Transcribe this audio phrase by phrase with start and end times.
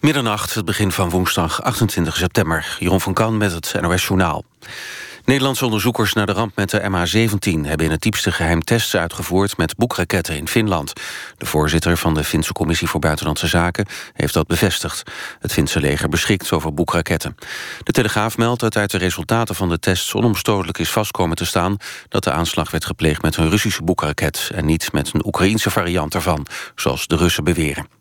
[0.00, 2.76] Middernacht, het begin van woensdag 28 september.
[2.78, 4.44] Jeroen van Kan met het NOS Journaal.
[5.24, 7.60] Nederlandse onderzoekers naar de ramp met de MH17...
[7.66, 10.92] hebben in het diepste geheim tests uitgevoerd met boekraketten in Finland.
[11.36, 13.86] De voorzitter van de Finse Commissie voor Buitenlandse Zaken...
[14.12, 15.02] heeft dat bevestigd.
[15.40, 17.36] Het Finse leger beschikt over boekraketten.
[17.82, 20.14] De Telegraaf meldt dat uit de resultaten van de tests...
[20.14, 21.76] onomstotelijk is vastkomen te staan...
[22.08, 24.50] dat de aanslag werd gepleegd met een Russische boekraket...
[24.54, 27.99] en niet met een Oekraïense variant ervan, zoals de Russen beweren.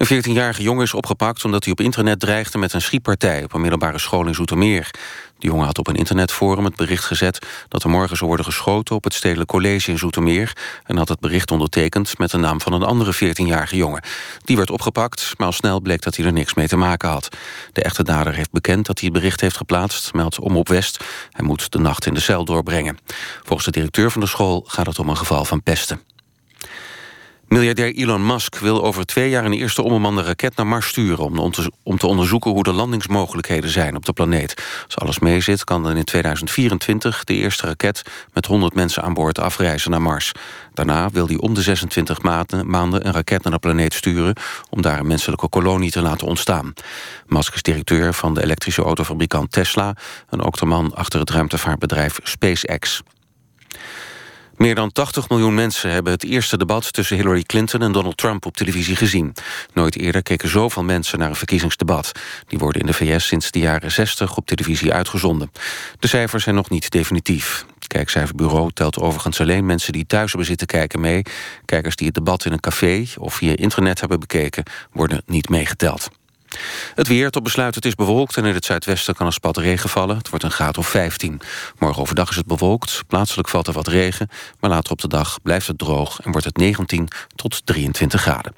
[0.00, 3.60] Een 14-jarige jongen is opgepakt omdat hij op internet dreigde met een schietpartij op een
[3.60, 4.90] middelbare school in Zoetermeer.
[5.38, 8.94] De jongen had op een internetforum het bericht gezet dat er morgen zou worden geschoten
[8.94, 12.72] op het Stedelijk College in Zoetermeer en had het bericht ondertekend met de naam van
[12.72, 14.02] een andere 14-jarige jongen.
[14.44, 17.36] Die werd opgepakt, maar al snel bleek dat hij er niks mee te maken had.
[17.72, 21.04] De echte dader heeft bekend dat hij het bericht heeft geplaatst, meldt Omroep West.
[21.30, 22.98] Hij moet de nacht in de cel doorbrengen.
[23.42, 26.00] Volgens de directeur van de school gaat het om een geval van pesten.
[27.50, 31.38] Miljardair Elon Musk wil over twee jaar een eerste onbemande raket naar Mars sturen...
[31.82, 34.54] Om, te, onderzoeken hoe de landingsmogelijkheden zijn op de planeet.
[34.84, 38.02] Als alles meezit kan dan in 2024 de eerste raket...
[38.32, 40.32] met 100 mensen aan boord afreizen naar Mars.
[40.74, 44.34] Daarna wil hij om de 26 maanden, maanden een raket naar de planeet sturen...
[44.68, 46.72] om daar een menselijke kolonie te laten ontstaan.
[47.26, 49.96] Musk is directeur van de elektrische autofabrikant Tesla...
[50.28, 53.02] en ook de man achter het ruimtevaartbedrijf SpaceX.
[54.60, 56.92] Meer dan 80 miljoen mensen hebben het eerste debat...
[56.92, 59.32] tussen Hillary Clinton en Donald Trump op televisie gezien.
[59.74, 62.12] Nooit eerder keken zoveel mensen naar een verkiezingsdebat.
[62.46, 65.52] Die worden in de VS sinds de jaren 60 op televisie uitgezonden.
[65.98, 67.64] De cijfers zijn nog niet definitief.
[67.74, 71.22] Het kijkcijferbureau telt overigens alleen mensen die thuis hebben zitten kijken mee.
[71.64, 74.64] Kijkers die het debat in een café of via internet hebben bekeken...
[74.92, 76.10] worden niet meegeteld.
[76.94, 79.88] Het weer tot besluit, het is bewolkt en in het zuidwesten kan een spat regen
[79.88, 80.16] vallen.
[80.16, 81.40] Het wordt een graad of 15.
[81.78, 84.28] Morgen overdag is het bewolkt, plaatselijk valt er wat regen...
[84.60, 88.54] maar later op de dag blijft het droog en wordt het 19 tot 23 graden.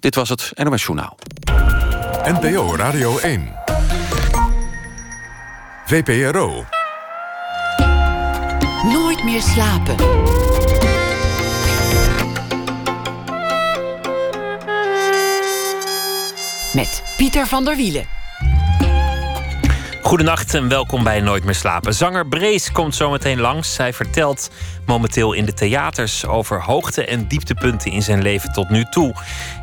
[0.00, 1.18] Dit was het NOS Journaal.
[2.24, 3.54] NPO Radio 1.
[5.86, 6.64] VPRO.
[8.82, 10.45] Nooit meer slapen.
[16.76, 18.06] Met Pieter van der Wielen.
[20.02, 21.94] Goedenacht en welkom bij Nooit meer slapen.
[21.94, 23.74] Zanger Brees komt zometeen langs.
[23.74, 24.50] Zij vertelt
[24.86, 29.14] momenteel in de theaters over hoogte- en dieptepunten in zijn leven tot nu toe.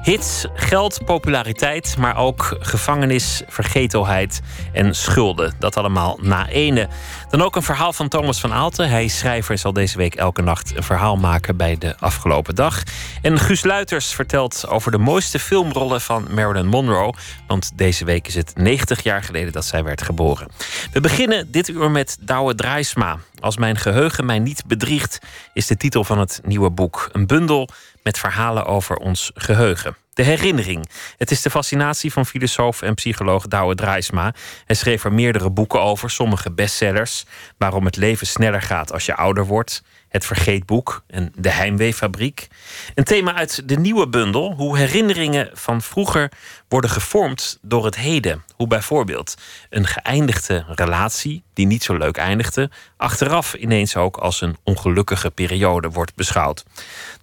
[0.04, 4.42] Hits, geld, populariteit, maar ook gevangenis, vergetelheid
[4.74, 5.54] en schulden.
[5.60, 6.88] Dat allemaal na ene.
[7.30, 8.90] Dan ook een verhaal van Thomas van Aalten.
[8.90, 12.56] Hij is schrijver en zal deze week elke nacht een verhaal maken bij de afgelopen
[12.56, 12.84] dag.
[13.22, 17.14] En Guus Luiters vertelt over de mooiste filmrollen van Marilyn Monroe.
[17.48, 20.48] Want deze week is het 90 jaar geleden dat zij werd geboren.
[20.92, 23.18] We beginnen dit uur met Douwe Draaisma.
[23.44, 25.20] Als mijn geheugen mij niet bedriegt,
[25.54, 27.10] is de titel van het nieuwe boek.
[27.12, 27.70] Een bundel
[28.04, 29.96] met verhalen over ons geheugen.
[30.14, 30.90] De herinnering.
[31.18, 34.34] Het is de fascinatie van filosoof en psycholoog Douwe Draaisma.
[34.66, 37.26] Hij schreef er meerdere boeken over, sommige bestsellers.
[37.58, 39.84] Waarom het leven sneller gaat als je ouder wordt.
[40.14, 42.48] Het Vergeetboek en De Heimweefabriek.
[42.96, 44.54] Een thema uit de nieuwe bundel.
[44.54, 46.32] Hoe herinneringen van vroeger
[46.68, 48.44] worden gevormd door het heden.
[48.56, 49.36] Hoe bijvoorbeeld
[49.70, 55.90] een geëindigde relatie, die niet zo leuk eindigde, achteraf ineens ook als een ongelukkige periode
[55.90, 56.64] wordt beschouwd.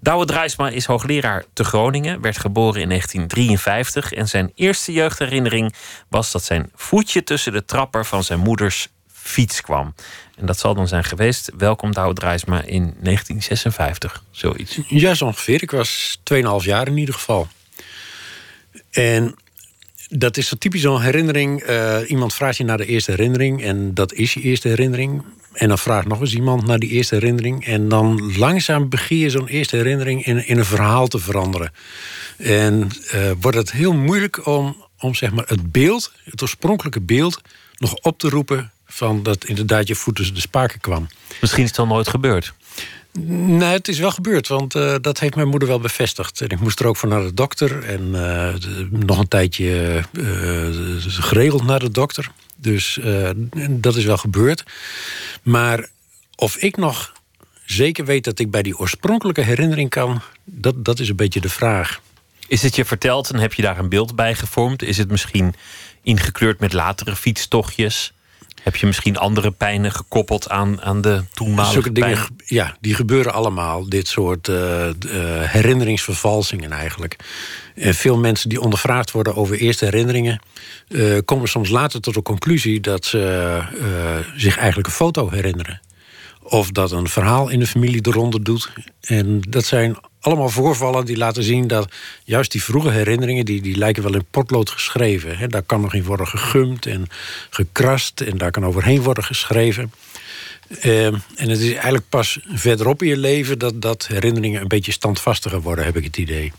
[0.00, 5.74] Douwe Drijsma is hoogleraar te Groningen, werd geboren in 1953 en zijn eerste jeugdherinnering
[6.08, 8.88] was dat zijn voetje tussen de trapper van zijn moeders
[9.30, 9.94] fiets kwam.
[10.36, 11.50] En dat zal dan zijn geweest.
[11.58, 14.78] Welkom Douwe Drijsma in 1956, zoiets.
[14.88, 15.62] Ja, zo ongeveer.
[15.62, 17.48] Ik was 2,5 jaar in ieder geval.
[18.90, 19.34] En
[20.08, 21.69] dat is zo typisch zo'n herinnering.
[21.69, 25.22] Uh, iemand vraagt je naar de eerste herinnering en dat is je eerste herinnering.
[25.52, 27.66] En dan vraagt nog eens iemand naar die eerste herinnering.
[27.66, 31.72] En dan langzaam begin je zo'n eerste herinnering in, in een verhaal te veranderen.
[32.36, 37.40] En uh, wordt het heel moeilijk om, om zeg maar het beeld, het oorspronkelijke beeld,
[37.78, 41.08] nog op te roepen van dat inderdaad je voet tussen de spaken kwam.
[41.40, 42.52] Misschien is het al nooit gebeurd.
[43.12, 46.40] Nee, het is wel gebeurd, want uh, dat heeft mijn moeder wel bevestigd.
[46.40, 47.84] En ik moest er ook voor naar de dokter.
[47.84, 48.54] En uh,
[48.90, 50.66] nog een tijdje uh,
[51.06, 52.31] geregeld naar de dokter.
[52.56, 52.98] Dus
[53.70, 54.64] dat is wel gebeurd.
[55.43, 55.88] Maar
[56.36, 57.12] of ik nog
[57.64, 60.22] zeker weet dat ik bij die oorspronkelijke herinnering kan...
[60.44, 62.00] dat, dat is een beetje de vraag.
[62.48, 64.82] Is het je verteld en heb je daar een beeld bij gevormd?
[64.82, 65.54] Is het misschien
[66.02, 68.12] ingekleurd met latere fietstochtjes?
[68.62, 73.32] Heb je misschien andere pijnen gekoppeld aan, aan de toenmalige Zulke dingen, Ja, die gebeuren
[73.32, 73.88] allemaal.
[73.88, 74.92] Dit soort uh, uh,
[75.42, 77.16] herinneringsvervalsingen eigenlijk.
[77.74, 80.40] En veel mensen die ondervraagd worden over eerste herinneringen...
[80.88, 83.60] Uh, komen soms later tot de conclusie dat ze
[84.36, 85.80] zich eigenlijk een foto herinneren.
[86.42, 88.70] Of dat een verhaal in de familie de ronde doet.
[89.00, 91.93] En dat zijn allemaal voorvallen die laten zien dat
[92.25, 95.38] juist die vroege herinneringen, die, die lijken wel in potlood geschreven.
[95.38, 95.46] Hè.
[95.46, 97.06] Daar kan nog in worden gegumd en
[97.50, 99.93] gekrast en daar kan overheen worden geschreven.
[100.81, 104.93] Ehm, en het is eigenlijk pas verderop in je leven dat, dat herinneringen een beetje
[104.93, 106.52] standvastiger worden, heb ik het idee.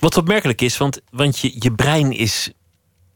[0.00, 2.50] Wat opmerkelijk is, want, want je, je brein is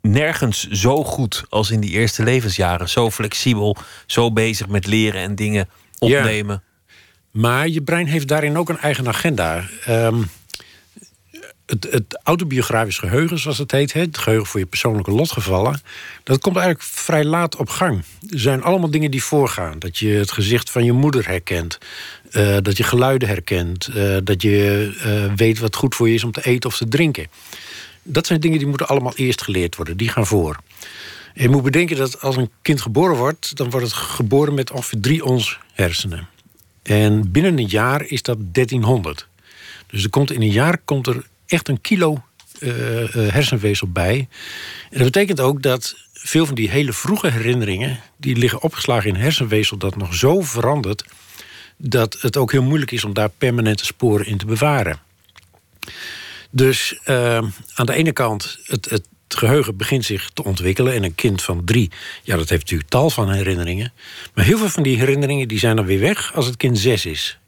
[0.03, 2.89] nergens zo goed als in die eerste levensjaren.
[2.89, 3.77] Zo flexibel,
[4.07, 6.63] zo bezig met leren en dingen opnemen.
[7.31, 9.69] Maar je brein heeft daarin ook een eigen agenda.
[9.85, 10.23] Ehm,
[11.71, 15.81] het, het, autobiografisch geheugen, zoals het heet, het geheugen voor je persoonlijke lotgevallen,
[16.23, 18.03] dat komt eigenlijk vrij laat op gang.
[18.31, 19.79] Er zijn allemaal dingen die voorgaan.
[19.79, 21.79] Dat je het gezicht van je moeder herkent,
[22.31, 26.25] uh, dat je geluiden herkent, uh, dat je uh, weet wat goed voor je is
[26.25, 27.27] om te eten of te drinken.
[28.03, 30.61] Dat zijn dingen die moeten allemaal eerst geleerd worden, die gaan voor.
[31.35, 35.01] je moet bedenken dat als een kind geboren wordt, dan wordt het geboren met ongeveer
[35.01, 36.29] drie ons hersenen.
[36.83, 39.29] En binnen een jaar is dat 1300.
[39.87, 42.23] Dus er komt in een jaar komt er echt een kilo
[42.59, 42.73] uh,
[43.13, 44.29] hersenweefsel bij.
[44.91, 48.01] En dat betekent ook dat veel van die hele vroege herinneringen...
[48.17, 51.05] die liggen opgeslagen in hersenweefsel dat nog zo verandert...
[51.77, 54.99] dat het ook heel moeilijk is om daar permanente sporen in te bewaren.
[56.51, 57.37] Dus uh,
[57.75, 59.07] aan de ene kant, het, het
[59.37, 60.95] geheugen begint zich te ontwikkelen.
[60.95, 61.91] En een kind van drie,
[62.23, 63.93] ja, dat heeft natuurlijk tal van herinneringen.
[64.35, 67.07] Maar heel veel van die herinneringen die zijn dan weer weg als het kind zes
[67.07, 67.39] is.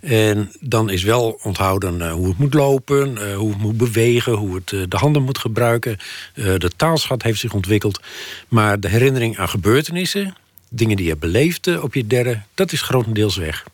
[0.00, 4.32] En dan is wel onthouden uh, hoe het moet lopen, uh, hoe het moet bewegen,
[4.32, 5.96] hoe het uh, de handen moet gebruiken.
[6.34, 8.00] de taalschat heeft zich ontwikkeld.
[8.48, 10.34] Maar de herinnering aan gebeurtenissen,
[10.68, 13.64] dingen die je beleefde op je derde, dat is grotendeels weg.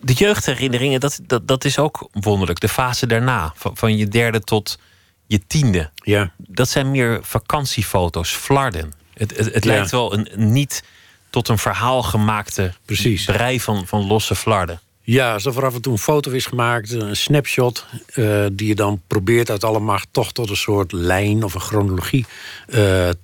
[0.00, 2.60] De jeugdherinneringen, dat, dat, dat is ook wonderlijk.
[2.60, 4.78] De fase daarna, van, van je derde tot
[5.26, 5.90] je tiende.
[5.94, 6.32] Ja.
[6.36, 8.92] Dat zijn meer vakantiefoto's, flarden.
[9.14, 10.82] Het, het, het lijkt wel een niet
[11.30, 13.24] tot een verhaal gemaakte Precies.
[13.24, 14.80] brei van, van losse flarden.
[15.06, 18.74] Ja, alsof er af en toe een foto is gemaakt, een snapshot, uh, die je
[18.74, 22.26] dan probeert uit alle macht toch tot een soort lijn of een chronologie
[22.68, 22.76] uh,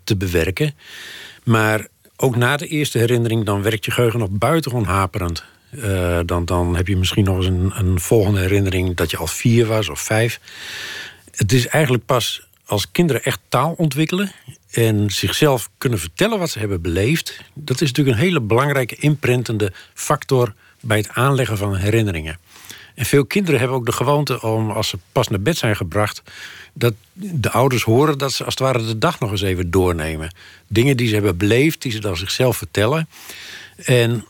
[0.05, 0.75] te bewerken.
[1.45, 1.87] Maar
[2.17, 5.45] ook na de eerste herinnering, dan werkt je geheugen nog buitengewoon haperend.
[5.71, 9.27] Uh, dan, dan heb je misschien nog eens een, een volgende herinnering dat je al
[9.27, 10.41] vier was of vijf.
[11.41, 14.33] Het is eigenlijk pas als kinderen echt taal ontwikkelen
[14.71, 17.41] en zichzelf kunnen vertellen wat ze hebben beleefd.
[17.55, 22.39] Dat is natuurlijk een hele belangrijke imprintende factor bij het aanleggen van herinneringen.
[22.95, 26.23] En veel kinderen hebben ook de gewoonte om, als ze pas naar bed zijn gebracht,
[26.73, 30.35] dat de ouders horen dat ze als het ware de dag nog eens even doornemen.
[30.67, 33.09] Dingen die ze hebben beleefd, die ze dan zichzelf vertellen.
[33.85, 34.25] En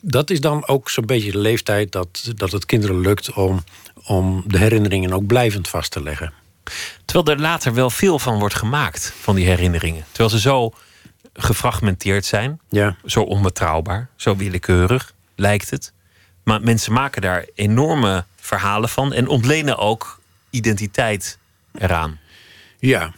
[0.00, 3.64] dat is dan ook zo'n beetje de leeftijd dat, dat het kinderen lukt om,
[4.06, 6.40] om de herinneringen ook blijvend vast te leggen.
[7.04, 10.04] Terwijl er later wel veel van wordt gemaakt, van die herinneringen.
[10.06, 10.72] Terwijl ze zo
[11.32, 12.96] gefragmenteerd zijn, ja.
[13.04, 15.92] zo onbetrouwbaar, zo willekeurig lijkt het.
[16.44, 20.20] Maar mensen maken daar enorme verhalen van en ontlenen ook
[20.50, 21.38] identiteit
[21.72, 22.18] eraan.
[22.78, 23.12] Ja,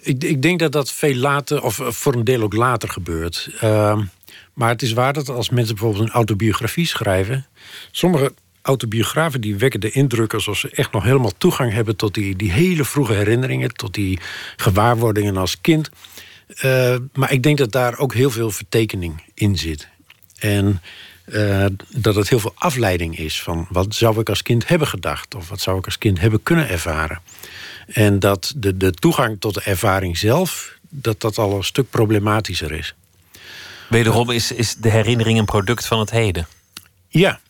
[0.00, 3.50] ik, ik denk dat dat veel later, of voor een deel ook later gebeurt.
[3.62, 3.98] Uh,
[4.52, 7.46] maar het is waar dat als mensen bijvoorbeeld een autobiografie schrijven,
[7.90, 12.36] sommige autobiografen die wekken de indruk alsof ze echt nog helemaal toegang hebben tot die,
[12.36, 14.18] die hele vroege herinneringen, tot die
[14.56, 15.88] gewaarwordingen als kind.
[16.64, 19.88] Uh, maar ik denk dat daar ook heel veel vertekening in zit.
[20.38, 20.80] En
[21.26, 25.34] uh, dat het heel veel afleiding is van wat zou ik als kind hebben gedacht
[25.34, 27.20] of wat zou ik als kind hebben kunnen ervaren.
[27.86, 32.72] En dat de, de toegang tot de ervaring zelf, dat dat al een stuk problematischer
[32.72, 32.94] is.
[33.88, 36.46] Wederom is, is de herinnering een product van het heden.
[37.08, 37.40] Ja,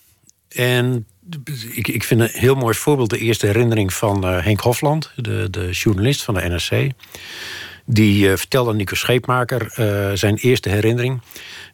[0.55, 1.07] en
[1.73, 5.51] ik, ik vind een heel mooi voorbeeld de eerste herinnering van uh, Henk Hofland, de,
[5.51, 6.91] de journalist van de NRC.
[7.85, 11.21] Die uh, vertelde aan Nico Scheepmaker uh, zijn eerste herinnering.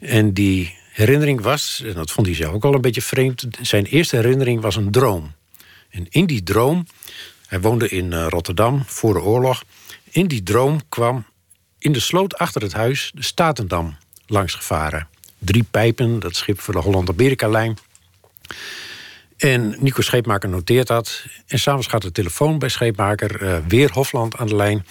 [0.01, 3.85] En die herinnering was, en dat vond hij zelf ook al een beetje vreemd, zijn
[3.85, 5.33] eerste herinnering was een droom.
[5.91, 6.87] En in die droom,
[7.47, 9.63] hij woonde in Rotterdam voor de oorlog.
[10.11, 11.25] In die droom kwam
[11.79, 13.97] in de sloot achter het huis de Statendam
[14.27, 15.09] langs gevaren.
[15.39, 17.79] Drie pijpen, dat schip voor de Holland-Amerika-lijn.
[19.37, 21.25] En Nico Scheepmaker noteert dat.
[21.47, 24.87] En s'avonds gaat de telefoon bij Scheepmaker, uh, weer Hofland aan de lijn.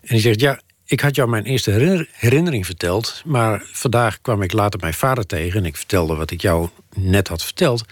[0.00, 3.22] En die zegt: Ja, ik had jou mijn eerste herinnering verteld.
[3.24, 5.60] Maar vandaag kwam ik later mijn vader tegen.
[5.60, 7.84] En ik vertelde wat ik jou net had verteld.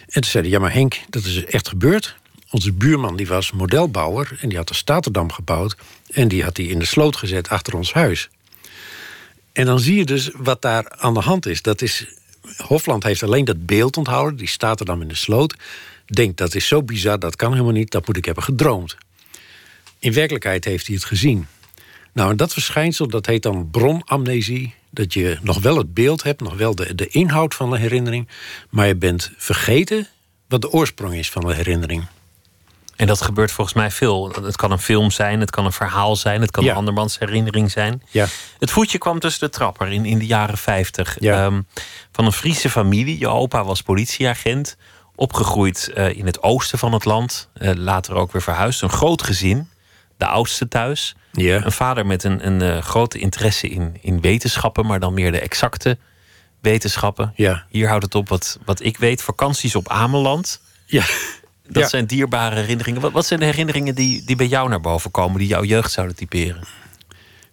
[0.00, 2.16] En toen zei hij: Ja, maar Henk, dat is echt gebeurd.
[2.50, 4.36] Onze buurman die was modelbouwer.
[4.40, 5.76] En die had de Staterdam gebouwd.
[6.10, 8.28] En die had hij in de sloot gezet achter ons huis.
[9.52, 11.62] En dan zie je dus wat daar aan de hand is.
[11.62, 12.06] Dat is
[12.56, 14.36] Hofland heeft alleen dat beeld onthouden.
[14.36, 15.54] Die staat er dan in de sloot.
[16.06, 17.90] Denkt dat is zo bizar, dat kan helemaal niet.
[17.90, 18.96] Dat moet ik hebben gedroomd.
[19.98, 21.46] In werkelijkheid heeft hij het gezien.
[22.12, 24.74] Nou, en dat verschijnsel dat heet dan bronamnesie.
[24.90, 28.28] Dat je nog wel het beeld hebt, nog wel de, de inhoud van de herinnering.
[28.70, 30.08] Maar je bent vergeten
[30.48, 32.04] wat de oorsprong is van de herinnering.
[32.98, 34.32] En dat gebeurt volgens mij veel.
[34.42, 36.70] Het kan een film zijn, het kan een verhaal zijn, het kan Ja.
[36.70, 38.02] een andermans herinnering zijn.
[38.10, 38.26] Ja.
[38.58, 41.16] Het voetje kwam tussen de trapper in, in de jaren 50.
[41.20, 41.44] Ja.
[41.44, 41.60] Ehm,
[42.12, 43.18] van een Friese familie.
[43.18, 44.76] Je opa was politieagent.
[45.14, 47.48] Opgegroeid eh, in het oosten van het land.
[47.54, 48.82] eh, later ook weer verhuisd.
[48.82, 49.68] Een groot gezin.
[50.16, 51.14] De oudste thuis.
[51.32, 51.64] Ja.
[51.64, 55.40] Een vader met een, een eh, grote interesse in, in wetenschappen, maar dan meer de
[55.40, 55.98] exacte
[56.60, 57.32] wetenschappen.
[57.36, 57.64] Ja.
[57.68, 59.22] Hier houdt het op wat, wat ik weet.
[59.22, 60.60] Vakanties op Ameland.
[60.86, 61.04] Ja.
[61.68, 61.88] Dat Ja.
[61.88, 63.00] zijn dierbare herinneringen.
[63.00, 65.90] Wat, wat zijn de herinneringen die, die bij jou naar boven komen, die jouw jeugd
[65.90, 66.60] zouden typeren?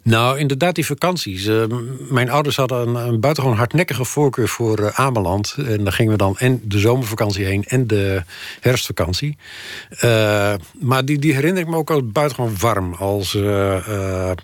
[0.05, 1.45] Nou, inderdaad, die vakanties.
[1.45, 1.63] Eh,
[2.09, 5.55] mijn ouders hadden een, een buitengewoon hardnekkige voorkeur voor eh, Ameland.
[5.57, 8.23] En daar gingen we dan en de zomervakantie heen en de
[8.59, 9.37] herfstvakantie.
[9.89, 12.93] Eh, maar die, die herinner ik me ook als buitengewoon warm.
[12.93, 14.35] Als, we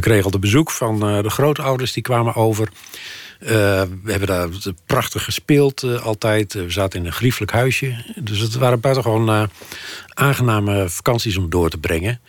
[0.00, 2.68] kregen al de bezoek van de grootouders, die kwamen over.
[3.40, 3.48] Eh,
[4.02, 4.48] we hebben daar
[4.86, 6.52] prachtig gespeeld eh, altijd.
[6.52, 8.04] We zaten in een grieflijk huisje.
[8.16, 9.42] Dus het waren buitengewoon eh,
[10.14, 12.20] aangename vakanties om door te brengen.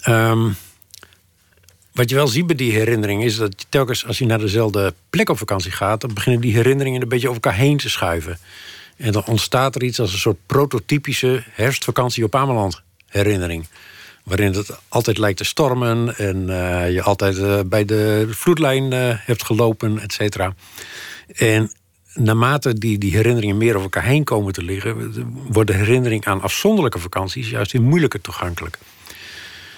[0.00, 0.48] Ehm,
[1.92, 5.28] wat je wel ziet bij die herinneringen is dat telkens als je naar dezelfde plek
[5.28, 8.38] op vakantie gaat, dan beginnen die herinneringen een beetje over elkaar heen te schuiven.
[8.96, 13.66] En dan ontstaat er iets als een soort prototypische herfstvakantie op Ameland herinnering.
[14.24, 19.14] Waarin het altijd lijkt te stormen en eh, je altijd eh, bij de vloedlijn eh,
[19.14, 20.54] hebt gelopen, et cetera.
[21.36, 21.72] En
[22.14, 26.42] naarmate die, die herinneringen meer over elkaar heen komen te liggen, wordt de herinnering aan
[26.42, 28.78] afzonderlijke vakanties juist weer moeilijker toegankelijk.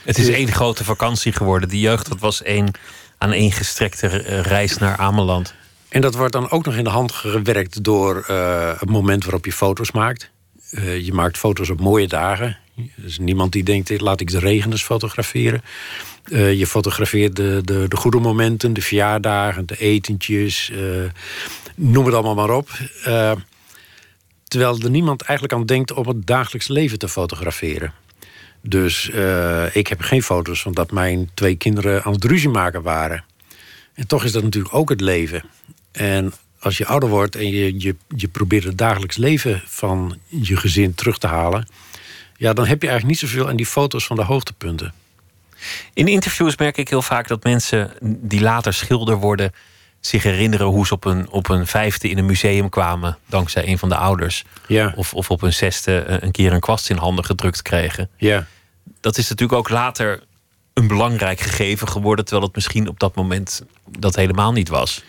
[0.05, 1.69] Het is één grote vakantie geworden.
[1.69, 2.71] Die jeugd, dat was één
[3.19, 4.07] aan één gestrekte
[4.43, 5.55] reis naar Ameland.
[5.89, 8.25] En dat wordt dan ook nog in de hand gewerkt door
[8.79, 10.31] het moment waarop je foto's maakt.
[10.81, 12.59] Je maakt foto's op mooie dagen.
[12.97, 15.63] Er is niemand die denkt, laat ik de regen eens fotograferen.
[16.25, 20.71] Eh, je fotografeert de, de, de goede momenten, de verjaardagen, de etentjes.
[20.71, 20.79] eh,
[21.75, 22.71] noem het allemaal maar op.
[23.05, 23.33] Eh,
[24.49, 27.93] terwijl er niemand eigenlijk aan denkt om het dagelijks leven te fotograferen.
[28.61, 29.11] Dus
[29.73, 33.25] ik heb geen foto's van dat mijn twee kinderen aan het ruzie maken waren.
[33.95, 35.45] En toch is dat natuurlijk ook het leven.
[35.93, 40.57] En als je ouder wordt en je, je, je probeert het dagelijks leven van je
[40.57, 41.67] gezin terug te halen.
[42.43, 44.93] Ja, dan heb je eigenlijk niet zoveel aan die foto's van de hoogtepunten.
[45.95, 49.53] In interviews merk ik heel vaak dat mensen die later schilder worden,
[50.01, 53.79] zich herinneren hoe ze op een, op een vijfde in een museum kwamen, dankzij een
[53.79, 54.45] van de ouders.
[54.67, 58.11] Ja, Of, of op een zesde eh, een keer een kwast in handen gedrukt kregen.
[58.17, 58.47] ja.
[59.01, 60.23] Dat is natuurlijk ook later
[60.73, 63.63] een belangrijk gegeven geworden, terwijl het misschien op dat moment
[63.99, 65.03] dat helemaal niet was.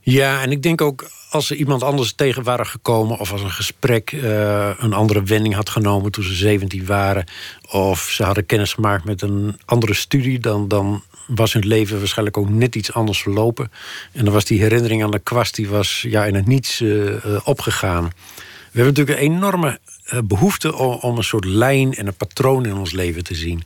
[0.00, 3.18] Ja, en ik denk ook als ze iemand anders tegen waren gekomen...
[3.18, 7.24] of als een gesprek eh, een andere wending had genomen toen ze 17 waren...
[7.70, 10.38] of ze hadden kennis gemaakt met een andere studie...
[10.38, 11.02] dan, dan
[11.34, 13.70] was hun leven waarschijnlijk ook net iets anders verlopen.
[14.12, 17.24] En dan was die herinnering aan de kwast die was, ja, in het niets eh,
[17.24, 18.04] eh, opgegaan.
[18.04, 22.74] We hebben natuurlijk een enorme eh, behoefte om, een soort lijn en een patroon in
[22.74, 23.62] ons leven te zien.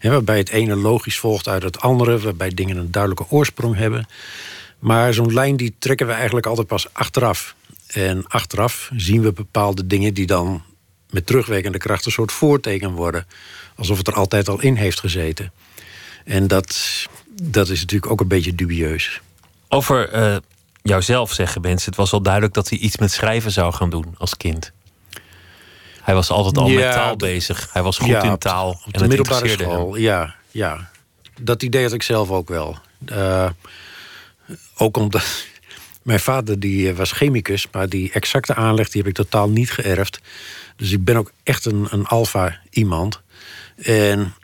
[0.00, 4.06] Waarbij het ene logisch volgt uit het andere, waarbij dingen een duidelijke oorsprong hebben.
[4.82, 7.54] Maar zo'n lijn die trekken we eigenlijk altijd pas achteraf.
[7.86, 10.62] En achteraf zien we bepaalde dingen die dan
[11.10, 13.26] met terugwerkende kracht een soort voorteken worden.
[13.76, 15.52] Alsof het er altijd al in heeft gezeten.
[16.24, 16.78] En dat,
[17.42, 19.20] dat is natuurlijk ook een beetje dubieus.
[19.68, 20.36] Over eh,
[20.82, 24.14] jouzelf zeggen mensen, het was al duidelijk dat hij iets met schrijven zou gaan doen
[24.18, 24.72] als kind.
[26.02, 27.68] Hij was altijd al Ja, met taal bezig.
[27.72, 28.68] Hij was goed Ja, in op- taal.
[28.70, 29.58] Op en de het middelbare hem.
[29.58, 30.90] school, ja, ja.
[31.40, 32.78] Dat idee had ik zelf ook wel.
[33.04, 33.48] Eh,
[34.76, 35.46] ook omdat
[36.02, 39.70] mijn vader die eh, was chemicus, maar die exacte aanleg die heb ik totaal niet
[39.70, 40.20] geërfd.
[40.76, 43.20] Dus ik ben ook echt een, een alfa iemand.
[43.76, 44.34] En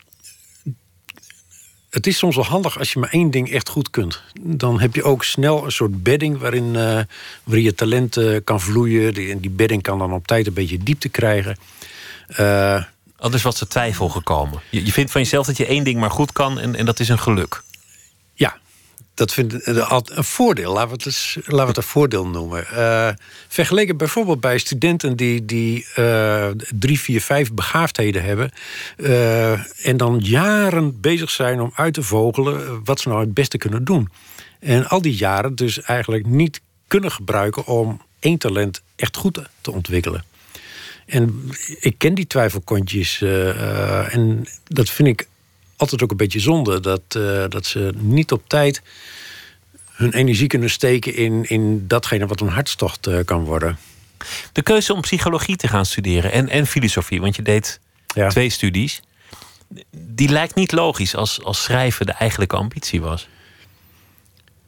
[1.90, 4.22] het is soms wel handig als je maar één ding echt goed kunt.
[4.40, 7.00] Dan heb je ook snel een soort bedding waarin, eh,
[7.44, 9.14] waarin je talent kan vloeien.
[9.14, 11.56] Die, en die bedding kan dan op tijd een beetje diepte krijgen.
[12.26, 12.82] Eh,
[13.18, 14.60] Anders was er twijfel gekomen.
[14.70, 17.00] Je, je vindt van jezelf dat je één ding maar goed kan en, en dat
[17.00, 17.62] is een geluk.
[18.34, 18.58] Ja,
[19.18, 20.72] dat vind ik een- voordeel.
[20.72, 22.66] Laten we het, eens, het een voordeel noemen.
[22.68, 23.08] Eh,
[23.48, 26.48] vergeleken bijvoorbeeld bij studenten die, die eh,
[26.78, 28.50] drie, vier, vijf begaafdheden hebben.
[28.96, 33.58] eh, en dan jaren bezig zijn om uit te vogelen wat ze nou het beste
[33.58, 34.08] kunnen doen.
[34.60, 39.72] En al die jaren dus eigenlijk niet kunnen gebruiken om één talent echt goed te
[39.72, 40.24] ontwikkelen.
[41.06, 43.22] En ik ken die twijfelkontjes.
[44.12, 45.27] en dat vind ik
[45.78, 46.80] altijd ook een beetje zonde.
[46.80, 48.82] Dat, eh, dat ze niet op tijd
[49.92, 53.78] hun energie kunnen steken in, in datgene wat een hartstocht eh, kan worden.
[54.52, 57.80] De keuze om psychologie te gaan studeren en, en filosofie, want je deed
[58.14, 58.28] Ja.
[58.28, 59.00] twee studies.
[59.96, 63.28] Die lijkt niet logisch als, als schrijven de eigenlijke ambitie was.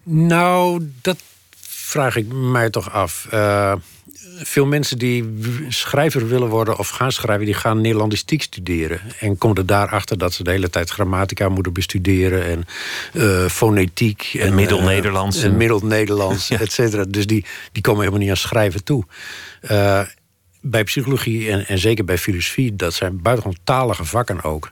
[0.03, 1.19] Nou, dat
[1.67, 3.27] vraag ik mij toch af.
[3.31, 3.73] Eh,
[4.43, 5.37] veel mensen die
[5.69, 9.01] schrijver willen worden of gaan schrijven, die gaan Nederlandistiek studeren.
[9.21, 12.65] En komen er daarachter dat ze de hele tijd grammatica moeten bestuderen en
[13.13, 14.35] eh, fonetiek.
[14.39, 15.37] En, Middel-Nederlands.
[15.39, 16.59] eh, en Middel-Nederlands, Ja.
[16.61, 17.05] et cetera.
[17.09, 19.05] Dus die, die komen helemaal niet aan schrijven toe.
[19.61, 20.01] Eh,
[20.61, 24.71] bij psychologie en, en zeker bij filosofie, dat zijn buitengewoon talige vakken ook.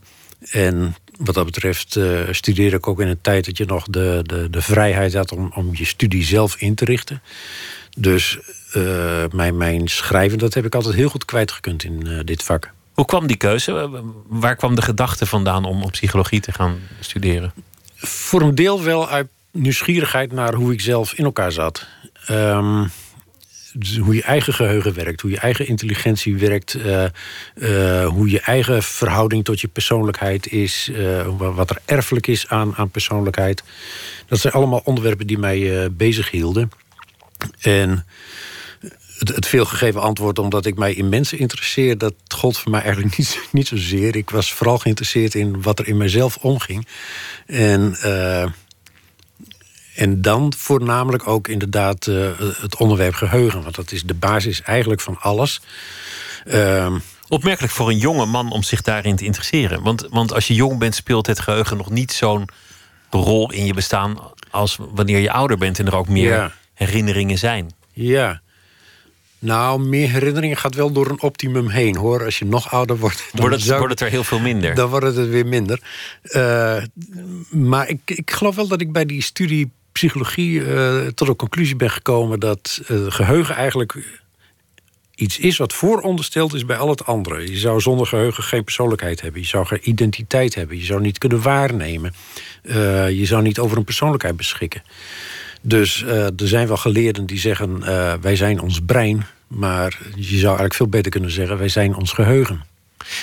[0.50, 4.20] En wat dat betreft eh, studeerde ik ook in een tijd dat je nog de,
[4.22, 7.22] de, de vrijheid had om, om je studie zelf in te richten.
[8.00, 8.38] Dus
[8.72, 12.70] eh, mijn, mijn schrijven, dat heb ik altijd heel goed kwijtgekund in eh, dit vak.
[12.92, 14.02] Hoe kwam die keuze?
[14.26, 17.52] Waar kwam de gedachte vandaan om op psychologie te gaan studeren?
[17.96, 21.86] Voor een deel wel uit nieuwsgierigheid naar hoe ik zelf in elkaar zat.
[22.26, 22.86] Ehm,
[23.72, 28.82] dus hoe je eigen geheugen werkt, hoe je eigen intelligentie werkt, eh, hoe je eigen
[28.82, 30.90] verhouding tot je persoonlijkheid is,
[31.36, 33.62] wa- wat er erfelijk is aan, aan persoonlijkheid.
[34.26, 36.70] Dat zijn allemaal onderwerpen die mij bezig hielden.
[37.60, 38.06] En
[39.18, 43.16] het, het veelgegeven antwoord, omdat ik mij in mensen interesseer, dat gold voor mij eigenlijk
[43.18, 44.16] niet, niet zozeer.
[44.16, 46.86] Ik was vooral geïnteresseerd in wat er in mezelf omging.
[47.46, 48.46] En, eh,
[49.94, 55.00] en dan voornamelijk ook inderdaad eh, het onderwerp geheugen, want dat is de basis eigenlijk
[55.00, 55.60] van alles.
[56.44, 59.82] Ehm, Opmerkelijk voor een jonge man om zich daarin te interesseren.
[59.82, 62.48] Want, want als je jong bent, speelt het geheugen nog niet zo'n
[63.10, 64.18] rol in je bestaan
[64.50, 66.52] als wanneer je ouder bent en er ook meer Ja.
[66.78, 67.70] Herinneringen zijn.
[67.92, 68.40] ja.
[69.40, 72.24] Nou, meer herinneringen gaat wel door een optimum heen hoor.
[72.24, 74.74] Als je nog ouder wordt, dan Wordt het, zou- wordt het er heel veel minder.
[74.74, 75.80] Dan wordt het weer minder.
[76.22, 76.82] Eh,
[77.50, 81.76] maar ik, ik geloof wel dat ik bij die studie psychologie eh, tot de conclusie
[81.76, 84.20] ben gekomen dat eh, geheugen eigenlijk
[85.14, 87.50] iets is wat voorondersteld is bij al het andere.
[87.50, 89.40] Je zou zonder geheugen geen persoonlijkheid hebben.
[89.40, 90.78] Je zou geen identiteit hebben.
[90.78, 92.14] Je zou niet kunnen waarnemen.
[93.12, 94.82] Je zou niet over een persoonlijkheid beschikken.
[95.60, 99.26] Dus eh, er zijn wel geleerden die zeggen: eh, wij zijn ons brein.
[99.46, 102.64] Maar je zou eigenlijk veel beter kunnen zeggen: wij zijn ons geheugen.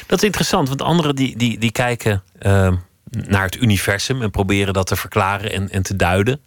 [0.07, 2.73] Dat is interessant, want anderen die, die, die kijken eh,
[3.09, 6.39] naar het universum en proberen dat te verklaren en, en te duiden.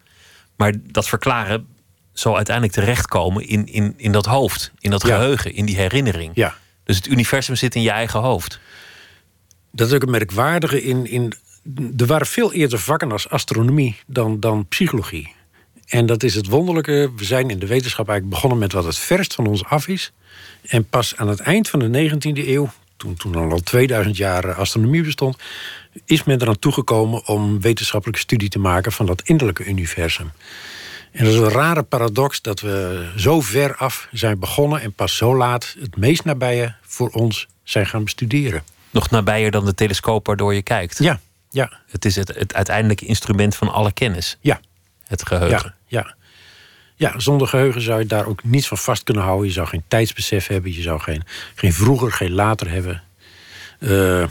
[0.56, 1.66] Maar dat verklaren
[2.12, 5.16] zal uiteindelijk terechtkomen in, in, in dat hoofd, in dat Ja.
[5.16, 6.32] geheugen, in die herinnering.
[6.34, 6.54] Ja.
[6.84, 8.60] Dus het universum zit in je eigen hoofd.
[9.70, 11.32] Dat is ook het merkwaardige in, in.
[11.96, 15.34] Er waren veel eerder vakken als astronomie dan, dan psychologie.
[15.88, 17.10] En dat is het wonderlijke.
[17.16, 20.12] We zijn in de wetenschap eigenlijk begonnen met wat het verst van ons af is.
[20.62, 25.02] En pas aan het eind van de 19e eeuw, toen, toen al 2000 jaar astronomie
[25.02, 25.36] bestond,
[26.04, 30.30] is men eraan toegekomen om wetenschappelijke studie te maken van dat innerlijke universum.
[31.12, 35.16] En dat is een rare paradox dat we zo ver af zijn begonnen en pas
[35.16, 38.62] zo laat het meest nabije voor ons zijn gaan bestuderen.
[38.90, 40.98] Nog nabijer dan de telescoop waardoor je kijkt.
[40.98, 41.20] Ja,
[41.50, 44.60] ja, Het is het, het uiteindelijke instrument van alle kennis, ja.
[45.08, 45.74] Het geheugen.
[45.86, 46.14] Ja, ja.
[47.10, 49.46] ja, zonder geheugen zou je daar ook niets van vast kunnen houden.
[49.46, 50.74] Je zou geen tijdsbesef hebben.
[50.74, 51.22] Je zou geen,
[51.54, 53.02] geen vroeger, geen later hebben.
[53.78, 54.24] Eh,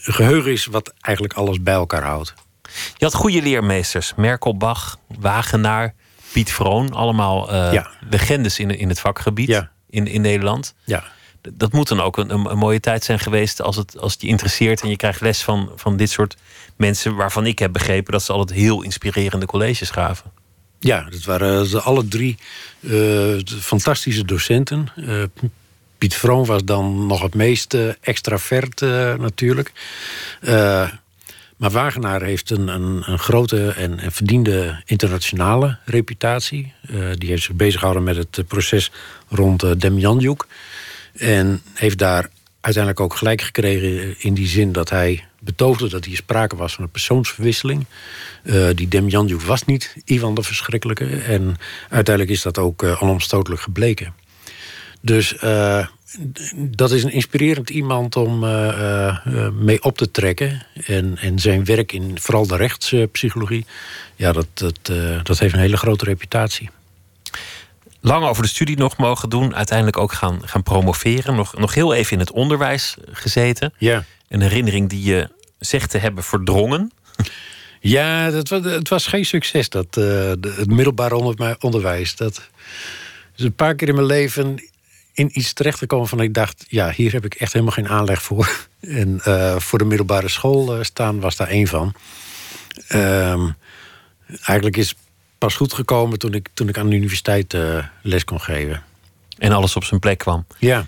[0.00, 2.34] geheugen is wat eigenlijk alles bij elkaar houdt.
[2.96, 4.12] Je had goede leermeesters.
[4.16, 5.94] Merkel Bach, Wagenaar,
[6.32, 6.92] Piet Vroon.
[6.92, 7.90] Allemaal eh, Ja.
[8.10, 9.70] legendes in, in het vakgebied Ja.
[9.90, 10.74] in, in Nederland.
[10.84, 11.04] Ja,
[11.42, 14.80] Dat moet dan ook een, een, mooie tijd zijn geweest als het, als je interesseert
[14.82, 16.36] en je krijgt les van, van dit soort
[16.76, 20.30] mensen waarvan ik heb begrepen dat ze altijd heel inspirerende colleges gaven.
[20.78, 22.38] ja dat waren alle drie
[22.80, 24.88] eh, fantastische docenten.
[24.96, 25.22] Eh,
[25.98, 28.80] Piet Vroon was dan nog het meest eh, extravert
[29.18, 29.72] natuurlijk.
[31.60, 36.72] Maar Wagenaar heeft een, een, een grote en, en verdiende internationale reputatie.
[37.14, 38.90] Die heeft zich bezig gehouden met het proces
[39.28, 40.46] rond uh, Demjanjuk.
[41.12, 42.28] En heeft daar
[42.60, 46.84] uiteindelijk ook gelijk gekregen in die zin dat hij betoogde dat hier sprake was van
[46.84, 47.84] een persoonsverwisseling.
[48.42, 51.06] Uh, die Demjanjuk was niet Ivan de Verschrikkelijke.
[51.06, 51.56] En
[51.88, 54.14] uiteindelijk is dat ook uh, onomstotelijk gebleken.
[55.00, 55.86] Dus uh,
[56.54, 58.38] dat is een inspirerend iemand om
[59.64, 60.66] mee op te trekken.
[60.86, 63.66] En, zijn werk in vooral de rechtspsychologie,
[64.16, 64.46] ja, dat,
[65.22, 66.70] dat heeft een hele grote reputatie.
[68.00, 71.34] Lang over de studie nog mogen doen, uiteindelijk ook gaan, gaan promoveren.
[71.34, 73.72] Nog, nog heel even in het onderwijs gezeten.
[73.78, 74.04] Ja.
[74.28, 76.92] Een herinnering die je zegt te hebben verdrongen.
[77.82, 82.16] Ja, dat, het was geen succes, dat, uh, de, het middelbare onder, onderwijs.
[82.16, 82.48] Dat
[83.36, 84.70] is een paar keer in mijn leven
[85.12, 88.22] in iets terecht gekomen van ik dacht, ja, hier heb ik echt helemaal geen aanleg
[88.22, 88.48] voor.
[88.80, 91.94] En uh, voor de middelbare school uh, staan was daar één van.
[92.94, 93.56] Um,
[94.42, 94.94] eigenlijk is
[95.40, 98.82] pas goed gekomen toen ik, toen ik aan de universiteit uh, les kon geven.
[99.38, 100.46] En alles op zijn plek kwam.
[100.58, 100.86] Ja.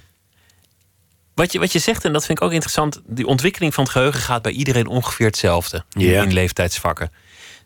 [1.35, 3.93] Wat je, wat je zegt, en dat vind ik ook interessant, die ontwikkeling van het
[3.93, 6.23] geheugen gaat bij iedereen ongeveer hetzelfde in, ja.
[6.23, 7.11] in leeftijdsvakken.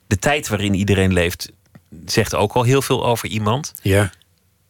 [0.07, 1.51] De tijd waarin iedereen leeft,
[2.07, 3.73] zegt ook al heel veel over iemand.
[3.83, 4.11] Ja.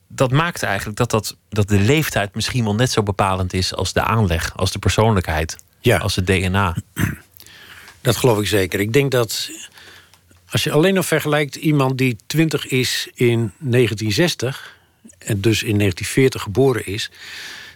[0.09, 3.93] dat maakt eigenlijk dat, dat, dat de leeftijd misschien wel net zo bepalend is als
[3.93, 5.99] de aanleg, als de persoonlijkheid, Ja.
[5.99, 6.77] als het DNA.
[8.01, 8.81] Dat geloof ik zeker.
[8.81, 9.51] Ik denk dat
[10.57, 14.77] als je alleen nog vergelijkt iemand die 20 is in 1960
[15.19, 17.11] en dus in 1940 geboren is,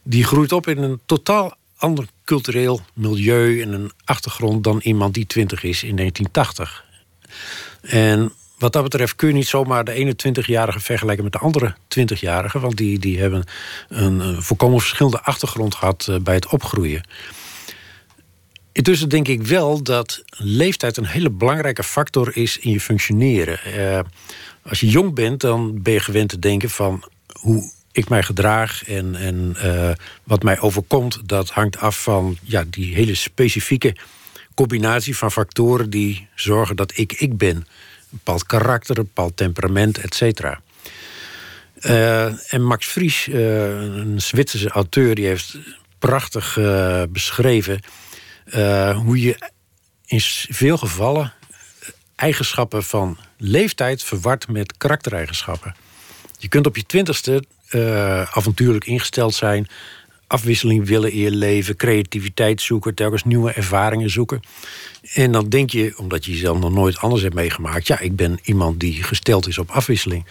[0.03, 5.27] die groeit op in een totaal ander cultureel milieu en een achtergrond dan iemand die
[5.27, 6.85] 20 is in 1980.
[7.81, 12.61] En wat dat betreft kun je niet zomaar de 21-jarige vergelijken met de andere 20-jarigen,
[12.61, 13.45] want die, die hebben
[13.89, 17.03] een, een volkomen verschillende achtergrond gehad eh, bij het opgroeien.
[18.73, 23.59] Intussen denk ik wel dat leeftijd een hele belangrijke factor is in je functioneren.
[23.65, 24.01] Eh,
[24.63, 27.05] als je jong bent, dan ben je gewend te denken van
[27.41, 29.91] hoe ik mij gedraag en, en eh,
[30.25, 33.97] wat mij overkomt, dat hangt af van ja, die hele specifieke
[34.55, 37.57] combinatie van factoren die zorgen dat ik ik ben.
[37.57, 37.67] Een
[38.11, 40.61] bepaald karakter, een bepaald temperament, et cetera.
[41.75, 45.59] Eh, en Max Frisch, eh, een Zwitserse auteur, die heeft
[45.99, 46.59] prachtig
[47.11, 47.81] beschreven
[48.51, 49.51] eh, hoe je
[50.07, 51.33] in veel gevallen
[52.17, 55.75] eigenschappen van leeftijd verward met karaktereigenschappen.
[56.39, 59.69] Je kunt op je twintigste eh avontuurlijk ingesteld zijn,
[60.27, 64.41] afwisseling willen in je leven, creativiteit zoeken, telkens nieuwe ervaringen zoeken.
[65.15, 68.39] En dan denk je, omdat je jezelf nog nooit anders hebt meegemaakt, ja, ik ben
[68.43, 70.25] iemand die gesteld is op afwisseling.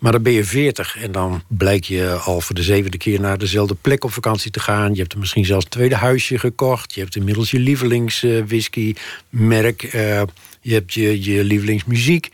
[0.00, 3.38] Maar dan ben je 40 en dan blijkt je al voor de zevende keer naar
[3.38, 4.94] dezelfde plek op vakantie te gaan.
[4.94, 6.94] Je hebt er misschien zelfs een tweede huisje gekocht.
[6.94, 9.82] Je hebt inmiddels je lievelingswhisky-merk.
[9.82, 10.22] eh,
[10.60, 12.28] je hebt je, je lievelingsmuziek.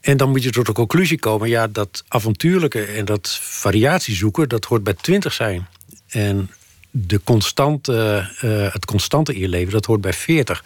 [0.00, 4.48] En dan moet je tot de conclusie komen: ja, dat avontuurlijke en dat variatie zoeken,
[4.48, 5.66] dat hoort bij 20 zijn.
[6.08, 6.50] En
[6.90, 10.64] de constante, eh, het constante in je leven, dat hoort bij 40.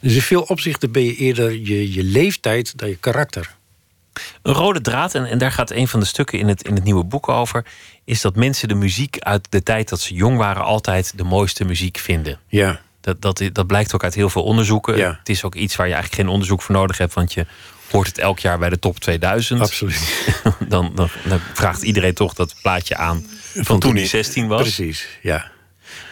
[0.00, 3.54] Dus in veel opzichten ben je eerder je, je leeftijd dan je karakter.
[4.42, 6.84] Een rode draad, en, en daar gaat een van de stukken in het, in het
[6.84, 7.64] nieuwe boek over,
[8.04, 11.64] is dat mensen de muziek uit de tijd dat ze jong waren altijd de mooiste
[11.64, 12.38] muziek vinden.
[12.48, 14.96] Ja, Dat, dat, dat blijkt ook uit heel veel onderzoeken.
[14.96, 15.16] Ja.
[15.18, 17.46] Het is ook iets waar je eigenlijk geen onderzoek voor nodig hebt, want je
[17.90, 19.60] hoort het elk jaar bij de top 2000.
[19.60, 20.32] absoluut.
[20.68, 24.60] Dan, dan, dan vraagt iedereen toch dat plaatje aan van, toen hij 16 was.
[24.60, 25.50] Precies, ja.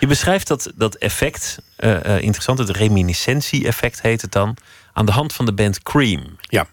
[0.00, 4.56] Je beschrijft dat, dat effect, eh, eh, interessant, het reminiscentie-effect heet het dan,
[4.92, 6.36] aan de hand van de band Cream.
[6.40, 6.66] Ja.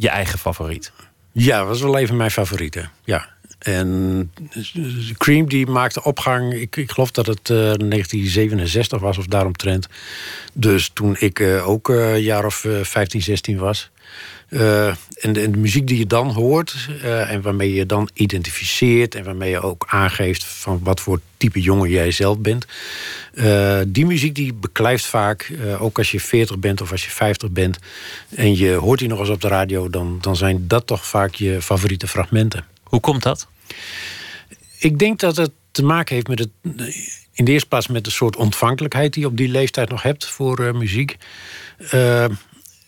[0.00, 0.92] Je eigen favoriet.
[1.32, 2.88] Ja, was wel even mijn favoriete.
[3.04, 3.28] Ja.
[3.60, 4.30] En
[5.18, 9.88] Cream die maakte opgang, ik, ik geloof dat het eh, 1967 was of daaromtrent.
[10.52, 13.90] Dus toen ik eh, ook eh, een jaar of eh, 15, 16 was.
[14.48, 18.08] Eh, en, de, en de muziek die je dan hoort eh, en waarmee je dan
[18.14, 22.66] identificeert en waarmee je ook aangeeft van wat voor type jongen jij zelf bent.
[23.34, 27.10] Eh, die muziek die beklijft vaak, eh, ook als je 40 bent of als je
[27.10, 27.78] 50 bent
[28.34, 31.34] en je hoort die nog eens op de radio, dan, dan zijn dat toch vaak
[31.34, 32.64] je favoriete fragmenten.
[32.90, 33.46] Hoe komt dat?
[34.78, 36.50] Ik denk dat het te maken heeft met het.
[37.32, 40.26] In de eerste plaats met de soort ontvankelijkheid die je op die leeftijd nog hebt
[40.26, 41.16] voor eh, muziek.
[41.90, 42.24] Eh,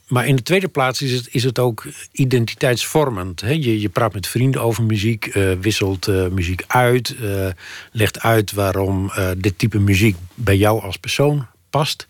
[0.08, 3.40] maar in de tweede plaats is het, is het ook identiteitsvormend.
[3.40, 3.50] Hè?
[3.50, 7.16] Je, je praat met vrienden over muziek, eh, wisselt muziek uit,
[7.92, 12.06] legt uit waarom dit type muziek bij jou als persoon past.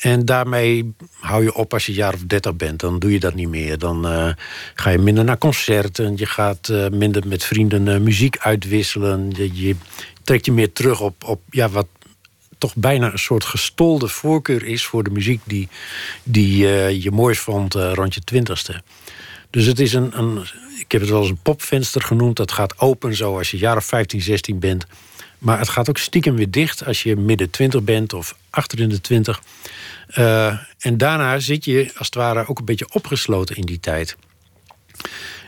[0.00, 2.80] En daarmee hou je op als je jaar of dertig bent.
[2.80, 3.78] Dan doe je dat niet meer.
[3.78, 4.32] Dan eh,
[4.74, 6.16] ga je minder naar concerten.
[6.16, 9.30] Je gaat eh, minder met vrienden eh, muziek uitwisselen.
[9.36, 9.76] Je, je
[10.24, 11.86] trekt je meer terug op, op ja, wat
[12.58, 15.68] toch bijna een soort gestolde voorkeur is voor de muziek die,
[16.22, 16.66] die
[17.02, 18.82] je mooist vond rond je twintigste.
[19.50, 20.38] Dus het is een, een,
[20.78, 22.36] ik heb het wel eens een popvenster genoemd.
[22.36, 24.86] Dat gaat open zo als je jaar of 15, 16 bent.
[25.38, 28.88] Maar het gaat ook stiekem weer dicht als je midden 20 bent of achter in
[28.88, 29.42] de 20.
[30.10, 34.16] Eh, en daarna zit je als het ware ook een beetje opgesloten in die tijd.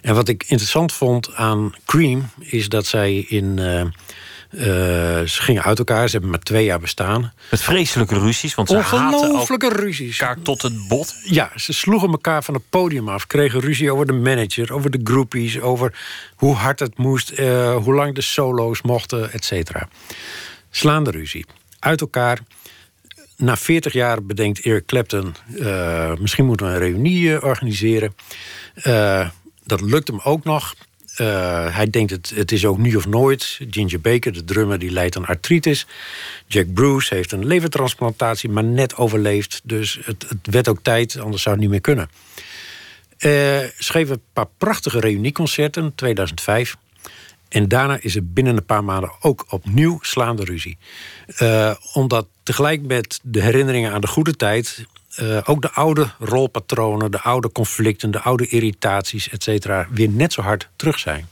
[0.03, 3.59] En wat ik interessant vond aan Cream is dat zij in.
[3.59, 7.33] eh, eh, ze gingen uit elkaar, ze hebben maar twee jaar bestaan.
[7.51, 10.19] Met vreselijke ruzies, want ze Ongelooflijke ruzies.
[10.19, 11.15] elkaar tot het bot.
[11.25, 13.27] Ja, ze sloegen elkaar van het podium af.
[13.27, 15.99] Kregen ruzie over de manager, over de groupies, over
[16.37, 17.39] hoe hard het moest,
[17.77, 19.89] hoe lang de solo's mochten, et cetera.
[20.71, 21.47] Slaande ruzie.
[21.79, 22.39] Uit elkaar.
[23.43, 28.15] Na 40 jaar bedenkt Eric Clapton, eh, misschien moeten we een reunie eh, organiseren.
[28.75, 29.29] Eh,
[29.65, 30.75] dat lukt hem ook nog.
[31.73, 33.61] Hij denkt het, het is ook nu of nooit.
[33.71, 35.87] Ginger Baker, de drummer, die lijdt aan artritis.
[36.47, 39.61] Jack Bruce heeft een levertransplantatie, maar net overleefd.
[39.65, 42.11] Dus het, het werd ook tijd, anders zou het niet meer kunnen.
[43.79, 46.77] Schreef een paar prachtige reunieconcerten, 2005.
[47.49, 50.79] En daarna is er binnen een paar maanden ook opnieuw slaande ruzie.
[51.93, 54.85] Omdat tegelijk met de herinneringen aan de goede tijd...
[55.15, 58.11] eh, ook de oude rolpatronen, de oude conflicten...
[58.11, 61.29] de oude irritaties, et cetera, weer net zo hard terug zijn.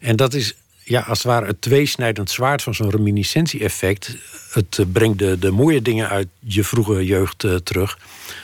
[0.00, 4.16] En dat is ja, als het ware het tweesnijdend zwaard van zo'n reminiscentie-effect.
[4.52, 7.98] Het eh, brengt de, de mooie dingen uit je vroege jeugd uh, terug.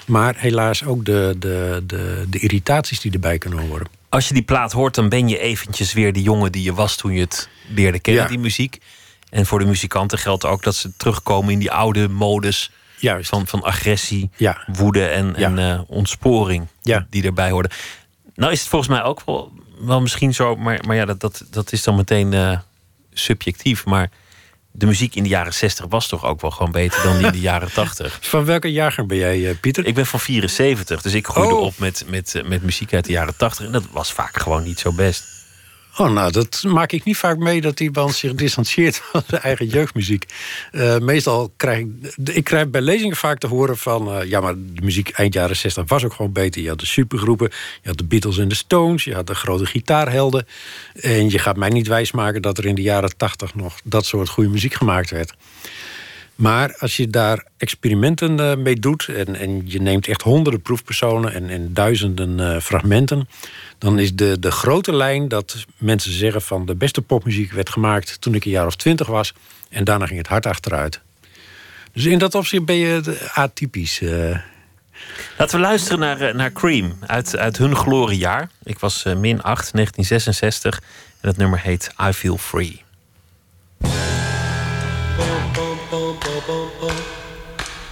[0.07, 3.87] Maar helaas ook de, de, de, de irritaties die erbij kunnen horen.
[4.09, 6.97] Als je die plaat hoort, dan ben je eventjes weer de jongen die je was
[6.97, 8.29] toen je het leerde kennen, Ja.
[8.29, 8.79] die muziek.
[9.33, 13.29] En voor de muzikanten geldt ook dat ze terugkomen in die oude modus Juist.
[13.29, 14.65] van, van agressie, Ja.
[14.67, 15.47] woede en, Ja.
[15.49, 17.07] en eh, ontsporing Ja.
[17.11, 17.71] die erbij hoorden.
[18.35, 21.45] Nou is het volgens mij ook wel, wel misschien zo, maar, maar ja, dat, dat,
[21.51, 22.59] dat is dan meteen eh,
[23.13, 23.85] subjectief.
[23.85, 24.11] Maar
[24.73, 27.33] de muziek in de jaren 60 was toch ook wel gewoon beter dan die in
[27.33, 28.19] de jaren 80.
[28.21, 29.87] Van welke jager ben jij, eh, Pieter?
[29.87, 31.63] Ik ben van 74, dus ik groeide Oh.
[31.63, 33.67] op met, met, met muziek uit de jaren 80.
[33.67, 35.25] En dat was vaak gewoon niet zo best.
[35.97, 39.67] Oh, nou, dat maak ik niet vaak mee dat iemand zich distancieert van zijn eigen
[39.67, 40.25] jeugdmuziek.
[40.71, 41.89] Eh, meestal krijg ik.
[42.35, 44.13] Ik krijg bij lezingen vaak te horen van.
[44.13, 46.63] eh, ja, maar de muziek eind jaren 60 was ook gewoon beter.
[46.63, 47.51] Je had de supergroepen,
[47.83, 50.47] je had de Beatles en de Stones, je had de grote gitaarhelden.
[51.01, 54.29] En je gaat mij niet wijsmaken dat er in de jaren 80 nog dat soort
[54.29, 55.35] goede muziek gemaakt werd.
[56.35, 61.33] Maar als je daar experimenten eh, mee doet en, en je neemt echt honderden proefpersonen
[61.33, 63.29] en, en duizenden fragmenten,
[63.83, 68.21] dan is de, de grote lijn dat mensen zeggen van de beste popmuziek werd gemaakt
[68.21, 69.35] toen ik een jaar of twintig was
[69.69, 71.01] en daarna ging het hard achteruit.
[71.93, 74.01] Dus in dat opzicht ben je atypisch.
[74.01, 74.39] eh.
[75.39, 78.49] Laten we luisteren naar, eh, naar Cream uit, uit hun gloriejaar.
[78.63, 80.81] Ik was eh, min 8, 1966.
[81.21, 82.83] En het nummer heet I Feel Free.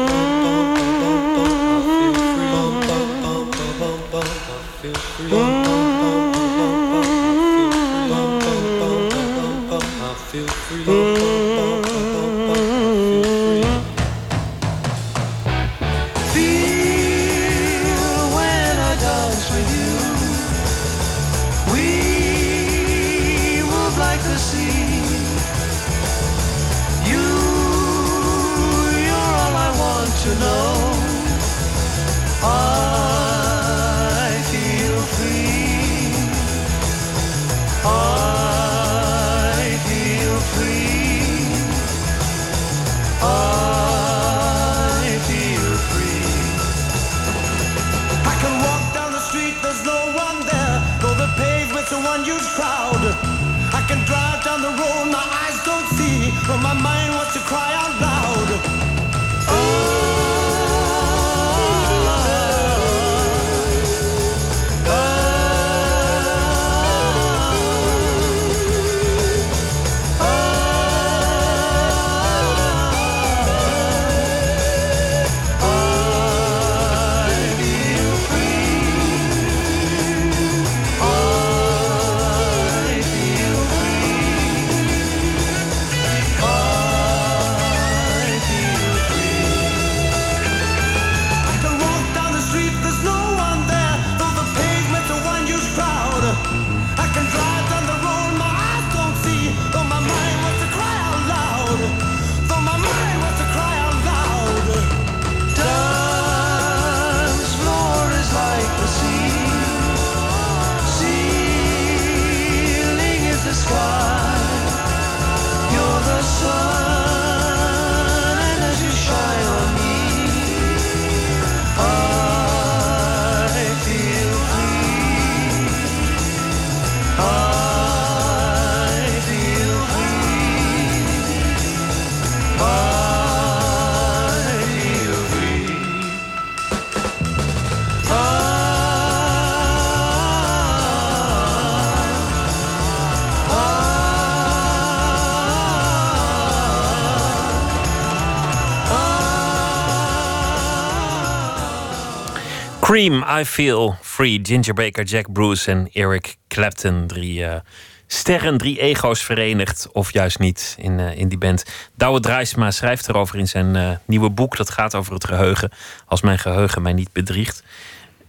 [152.88, 154.40] Cream, I Feel Free.
[154.44, 157.08] Ginger Baker, Jack Bruce en Eric Clapton.
[157.08, 157.60] Drie eh,
[158.08, 159.90] sterren, drie ego's verenigd.
[159.92, 161.66] Of juist niet in, eh, in die band.
[161.96, 164.58] Douwe Draaisma schrijft erover in zijn eh, nieuwe boek.
[164.58, 165.72] Dat gaat over het geheugen.
[166.06, 167.64] Als mijn geheugen mij niet bedriegt.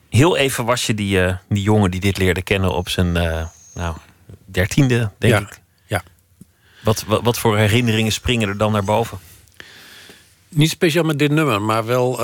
[0.08, 3.12] Heel even was je die, die jongen die dit leerde kennen op zijn
[3.74, 3.96] nou,
[4.44, 5.60] dertiende, denk ja, ik.
[5.86, 6.02] ja.
[6.82, 9.18] Wat, wat, wat voor herinneringen springen er dan naar boven?
[10.48, 12.16] Niet speciaal met dit nummer, maar wel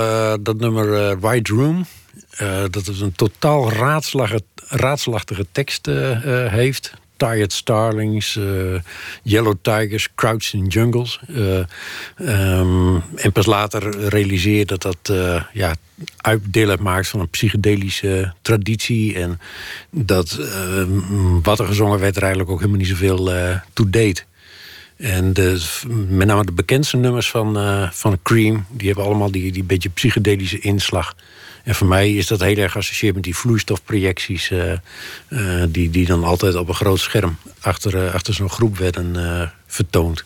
[0.42, 1.86] dat nummer White Room.
[2.36, 3.72] Eh, dat het een totaal
[4.68, 6.94] raadselachtige, tekst eh, eh, heeft.
[7.16, 8.38] Tired Starlings,
[9.22, 11.20] Yellow Tigers, Crouch in Jungles.
[11.28, 11.58] Eh,
[12.16, 15.12] ehm, en pas later realiseer dat dat
[15.52, 15.74] ja,
[16.16, 19.14] uitdeel maakt van een psychedelische traditie.
[19.14, 19.40] En
[19.90, 23.32] dat ehm, wat er gezongen werd er eigenlijk ook helemaal niet zoveel
[23.72, 24.26] toe deed.
[24.96, 25.32] En
[26.08, 27.58] met name de bekendste nummers van,
[27.92, 28.66] van Cream...
[28.70, 31.14] die hebben allemaal die, die beetje psychedelische inslag...
[31.64, 34.50] En voor mij is dat heel erg geassocieerd met die vloeistofprojecties...
[34.50, 34.72] Uh,
[35.28, 39.52] uh, die, die dan altijd op een groot scherm achter, uh, achter zo'n groep werden
[39.66, 40.24] vertoond.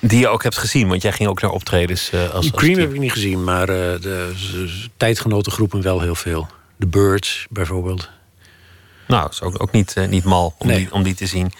[0.00, 2.92] Die je ook hebt gezien, want jij ging ook naar optredens als, als Cream heb
[2.92, 6.48] ik niet gezien, maar de, de tijdgenotengroepen wel heel veel.
[6.78, 8.10] The Birds bijvoorbeeld.
[9.08, 11.52] Nou, dat is ook, ook niet, niet mal om, die, om die te zien.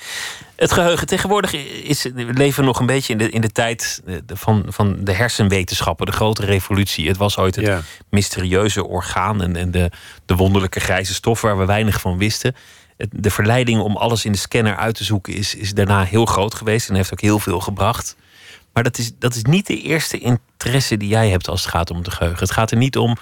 [0.57, 1.07] Het geheugen.
[1.07, 5.13] Tegenwoordig is, we leven nog een beetje in de, in de tijd van, van de
[5.13, 7.09] hersenwetenschappen, de grote revolutie.
[7.09, 9.91] Het was ooit het mysterieuze orgaan en, en de,
[10.27, 12.55] de wonderlijke grijze stof waar we weinig van wisten.
[13.11, 16.55] de verleiding om alles in de scanner uit te zoeken is, is daarna heel groot
[16.55, 18.17] geweest en heeft ook heel veel gebracht.
[18.73, 21.91] Maar dat is, dat is niet de eerste interesse die jij hebt als het gaat
[21.91, 22.41] om het geheugen.
[22.41, 23.17] Het gaat er niet om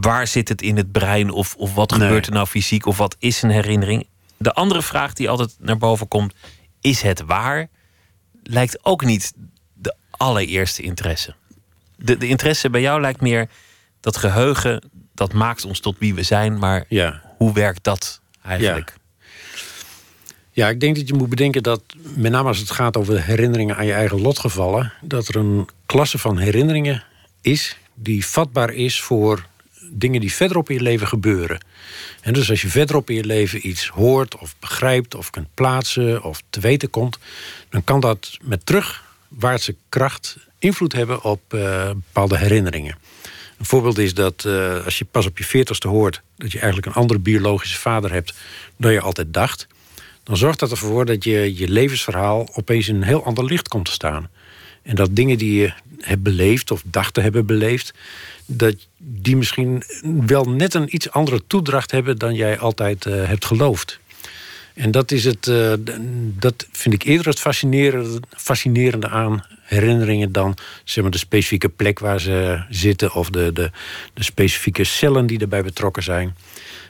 [0.00, 3.16] waar zit het in het brein of, of wat gebeurt er nou fysiek of wat
[3.18, 4.06] is een herinnering.
[4.36, 6.34] De andere vraag die altijd naar boven komt,
[6.80, 7.68] is het waar?
[8.42, 9.32] Lijkt ook niet
[9.74, 11.34] de allereerste interesse.
[11.96, 13.48] De, de interesse bij jou lijkt meer
[14.00, 17.22] dat geheugen, dat maakt ons tot wie we zijn, maar ja.
[17.36, 18.94] hoe werkt dat eigenlijk?
[18.96, 19.22] Ja.
[20.50, 21.82] ja, ik denk dat je moet bedenken dat,
[22.14, 26.18] met name als het gaat over herinneringen aan je eigen lotgevallen, dat er een klasse
[26.18, 27.04] van herinneringen
[27.40, 29.50] is die vatbaar is voor
[29.92, 31.64] dingen die verderop in je leven gebeuren.
[32.20, 36.22] En dus als je verderop in je leven iets hoort of begrijpt of kunt plaatsen
[36.22, 37.18] of te weten komt,
[37.68, 42.96] dan kan dat met terugwaartse kracht invloed hebben op uh, bepaalde herinneringen.
[43.58, 46.86] Een voorbeeld is dat uh, als je pas op je veertigste hoort dat je eigenlijk
[46.86, 48.34] een andere biologische vader hebt
[48.76, 49.66] dan je altijd dacht,
[50.22, 53.84] dan zorgt dat ervoor dat je je levensverhaal opeens in een heel ander licht komt
[53.84, 54.30] te staan.
[54.82, 57.94] En dat dingen die je hebt beleefd of dacht te hebben beleefd,
[58.56, 59.82] dat die misschien
[60.26, 64.00] wel net een iets andere toedracht hebben dan jij altijd uh, hebt geloofd.
[64.74, 65.72] En dat, is het, uh,
[66.38, 71.98] dat vind ik eerder het fascinerende, fascinerende aan herinneringen dan zeg maar, de specifieke plek
[71.98, 73.70] waar ze zitten of de, de,
[74.14, 76.36] de specifieke cellen die erbij betrokken zijn.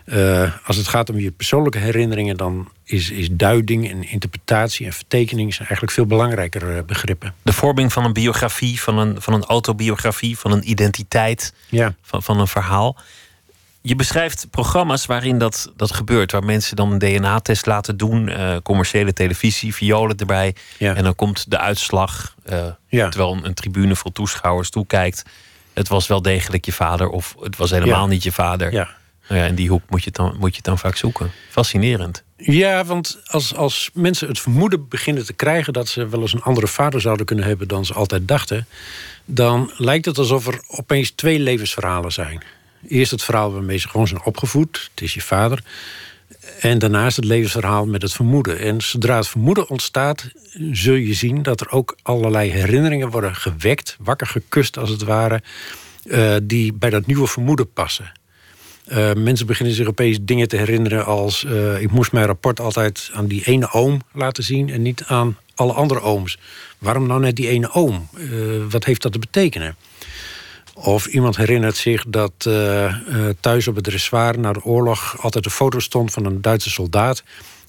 [0.04, 4.92] Uh, als het gaat om je persoonlijke herinneringen, dan is, is duiding en interpretatie en
[4.92, 7.34] vertekening zijn eigenlijk veel belangrijker uh, begrippen.
[7.42, 11.94] De vorming van een biografie, van een, van een autobiografie, van een identiteit, ja.
[12.02, 12.96] van, van een verhaal.
[13.80, 18.56] Je beschrijft programma's waarin dat, dat gebeurt, waar mensen dan een DNA-test laten doen, uh,
[18.62, 20.54] commerciële televisie, violen erbij.
[20.78, 20.94] Ja.
[20.94, 22.34] En dan komt de uitslag,
[22.88, 23.08] ja.
[23.08, 25.22] terwijl een, een tribune vol toeschouwers toekijkt.
[25.72, 28.72] Het was wel degelijk je vader, of het was helemaal niet je vader.
[28.72, 28.88] Ja.
[29.28, 31.30] Nou ja, in die hoek moet je, dan, moet je dan vaak zoeken.
[31.48, 32.22] Fascinerend.
[32.37, 36.42] Ja, want als, als mensen het vermoeden beginnen te krijgen dat ze wel eens een
[36.42, 38.66] andere vader zouden kunnen hebben dan ze altijd dachten,
[39.24, 42.42] dan lijkt het alsof er opeens twee levensverhalen zijn.
[42.88, 45.62] Eerst het verhaal waarmee ze gewoon zijn opgevoed, het is je vader.
[46.61, 48.58] En daarnaast het levensverhaal met het vermoeden.
[48.58, 50.30] En zodra het vermoeden ontstaat,
[50.72, 55.42] zul je zien dat er ook allerlei herinneringen worden gewekt, wakker gekust als het ware,
[56.04, 58.12] uh, die bij dat nieuwe vermoeden passen.
[58.88, 61.45] Uh, mensen beginnen zich opeens dingen te herinneren als...
[61.45, 64.71] Uh, ik moest mijn rapport altijd aan die ene oom laten zien...
[64.71, 66.38] en niet aan alle andere ooms.
[66.79, 68.09] Waarom nou net die ene oom?
[68.14, 69.77] Uh, wat heeft dat te betekenen?
[70.75, 72.33] Of iemand herinnert zich dat
[73.40, 74.38] thuis op het dressoir...
[74.38, 77.23] na de oorlog altijd een foto stond van een Duitse soldaat...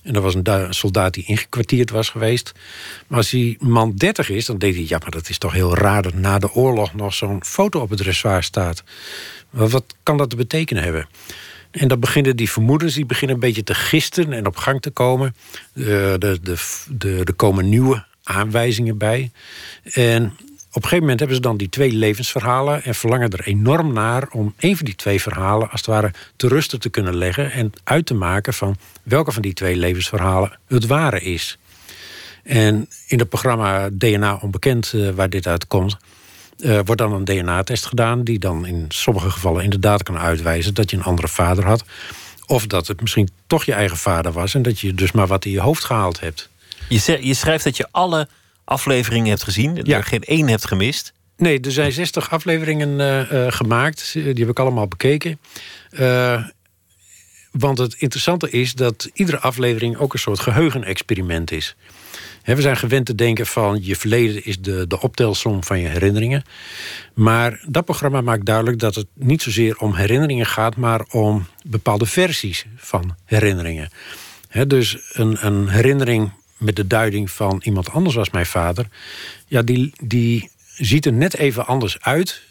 [0.03, 2.51] En dat was een soldaat die ingekwartierd was geweest.
[3.07, 4.85] Maar als die man 30 is, dan denkt hij...
[4.87, 7.89] ja, maar dat is toch heel raar dat na de oorlog nog zo'n foto op
[7.89, 8.83] het dressoir staat.
[9.53, 11.07] Wat kan dat te betekenen hebben?
[11.71, 14.89] En dan beginnen die vermoedens die beginnen een beetje te gisten en op gang te
[14.89, 15.35] komen.
[15.73, 16.55] De, de, de,
[16.89, 19.31] de, er komen nieuwe aanwijzingen bij.
[19.83, 20.23] En
[20.69, 24.27] op een gegeven moment hebben ze dan die twee levensverhalen en verlangen er enorm naar
[24.31, 27.71] om een van die twee verhalen als het ware te rusten te kunnen leggen en
[27.83, 31.57] uit te maken van welke van die twee levensverhalen het ware is.
[32.43, 35.97] En in het programma DNA Onbekend, uh, waar dit uitkomt,
[36.57, 40.89] uh, wordt dan een DNA-test gedaan, die dan in sommige gevallen inderdaad kan uitwijzen dat
[40.89, 41.83] je een andere vader had.
[42.45, 45.45] Of dat het misschien toch je eigen vader was en dat je dus maar wat
[45.45, 46.49] in je hoofd gehaald hebt.
[46.89, 48.27] Je, je schrijft dat je alle
[48.63, 49.97] afleveringen hebt gezien, dat Ja.
[49.97, 51.13] je geen één hebt gemist.
[51.37, 54.11] Nee, er zijn 60 afleveringen eh, eh, gemaakt.
[54.13, 55.39] Die heb ik allemaal bekeken.
[55.89, 56.43] Eh,
[57.51, 61.75] want het interessante is dat iedere aflevering ook een soort geheugenexperiment is.
[62.43, 66.43] We zijn gewend te denken van je verleden is de, de optelsom van je herinneringen.
[67.13, 72.05] Maar dat programma maakt duidelijk dat het niet zozeer om herinneringen gaat, maar om bepaalde
[72.05, 73.89] versies van herinneringen.
[74.67, 78.87] Dus een, een herinnering met de duiding van iemand anders was mijn vader.
[79.47, 82.41] Ja, die, die ziet er net even anders uit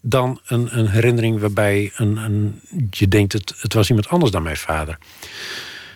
[0.00, 4.42] dan een, een herinnering waarbij een, een, je denkt het, het was iemand anders dan
[4.42, 4.98] mijn vader.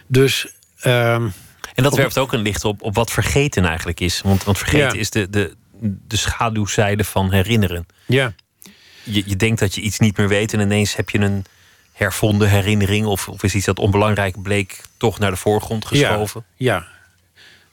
[0.07, 0.47] Dus.
[0.81, 1.29] ehm,
[1.75, 4.21] En dat werpt ook een licht op, op wat vergeten eigenlijk is.
[4.21, 5.01] Want, want vergeten Ja.
[5.01, 5.55] is de, de,
[6.09, 7.87] de schaduwzijde van herinneren.
[8.07, 8.33] ja,
[9.03, 11.45] Je, je denkt dat je iets niet meer weet en ineens heb je een
[11.93, 13.07] hervonden herinnering.
[13.07, 16.45] Of, of is iets dat onbelangrijk bleek toch naar de voorgrond geschoven.
[16.57, 16.87] Ja.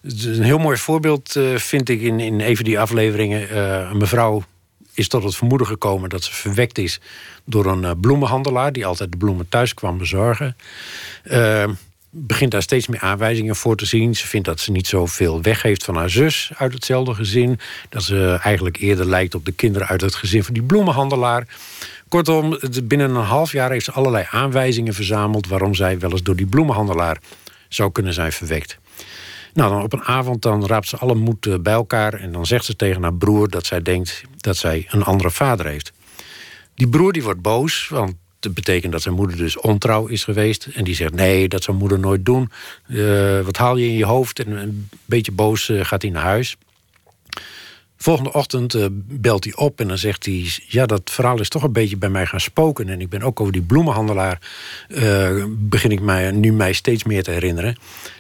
[0.02, 3.50] Is Een heel mooi voorbeeld eh, vind ik in, in een van die afleveringen.
[3.50, 4.44] Eh, een mevrouw
[4.94, 7.00] is tot het vermoeden gekomen dat ze verwekt is
[7.46, 10.56] door een eh, bloemenhandelaar die altijd de bloemen thuis kwam bezorgen.
[11.24, 11.64] Eh,
[12.10, 14.16] begint daar steeds meer aanwijzingen voor te zien.
[14.16, 17.60] Ze vindt dat ze niet zoveel weggeeft van haar zus uit hetzelfde gezin.
[17.90, 21.48] Dat ze eigenlijk eerder lijkt op de kinderen uit het gezin van die bloemenhandelaar.
[22.08, 26.36] Kortom, binnen een half jaar heeft ze allerlei aanwijzingen verzameld waarom zij wel eens door
[26.36, 27.18] die bloemenhandelaar
[27.68, 28.78] zou kunnen zijn verwekt.
[29.54, 32.46] Nou, dan op een avond dan raapt ze alle moed eh, bij elkaar en dan
[32.46, 35.92] zegt ze tegen haar broer dat zij denkt dat zij een andere vader heeft.
[36.76, 40.68] Die broer die wordt boos, want betekent dat zijn moeder dus ontrouw is geweest.
[40.74, 42.52] En die zegt: Nee, dat zou moeder nooit doen.
[42.88, 44.40] Eh, wat haal je in je hoofd?
[44.40, 46.58] En een beetje boos eh, gaat hij naar huis.
[47.98, 51.64] Volgende ochtend eh, belt hij op en dan zegt hij: Ja, dat verhaal is toch
[51.64, 52.90] een beetje bij mij gaan spoken.
[52.90, 54.40] En ik ben ook over die bloemenhandelaar.
[55.48, 57.78] begin ik mij, nu mij steeds meer te herinneren.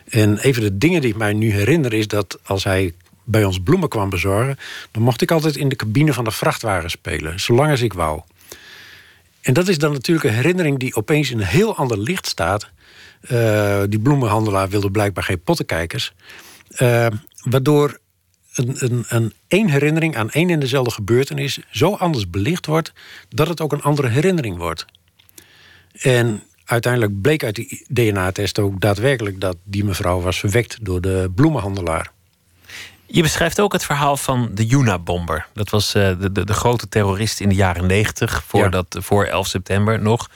[0.10, 2.94] En een van de dingen die ik mij nu herinner is dat als hij
[3.24, 4.58] bij ons bloemen kwam bezorgen.
[4.92, 8.22] dan mocht ik altijd in de cabine van de vrachtwagen spelen, zolang als ik wou.
[9.42, 12.70] En dat is dan natuurlijk een herinnering die opeens in een heel ander licht staat.
[13.22, 16.14] Eh, die bloemenhandelaar wilde blijkbaar geen pottenkijkers.
[16.70, 17.08] Eh,
[17.44, 18.00] waardoor
[18.54, 22.94] een, een, een één herinnering aan één en dezelfde gebeurtenis zo anders belicht wordt
[23.30, 24.86] dat het ook een andere herinnering wordt.
[25.92, 31.32] En uiteindelijk bleek uit die DNA-test ook daadwerkelijk dat die mevrouw was verwekt door de
[31.36, 32.12] bloemenhandelaar.
[33.12, 35.48] Je beschrijft ook het verhaal van de Yuna-bomber.
[35.54, 39.26] Dat was eh, de, de, de grote terrorist in de jaren negentig, voor, dat- voor
[39.26, 40.30] 11 september nog.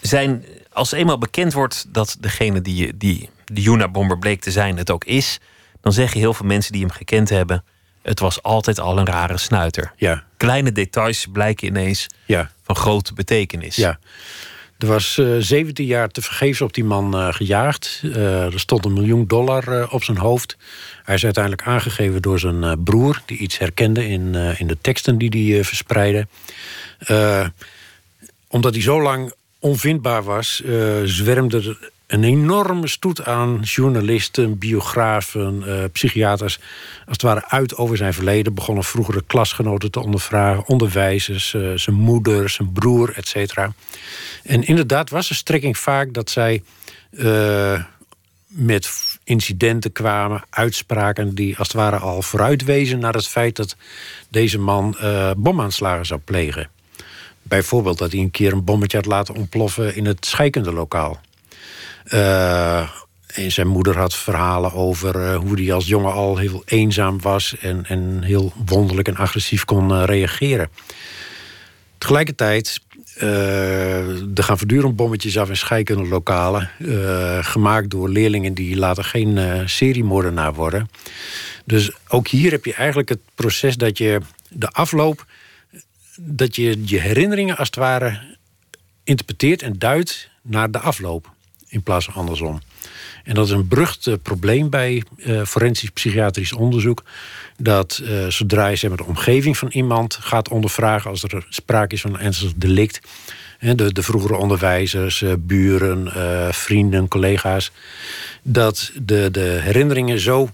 [0.00, 4.90] Zijn, als eenmaal bekend wordt dat degene die, die de Yuna-bomber bleek te zijn het
[4.90, 5.38] ook is,
[5.80, 7.64] dan zeggen heel veel mensen die hem gekend hebben:
[8.02, 9.92] het was altijd al een rare snuiter.
[9.96, 12.50] Ja, Kleine details blijken ineens ja.
[12.62, 13.76] van grote betekenis.
[13.76, 13.98] Ja.
[14.78, 18.00] Er was eh 17 jaar te vergeefs op die man eh, gejaagd.
[18.14, 20.56] Er stond een miljoen dollar op zijn hoofd.
[21.08, 24.78] Hij is uiteindelijk aangegeven door zijn eh, broer, die iets herkende in, eh, in de
[24.80, 26.26] teksten die hij eh, verspreidde.
[28.48, 30.62] Omdat hij zo lang onvindbaar was,
[31.04, 36.58] zwermde er een enorme stoet aan journalisten, biografen, psychiaters,
[36.98, 38.54] als het ware uit over zijn verleden.
[38.54, 43.72] Begonnen vroegere klasgenoten te ondervragen, onderwijzers, zijn moeder, zijn broer, et cetera.
[44.42, 46.62] En inderdaad was de strekking vaak dat zij
[48.48, 48.90] met
[49.24, 53.76] incidenten kwamen, uitspraken die als het ware al vooruitwezen naar het feit dat
[54.28, 56.70] deze man eh, bomaanslagen zou plegen.
[57.42, 61.20] Bijvoorbeeld dat hij een keer een bommetje had laten ontploffen in het scheikundelokaal.
[62.04, 62.88] Eh
[63.28, 67.56] en zijn moeder had verhalen over eh, hoe hij als jongen al heel eenzaam was
[67.58, 70.70] en, en heel wonderlijk en agressief kon reageren.
[71.98, 72.80] Tegelijkertijd,
[74.34, 76.70] er gaan voortdurend bommetjes af in scheikundelokalen.
[76.78, 80.90] eh gemaakt door leerlingen die later geen eh seriemoordenaar worden.
[81.64, 85.26] Dus ook hier heb je eigenlijk het proces dat je de afloop...
[86.16, 88.36] dat je je herinneringen als het ware
[89.04, 91.30] interpreteert en duidt naar de afloop.
[91.68, 92.60] In plaats van andersom.
[93.28, 97.02] En dat is een berucht eh, probleem bij eh, forensisch psychiatrisch onderzoek.
[97.56, 101.10] Dat eh, zodra je zeg maar, de omgeving van iemand gaat ondervragen...
[101.10, 103.00] als er sprake is van een ernstig delict...
[103.60, 106.12] de, de vroegere onderwijzers, buren,
[106.54, 107.70] vrienden, collega's...
[108.42, 110.50] dat de, de herinneringen zo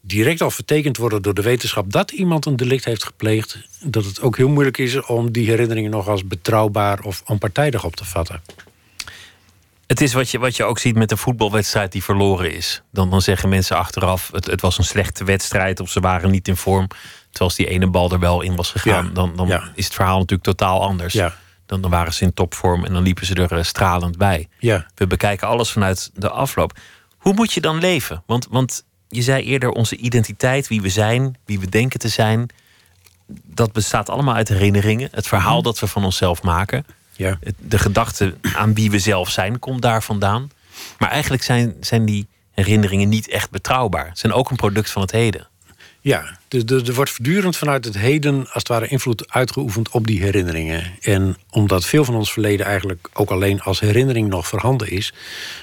[0.00, 1.92] direct al vertekend worden door de wetenschap...
[1.92, 3.58] dat iemand een delict heeft gepleegd...
[3.84, 7.00] dat het ook heel moeilijk is om die herinneringen nog als betrouwbaar...
[7.00, 8.42] of onpartijdig op te vatten.
[9.90, 12.82] Het is wat je, wat je ook ziet met een voetbalwedstrijd die verloren is.
[12.92, 16.48] Dan, dan zeggen mensen achteraf: het, het was een slechte wedstrijd of ze waren niet
[16.48, 16.86] in vorm.
[16.88, 19.70] Terwijl als die ene bal er wel in was gegaan, Ja, dan, dan ja.
[19.74, 21.12] is het verhaal natuurlijk totaal anders.
[21.12, 21.34] Ja.
[21.66, 24.48] Dan, dan waren ze in topvorm en dan liepen ze er eh, stralend bij.
[24.94, 26.78] We bekijken alles vanuit de afloop.
[27.16, 28.22] Hoe moet je dan leven?
[28.26, 32.48] Want, want je zei eerder: onze identiteit, wie we zijn, wie we denken te zijn.
[33.44, 35.08] Dat bestaat allemaal uit herinneringen.
[35.12, 35.64] Het verhaal Mhm.
[35.64, 36.86] dat we van onszelf maken.
[37.20, 37.38] Ja.
[37.58, 40.50] De gedachte aan wie we zelf zijn komt daar vandaan.
[40.98, 44.06] Maar eigenlijk zijn, zijn die herinneringen niet echt betrouwbaar.
[44.06, 45.48] Ze zijn ook een product van het heden.
[46.00, 50.06] Ja, dus er, er wordt voortdurend vanuit het heden als het ware invloed uitgeoefend op
[50.06, 50.92] die herinneringen.
[51.00, 55.12] En omdat veel van ons verleden eigenlijk ook alleen als herinnering nog voorhanden is,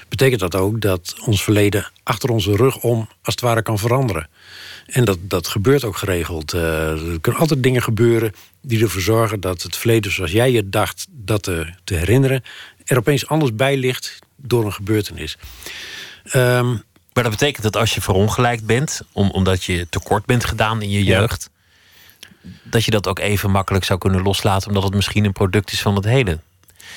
[0.08, 4.28] betekent dat ook dat ons verleden achter onze rug om als het ware kan veranderen.
[4.88, 6.52] En dat, dat gebeurt ook geregeld.
[6.52, 8.32] Eh, er kunnen altijd dingen gebeuren
[8.62, 12.42] die ervoor zorgen dat het verleden zoals jij je dacht dat te, te herinneren,
[12.84, 15.36] er opeens anders bij ligt door een gebeurtenis.
[16.24, 16.76] Ehm,
[17.12, 20.90] Maar dat betekent dat als je verongelijkt bent, om, omdat je tekort bent gedaan in
[20.90, 21.18] je Ja.
[21.18, 21.50] jeugd,
[22.62, 25.80] dat je dat ook even makkelijk zou kunnen loslaten, omdat het misschien een product is
[25.80, 26.42] van het heden.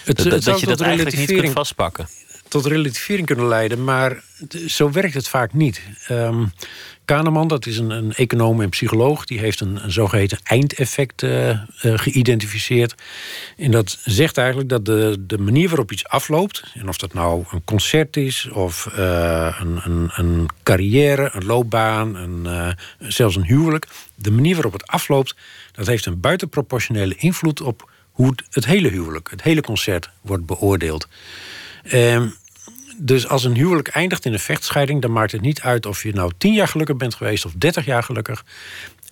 [0.03, 2.07] het, Dat, het dat zou je dat eigenlijk niet kunt vastpakken.
[2.47, 4.23] tot relativering kunnen leiden, maar
[4.67, 5.81] zo werkt het vaak niet.
[6.07, 6.43] Ehm
[7.05, 11.57] Kahneman, dat is een, een econoom en psycholoog, die heeft een, zogeheten eindeffect eh, eh,
[11.81, 12.95] geïdentificeerd.
[13.57, 17.43] En dat zegt eigenlijk dat de, de manier waarop iets afloopt, en of dat nou
[17.51, 23.87] een concert is, of eh, een, een, een carrière, een loopbaan, een, zelfs een huwelijk,
[24.15, 25.35] de manier waarop het afloopt,
[25.71, 30.45] dat heeft een buitenproportionele invloed op hoe het, het hele huwelijk, het hele concert wordt
[30.45, 31.07] beoordeeld.
[31.83, 32.27] Ehm,
[33.03, 36.13] dus als een huwelijk eindigt in een vechtscheiding, dan maakt het niet uit of je
[36.13, 38.45] nou tien jaar gelukkig bent geweest of dertig jaar gelukkig.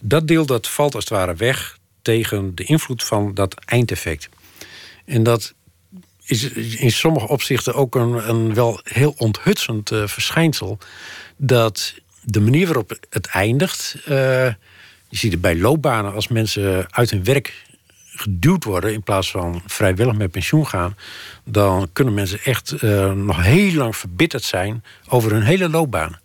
[0.01, 4.29] Dat deel dat valt als het ware weg tegen de invloed van dat eindeffect.
[5.05, 5.53] En dat
[6.25, 10.77] is in sommige opzichten ook een, een wel heel onthutsend eh, verschijnsel.
[11.37, 13.95] Dat de manier waarop het eindigt.
[14.05, 14.53] eh,
[15.09, 17.53] je ziet het bij loopbanen als mensen uit hun werk
[18.19, 20.95] geduwd worden in plaats van vrijwillig met pensioen gaan,
[21.43, 26.19] dan kunnen mensen echt eh, nog heel lang verbitterd zijn over hun hele loopbaan.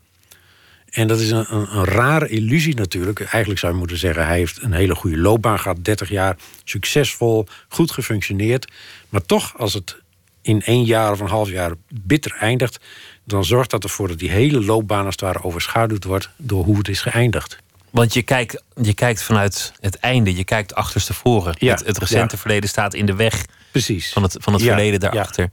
[0.94, 3.20] En dat is een, een, een rare illusie natuurlijk.
[3.20, 7.46] Eigenlijk zou je moeten zeggen, hij heeft een hele goede loopbaan gehad, 30 jaar, succesvol,
[7.68, 8.72] goed gefunctioneerd.
[9.08, 9.96] Maar toch, als het
[10.42, 12.80] in één jaar of een half jaar bitter eindigt,
[13.24, 16.78] dan zorgt dat ervoor dat die hele loopbaan als het ware overschaduwd wordt door hoe
[16.78, 17.62] het is geëindigd.
[17.94, 21.54] Want je kijkt, je kijkt vanuit het einde, je kijkt achterstevoren.
[21.58, 22.40] Ja, Het, het recente ja.
[22.40, 24.12] verleden staat in de weg Precies.
[24.12, 25.50] van het, van het Ja, verleden daarachter.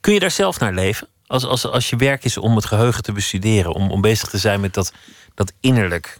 [0.00, 1.08] Kun je daar zelf naar leven?
[1.26, 4.38] Als, als, als je werk is om het geheugen te bestuderen, om, om bezig te
[4.38, 4.92] zijn met dat,
[5.34, 6.18] dat innerlijk,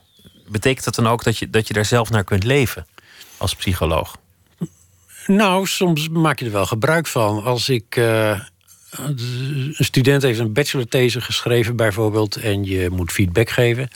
[0.49, 2.87] betekent dat dan ook dat je, dat je daar zelf naar kunt leven
[3.37, 4.17] als psycholoog?
[5.27, 7.45] Nou, soms maak je er wel gebruik van.
[7.45, 7.97] Als ik.
[7.97, 8.41] eh,
[8.99, 13.89] een student heeft een bachelorthese geschreven, bijvoorbeeld, en je moet feedback geven.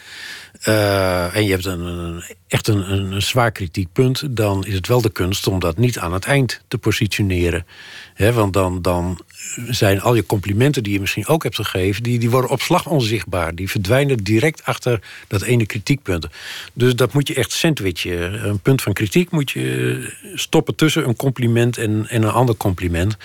[0.61, 5.01] eh, en je hebt een, een- echt een, een, zwaar kritiekpunt, dan is het wel
[5.01, 7.67] de kunst om dat niet aan het eind te positioneren.
[8.15, 9.21] Hè, want dan, dan
[9.69, 12.87] zijn al je complimenten die je misschien ook hebt gegeven, die, die worden op slag
[12.87, 13.55] onzichtbaar.
[13.55, 16.27] Die verdwijnen direct achter dat ene kritiekpunt.
[16.73, 18.47] Dus dat moet je echt sandwichen.
[18.49, 23.17] Een punt van kritiek moet je stoppen tussen een compliment en, en een ander compliment.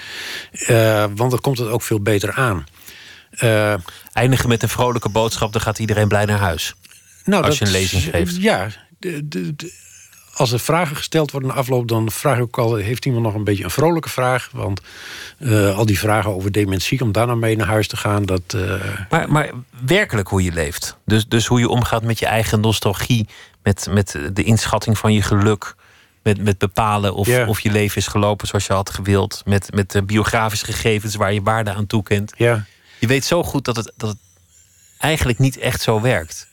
[0.51, 2.65] Eh, want dan komt het ook veel beter aan.
[3.31, 3.73] Eh,
[4.13, 6.73] Eindigen met een vrolijke boodschap, dan gaat iedereen blij naar huis.
[7.25, 8.35] nou, Als je een lezing geeft.
[8.41, 8.67] Ja.
[8.99, 9.73] de- de- de-
[10.35, 13.33] als er vragen gesteld worden na afloop, dan vraag ik ook al: heeft iemand nog
[13.33, 14.49] een beetje een vrolijke vraag?
[14.51, 14.81] Want
[15.39, 18.41] eh, al die vragen over dementie, om daar nou mee naar huis te gaan, dat.
[18.47, 19.49] eh, Maar, maar
[19.85, 20.97] werkelijk hoe je leeft.
[21.05, 23.27] Dus, dus hoe je omgaat met je eigen nostalgie,
[23.63, 25.75] met, met de inschatting van je geluk.
[26.23, 29.41] Met, met bepalen of, of je leven is gelopen zoals je had gewild.
[29.45, 32.33] Met, met de biografische gegevens waar je waarde aan toekent.
[32.37, 32.65] ja.
[32.99, 34.17] Je weet zo goed dat het, dat het
[34.97, 36.47] eigenlijk niet echt zo werkt.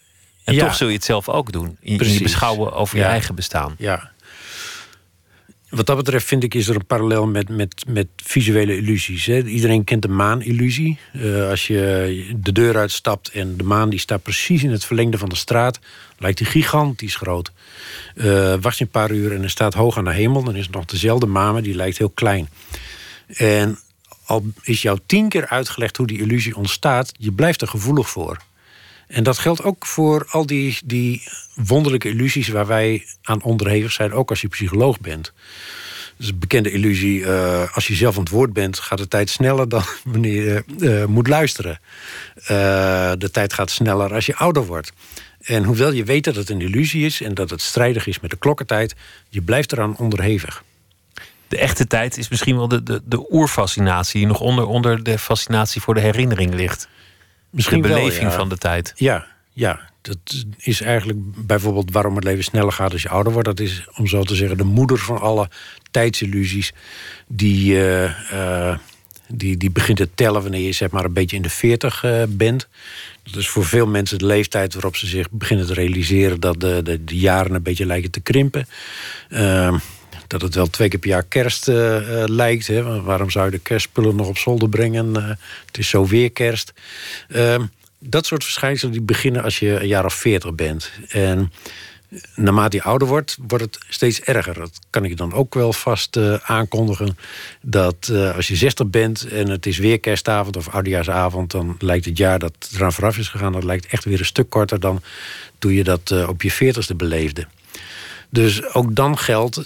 [0.45, 0.65] En Ja.
[0.65, 1.77] toch zul je het zelf ook doen.
[1.81, 3.75] In, in je beschouwen over je eigen bestaan.
[3.79, 4.11] Ja.
[5.69, 9.27] Wat dat betreft vind ik is er een parallel met, met, met visuele illusies.
[9.27, 9.43] Hè.
[9.43, 10.99] Iedereen kent de maanillusie.
[11.13, 15.19] Eh als je de deur uitstapt en de maan die staat precies in het verlengde
[15.19, 15.79] van de straat,
[16.19, 17.53] lijkt die gigantisch groot.
[18.15, 20.67] Eh wacht je een paar uur en hij staat hoog aan de hemel, dan is
[20.67, 22.49] het nog dezelfde maan, maar die lijkt heel klein.
[23.27, 23.79] En
[24.25, 28.37] al is jou tien keer uitgelegd hoe die illusie ontstaat, je blijft er gevoelig voor.
[29.07, 31.23] En dat geldt ook voor al die, die
[31.55, 35.33] wonderlijke illusies waar wij aan onderhevig zijn, ook als je psycholoog bent.
[36.17, 39.31] Dus een bekende illusie, eh, als je zelf aan het woord bent, gaat de tijd
[39.31, 41.81] sneller dan wanneer je eh, moet luisteren.
[42.35, 44.93] Eh, de tijd gaat sneller als je ouder wordt.
[45.43, 48.31] En hoewel je weet dat het een illusie is en dat het strijdig is met
[48.31, 48.95] de klokkentijd,
[49.29, 50.63] je blijft eraan onderhevig.
[51.49, 54.19] De echte tijd is misschien wel de, de, de oerfascinatie...
[54.21, 56.89] die nog onder, onder de fascinatie voor de herinnering ligt.
[57.53, 58.37] Misschien de wel, beleving ja.
[58.37, 58.93] van de tijd.
[58.97, 59.91] Ja, ja.
[60.03, 63.49] Dat is eigenlijk bijvoorbeeld waarom het leven sneller gaat als je ouder wordt.
[63.49, 65.49] Dat is, om zo te zeggen, de moeder van alle
[65.91, 66.73] tijdsillusies.
[67.27, 68.79] Die, eh, eh,
[69.29, 72.23] die, die begint te tellen wanneer je zeg maar een beetje in de veertig eh,
[72.29, 72.69] bent.
[73.23, 76.41] Dat is voor veel mensen de leeftijd waarop ze zich beginnen te realiseren...
[76.41, 78.67] dat de, de, de jaren een beetje lijken te krimpen.
[80.33, 82.67] Dat het wel twee keer per jaar kerst eh, eh, lijkt.
[82.67, 83.03] Hè?
[83.03, 85.17] Waarom zou je de kerstspullen nog op zolder brengen?
[85.17, 85.29] Eh,
[85.67, 86.73] het is zo weer kerst.
[87.29, 87.67] Ehm,
[87.99, 90.91] dat soort verschijnselen die beginnen als je een jaar of veertig bent.
[91.09, 91.53] En
[92.35, 94.55] naarmate je ouder wordt, wordt het steeds erger.
[94.55, 97.19] Dat kan ik dan ook wel vast aankondigen.
[97.63, 101.51] Dat als je 60 bent en het is weer kerstavond of oudejaarsavond...
[101.51, 103.53] dan lijkt het jaar dat eraan vooraf is gegaan...
[103.53, 105.03] dat lijkt echt weer een stuk korter dan
[105.59, 107.47] toen je dat op je veertigste beleefde.
[108.33, 109.61] Dus ook dan geldt,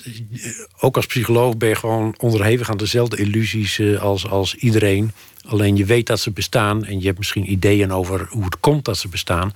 [0.81, 5.13] ook als psycholoog ben je gewoon onderhevig aan dezelfde illusies als, als iedereen.
[5.45, 8.85] Alleen je weet dat ze bestaan en je hebt misschien ideeën over hoe het komt
[8.85, 9.53] dat ze bestaan.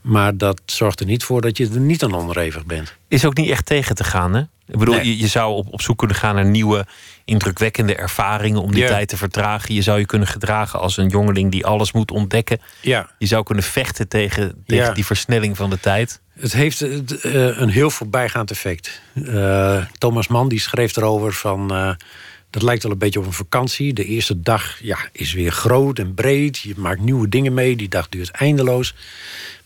[0.00, 2.94] Maar dat zorgt er niet voor dat je er niet aan onderhevig bent.
[3.08, 4.42] Is ook niet echt tegen te gaan, hè?
[4.68, 5.06] Ik bedoel, Nee.
[5.06, 6.86] je, je zou op, op zoek kunnen gaan naar nieuwe,
[7.24, 8.88] indrukwekkende ervaringen om die Ja.
[8.88, 9.74] tijd te vertragen.
[9.74, 12.60] Je zou je kunnen gedragen als een jongeling die alles moet ontdekken.
[12.80, 14.92] Ja, Je zou kunnen vechten tegen, tegen Ja.
[14.92, 16.20] die versnelling van de tijd.
[16.40, 16.98] het heeft eh,
[17.50, 19.00] eh, een heel voorbijgaand effect.
[19.26, 21.68] Eh, Thomas Mann die schreef erover van...
[22.50, 23.92] dat lijkt wel een beetje op een vakantie.
[23.92, 26.58] De eerste dag ja, is weer groot en breed.
[26.58, 27.76] Je maakt nieuwe dingen mee.
[27.76, 28.94] Die dag duurt eindeloos.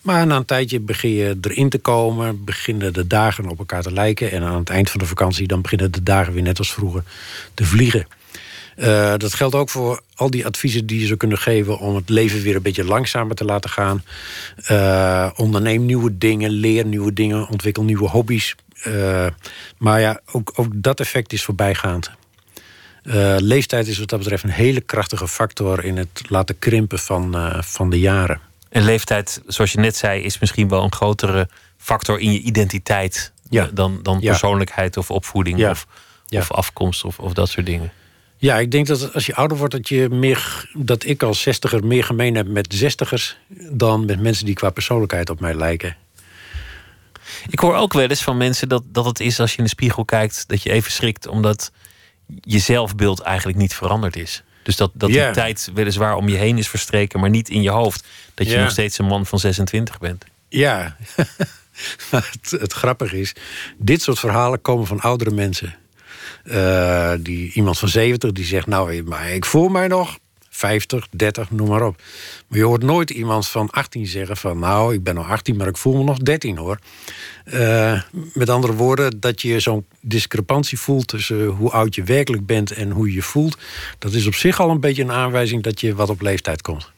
[0.03, 2.45] Maar na een tijdje begin je erin te komen.
[2.45, 4.31] Beginnen de dagen op elkaar te lijken.
[4.31, 5.47] En aan het eind van de vakantie...
[5.47, 7.03] dan beginnen de dagen weer net als vroeger
[7.55, 8.07] te vliegen.
[8.81, 12.09] Eh, dat geldt ook voor al die adviezen die je zou kunnen geven om het
[12.09, 14.05] leven weer een beetje langzamer te laten gaan.
[14.65, 18.55] Eh, onderneem nieuwe dingen, leer nieuwe dingen, ontwikkel nieuwe hobby's.
[18.83, 19.27] Eh,
[19.79, 22.11] maar ja, ook, ook dat effect is voorbijgaand.
[23.37, 27.91] Leeftijd is wat dat betreft een hele krachtige factor in het laten krimpen van, van
[27.91, 28.50] de jaren.
[28.71, 33.33] En leeftijd, zoals je net zei, is misschien wel een grotere factor in je identiteit
[33.49, 33.65] Ja.
[33.67, 34.31] eh, dan, dan Ja.
[34.31, 35.71] persoonlijkheid of opvoeding Ja.
[35.71, 35.87] Of,
[36.27, 36.41] Ja.
[36.41, 37.93] of afkomst of, of dat soort dingen.
[38.37, 41.87] Ja, ik denk dat als je ouder wordt, dat, je meer, dat ik als zestiger
[41.87, 43.37] meer gemeen heb met zestigers
[43.71, 45.97] dan met mensen die qua persoonlijkheid op mij lijken.
[47.49, 49.71] Ik hoor ook wel eens van mensen dat, dat het is als je in de
[49.71, 51.73] spiegel kijkt, dat je even schrikt omdat
[52.41, 54.43] je zelfbeeld eigenlijk niet veranderd is.
[54.71, 55.25] Dus dat, dat Ja.
[55.25, 58.07] die tijd weliswaar om je heen is verstreken, maar niet in je hoofd.
[58.35, 60.25] Dat je nog steeds een man van 26 bent.
[60.49, 60.97] Ja,
[62.11, 63.35] het, het grappige is,
[63.79, 65.75] dit soort verhalen komen van oudere mensen.
[66.45, 70.19] Eh, die, iemand van 70 die zegt, nou, maar ik voel mij nog
[70.61, 72.03] 50, 30, noem maar op.
[72.49, 75.67] Maar je hoort nooit iemand van 18 zeggen van, nou, ik ben nog 18, maar
[75.67, 76.79] ik voel me nog 13 hoor.
[77.45, 78.03] Eh,
[78.35, 82.91] met andere woorden, dat je zo'n discrepantie voelt tussen hoe oud je werkelijk bent en
[82.91, 83.59] hoe je je voelt,
[83.99, 86.91] dat is op zich al een beetje een aanwijzing dat je wat op leeftijd komt.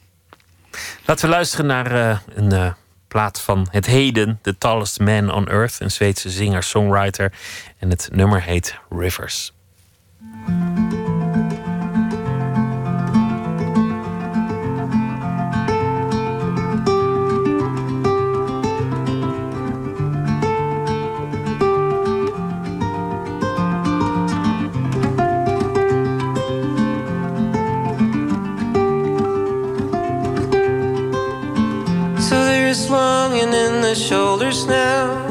[1.05, 2.71] Laten we luisteren naar eh, een eh,
[3.07, 7.33] plaat van het heden, The Tallest Man on Earth, een Zweedse zinger-songwriter.
[7.77, 9.52] En het nummer heet Rivers.
[33.95, 35.27] Shoulders now.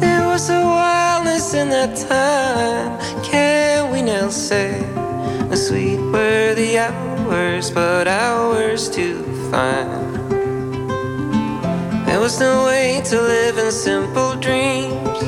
[0.00, 2.98] There was a wildness in that time.
[3.22, 4.80] Can we now say
[5.48, 10.16] the sweet were the hours, but hours to find?
[12.06, 15.20] There was no way to live in simple dreams.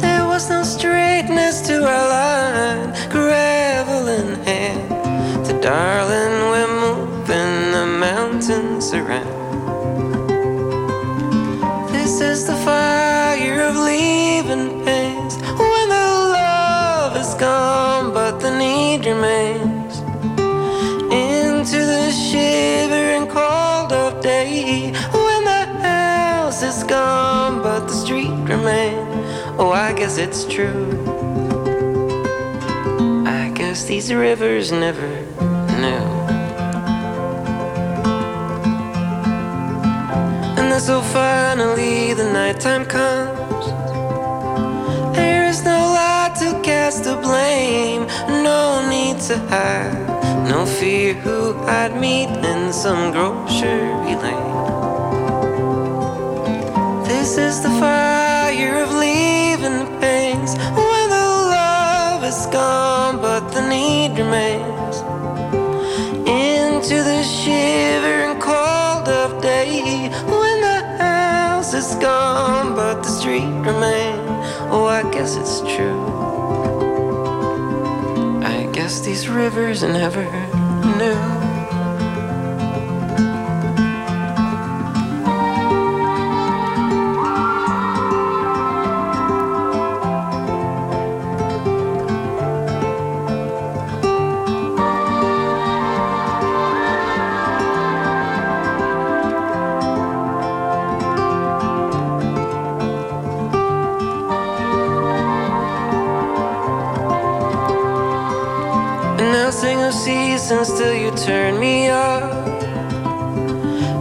[0.00, 5.46] There was no straightness to our line, gravel in hand.
[5.46, 9.39] To darling, we're moving the mountains around.
[12.22, 20.00] Is the fire of leaving pains when the love is gone, but the need remains.
[21.10, 29.08] Into the shivering cold of day when the house is gone, but the street remains.
[29.58, 30.90] Oh, I guess it's true.
[33.26, 35.08] I guess these rivers never
[35.80, 36.19] knew.
[40.70, 43.66] And then so finally the nighttime comes.
[45.16, 48.06] There is no light to cast the blame,
[48.44, 54.54] no need to hide, no fear who I'd meet in some grocery lane.
[57.04, 64.16] This is the fire of leaving pains when the love is gone, but the need
[64.16, 64.98] remains.
[66.28, 67.89] Into the shivering
[73.30, 74.20] street remains.
[74.72, 76.02] Oh, I guess it's true.
[78.42, 80.24] I guess these rivers never
[80.98, 81.39] knew.
[110.50, 112.24] Seasons till you turn me up.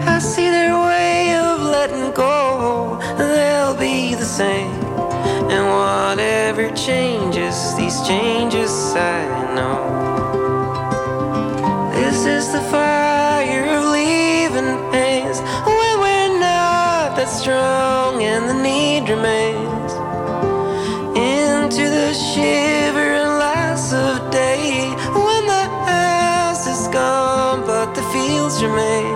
[0.07, 4.71] I see their way of letting go, they'll be the same.
[5.53, 9.79] And whatever changes, these changes I know.
[11.93, 15.41] This is the fire of leaving pains
[15.77, 18.98] when we're not that strong and the need
[28.59, 29.15] the remain.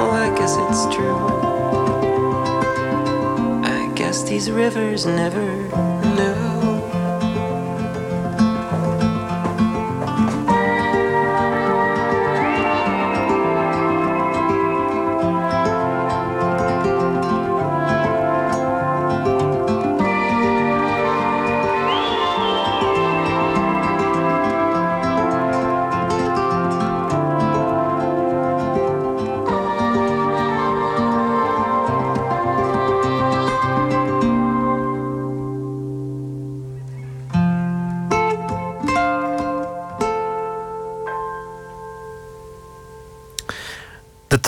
[0.00, 1.16] Oh, I guess it's true.
[3.64, 5.99] I guess these rivers never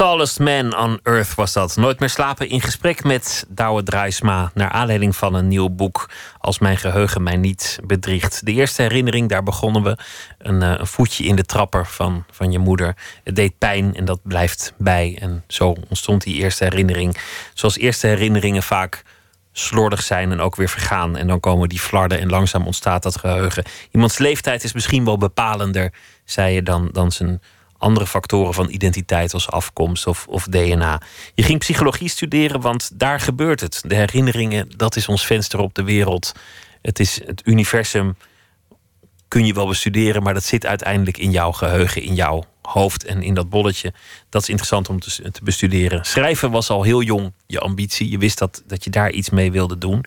[0.02, 1.76] Tallest Man on Earth was dat.
[1.76, 4.50] Nooit meer slapen in gesprek met Douwe Draaisma.
[4.54, 6.10] Naar aanleiding van een nieuw boek.
[6.38, 8.46] Als mijn geheugen mij niet bedriegt.
[8.46, 9.96] De eerste herinnering, daar begonnen we.
[10.38, 12.96] Een, eh, een voetje in de trapper van, van je moeder.
[13.24, 15.18] Het deed pijn en dat blijft bij.
[15.20, 17.16] En zo ontstond die eerste herinnering.
[17.54, 19.02] Zoals eerste herinneringen vaak
[19.52, 21.16] slordig zijn en ook weer vergaan.
[21.16, 23.64] En dan komen die flarden en langzaam ontstaat dat geheugen.
[23.90, 25.92] Iemands leeftijd is misschien wel bepalender,
[26.24, 27.40] zei je, dan, dan zijn
[27.82, 31.00] andere factoren van identiteit als afkomst of, of DNA.
[31.34, 33.82] Je ging psychologie studeren, want daar gebeurt het.
[33.86, 36.32] De herinneringen, dat is ons venster op de wereld.
[36.82, 38.16] Het is het universum.
[39.28, 43.22] Kun je wel bestuderen, maar dat zit uiteindelijk in jouw geheugen, in jouw hoofd en
[43.22, 43.92] in dat bolletje.
[44.28, 46.04] Dat is interessant om te, te bestuderen.
[46.04, 48.10] Schrijven was al heel jong je ambitie.
[48.10, 50.04] Je wist dat, dat je daar iets mee wilde doen.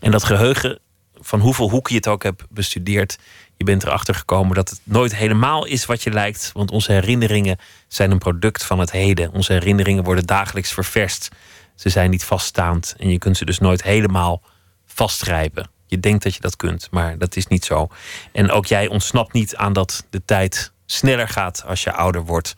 [0.00, 0.78] En dat geheugen,
[1.20, 3.18] van hoeveel hoeken je het ook hebt bestudeerd,
[3.58, 6.50] je bent erachter gekomen dat het nooit helemaal is wat je lijkt.
[6.54, 9.32] Want onze herinneringen zijn een product van het heden.
[9.32, 11.28] Onze herinneringen worden dagelijks ververst.
[11.74, 14.42] Ze zijn niet vaststaand en je kunt ze dus nooit helemaal
[14.86, 15.70] vastgrijpen.
[15.86, 17.88] Je denkt dat je dat kunt, maar dat is niet zo.
[18.32, 22.54] En ook jij ontsnapt niet aan dat de tijd sneller gaat als je ouder wordt.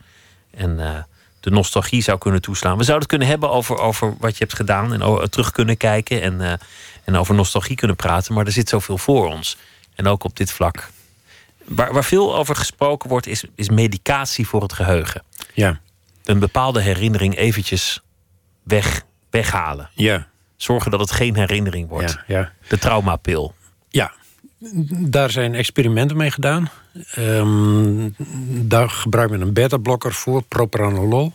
[0.51, 0.97] En uh,
[1.39, 2.77] de nostalgie zou kunnen toeslaan.
[2.77, 6.21] We zouden het kunnen hebben over, over wat je hebt gedaan en terug kunnen kijken
[6.21, 6.53] en, uh,
[7.03, 8.33] en over nostalgie kunnen praten.
[8.33, 9.57] Maar er zit zoveel voor ons.
[9.95, 10.89] En ook op dit vlak.
[11.65, 15.23] Waar, waar veel over gesproken wordt, is, is medicatie voor het geheugen.
[15.53, 15.79] Ja.
[16.23, 18.01] Een bepaalde herinnering eventjes
[18.63, 19.89] weg, weghalen.
[19.93, 20.27] Ja.
[20.57, 22.11] Zorgen dat het geen herinnering wordt.
[22.11, 22.51] Ja, ja.
[22.67, 23.53] De traumapil.
[23.89, 24.13] Ja,
[24.89, 26.69] daar zijn experimenten mee gedaan.
[27.17, 28.15] Um,
[28.67, 31.33] daar gebruikt men een beta-blokker voor, propranolol.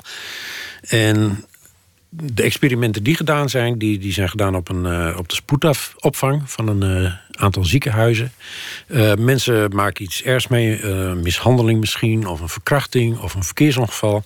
[0.80, 1.44] En
[2.22, 6.50] de experimenten die gedaan zijn, die, die zijn gedaan op, een, uh, op de spoedopvang
[6.50, 8.32] van een uh, aantal ziekenhuizen.
[8.88, 14.24] Uh, mensen maken iets ergs mee, mishandeling misschien, of een verkrachting of een verkeersongeval.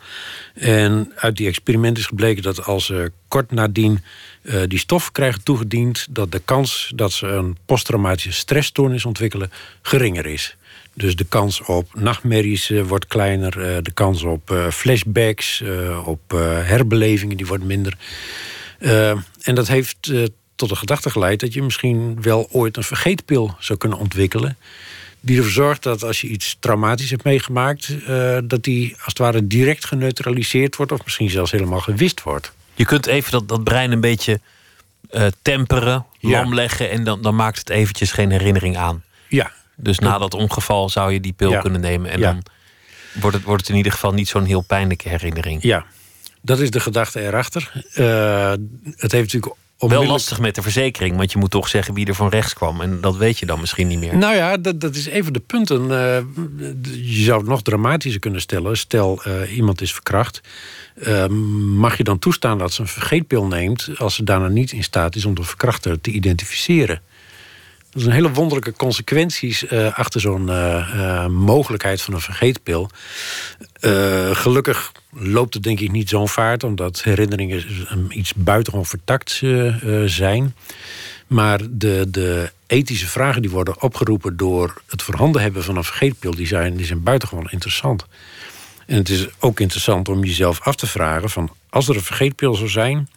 [0.54, 4.02] En uit die experimenten is gebleken dat als ze kort nadien
[4.66, 9.50] die stof krijgen toegediend, dat de kans dat ze een posttraumatische stressstoornis ontwikkelen
[9.82, 10.56] geringer is.
[10.94, 13.58] Dus de kans op nachtmerries uh, wordt kleiner.
[13.58, 15.62] Uh, de kans op uh, flashbacks,
[16.04, 16.20] op
[16.64, 17.96] herbelevingen, die wordt minder.
[19.42, 20.12] en dat heeft
[20.54, 24.56] tot de gedachte geleid dat je misschien wel ooit een vergeetpil zou kunnen ontwikkelen.
[25.20, 27.94] Die ervoor zorgt dat als je iets traumatisch hebt meegemaakt,
[28.44, 32.52] dat die als het ware direct geneutraliseerd wordt, of misschien zelfs helemaal gewist wordt.
[32.74, 34.40] Je kunt even dat, dat brein een beetje
[35.42, 36.54] temperen, lam ja.
[36.54, 39.02] leggen en dan, dan maakt het eventjes geen herinnering aan.
[39.28, 41.60] Ja, dus na dat ongeval zou je die pil ja.
[41.60, 42.10] kunnen nemen.
[42.10, 42.32] En ja.
[42.32, 42.42] dan
[43.20, 45.62] wordt het, wordt het in ieder geval niet zo'n heel pijnlijke herinnering.
[45.62, 45.84] Ja,
[46.40, 47.72] dat is de gedachte erachter.
[47.94, 48.50] Uh,
[48.96, 49.54] het heeft natuurlijk
[49.88, 52.80] Wel lastig met de verzekering, want je moet toch zeggen wie er van rechts kwam.
[52.80, 54.16] En dat weet je dan misschien niet meer.
[54.16, 55.82] Nou ja, dat, dat is even de punten.
[55.82, 55.88] Uh,
[57.16, 58.76] je zou het nog dramatischer kunnen stellen.
[58.76, 60.40] Stel, uh, iemand is verkracht.
[60.94, 61.26] Uh,
[61.76, 63.88] mag je dan toestaan dat ze een vergeetpil neemt...
[63.96, 67.00] als ze daarna niet in staat is om de verkrachter te identificeren?
[67.92, 72.90] Er zijn hele wonderlijke consequenties uh, achter zo'n uh, uh, mogelijkheid van een vergeetpil.
[74.32, 77.64] gelukkig loopt het denk ik niet zo'n vaart, omdat herinneringen
[78.08, 79.42] iets buitengewoon vertakt
[80.04, 80.54] zijn.
[81.26, 86.34] Maar de, de ethische vragen die worden opgeroepen door het voorhanden hebben van een vergeetpil,
[86.34, 88.06] die zijn buitengewoon interessant.
[88.86, 92.54] En het is ook interessant om jezelf af te vragen: van als er een vergeetpil
[92.54, 93.08] zou zijn,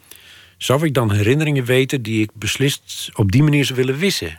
[0.58, 4.38] zou ik dan herinneringen weten die ik beslist op die manier zou willen wissen?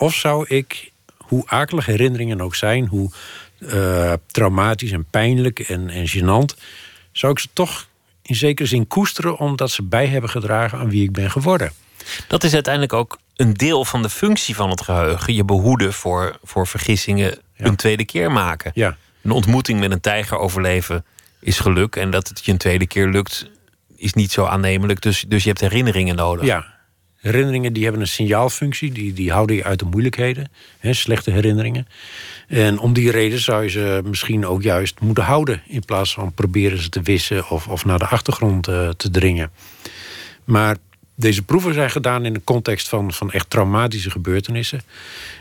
[0.00, 3.10] Of zou ik, hoe akelig herinneringen ook zijn, hoe
[3.58, 6.62] eh, traumatisch en pijnlijk en, en gênant,
[7.12, 7.86] zou ik ze toch
[8.22, 11.72] in zekere zin koesteren omdat ze bij hebben gedragen aan wie ik ben geworden.
[12.28, 15.34] Dat is uiteindelijk ook een deel van de functie van het geheugen.
[15.34, 18.70] Je behoeden voor, voor vergissingen een tweede keer maken.
[18.74, 18.96] Ja.
[19.22, 21.04] Een ontmoeting met een tijger overleven
[21.40, 21.96] is geluk.
[21.96, 23.50] En dat het je een tweede keer lukt,
[23.96, 25.00] is niet zo aannemelijk.
[25.00, 26.46] Dus, dus je hebt herinneringen nodig.
[26.46, 26.79] Ja,
[27.20, 28.92] herinneringen die hebben een signaalfunctie.
[28.92, 30.50] Die, die houden je uit de moeilijkheden.
[30.78, 31.86] Hè, slechte herinneringen.
[32.48, 35.62] En om die reden zou je ze misschien ook juist moeten houden.
[35.66, 39.50] In plaats van proberen ze te wissen of, of naar de achtergrond eh, te dringen.
[40.44, 40.76] Maar
[41.14, 44.80] deze proeven zijn gedaan in de context van, van echt traumatische gebeurtenissen.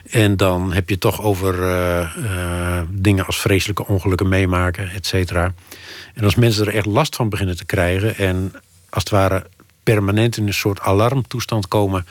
[0.10, 5.54] En dan heb je toch over eh, eh, dingen als vreselijke ongelukken meemaken, et cetera.
[6.14, 8.52] En als mensen er echt last van beginnen te krijgen en
[8.90, 9.46] als het ware
[9.94, 12.06] permanent in een soort alarmtoestand komen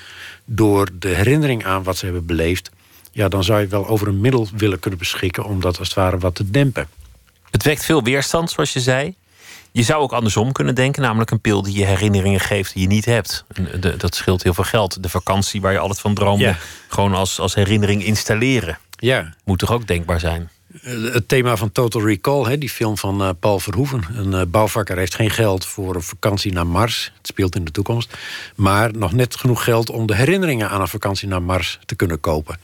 [0.45, 2.71] door de herinnering aan wat ze hebben beleefd,
[3.13, 5.97] ja, dan zou je wel over een middel willen kunnen beschikken om dat als het
[5.97, 6.89] ware wat te dempen.
[7.51, 9.15] Het wekt veel weerstand, zoals je zei.
[9.73, 12.89] Je zou ook andersom kunnen denken, namelijk een pil die je herinneringen geeft die je
[12.89, 13.45] niet hebt.
[13.55, 15.03] En de- dat scheelt heel veel geld.
[15.03, 16.57] De vakantie waar je altijd van droomde, Ja.
[16.89, 18.79] gewoon als, als herinnering installeren.
[18.91, 20.51] Ja, Moet toch ook denkbaar zijn?
[20.83, 24.03] Eh, Het thema van Total Recall, hè, die film van eh, Paul Verhoeven.
[24.15, 27.13] Een eh, bouwvakker heeft geen geld voor een vakantie naar Mars.
[27.17, 28.17] Het speelt in de toekomst.
[28.55, 32.21] Maar nog net genoeg geld om de herinneringen aan een vakantie naar Mars te kunnen
[32.21, 32.59] kopen.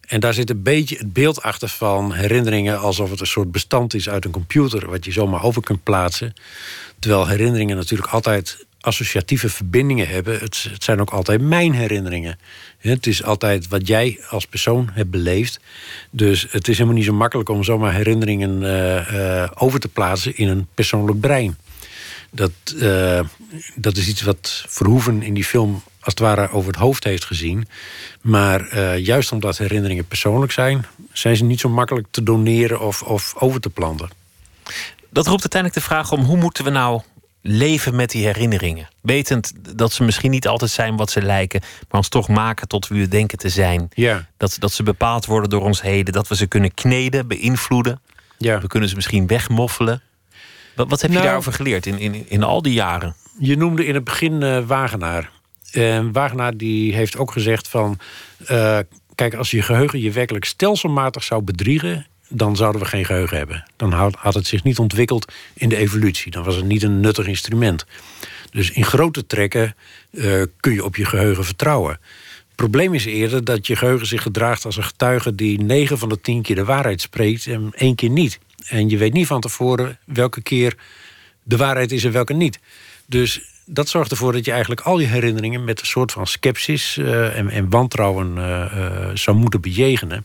[0.00, 3.94] En daar zit een beetje het beeld achter van herinneringen alsof het een soort bestand
[3.94, 6.34] is uit een computer, wat je zomaar over kunt plaatsen.
[6.98, 10.38] Terwijl herinneringen natuurlijk altijd associatieve verbindingen hebben.
[10.38, 12.38] Het, het zijn ook altijd mijn herinneringen.
[12.78, 15.60] Het is altijd wat jij als persoon hebt beleefd.
[16.10, 20.36] Dus het is helemaal niet zo makkelijk om zomaar herinneringen eh, eh, over te plaatsen
[20.36, 21.56] in een persoonlijk brein.
[22.30, 23.20] Dat, eh,
[23.74, 27.24] dat is iets wat Verhoeven in die film als het ware over het hoofd heeft
[27.24, 27.68] gezien.
[28.20, 33.34] Maar juist omdat herinneringen persoonlijk zijn, zijn ze niet zo makkelijk te doneren of, of
[33.36, 34.08] over te planten.
[35.10, 37.02] Dat roept uiteindelijk de vraag om hoe moeten we nou
[37.42, 38.88] leven met die herinneringen?
[39.00, 42.88] Wetend dat ze misschien niet altijd zijn wat ze lijken, maar ons toch maken tot
[42.88, 43.88] wie we denken te zijn.
[43.94, 48.00] Ja, Dat, dat ze bepaald worden door ons heden, dat we ze kunnen kneden, beïnvloeden.
[48.38, 48.60] ja.
[48.60, 50.02] We kunnen ze misschien wegmoffelen.
[50.76, 53.14] Wat, wat heb je Nou- daarover geleerd in, in, in al die jaren?
[53.38, 55.30] Je noemde in het begin eh, Wagenaar.
[55.72, 57.98] En Wagenaar die heeft ook gezegd van...
[58.46, 58.78] eh,
[59.14, 62.06] kijk, als je geheugen je werkelijk stelselmatig zou bedriegen...
[62.32, 63.64] dan zouden we geen geheugen hebben.
[63.76, 66.30] Dan had, het zich niet ontwikkeld in de evolutie.
[66.30, 67.84] Dan was het niet een nuttig instrument.
[68.50, 69.74] Dus in grote trekken
[70.10, 71.90] eh, kun je op je geheugen vertrouwen.
[71.90, 75.34] Het probleem is eerder dat je geheugen zich gedraagt als een getuige...
[75.34, 78.38] die 9 van de 10 keer de waarheid spreekt en één keer niet.
[78.66, 80.76] En je weet niet van tevoren welke keer
[81.42, 82.58] de waarheid is en welke niet.
[83.06, 86.96] Dus dat zorgt ervoor dat je eigenlijk al je herinneringen met een soort van sceptisch
[86.96, 90.24] eh, en, en wantrouwen eh, zou moeten bejegenen.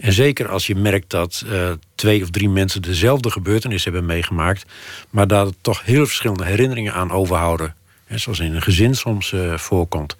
[0.00, 4.64] En zeker als je merkt dat eh, twee of drie mensen dezelfde gebeurtenis hebben meegemaakt,
[5.10, 7.74] maar daar toch heel verschillende herinneringen aan overhouden.
[8.04, 10.16] Hè, zoals in een gezin soms eh, voorkomt.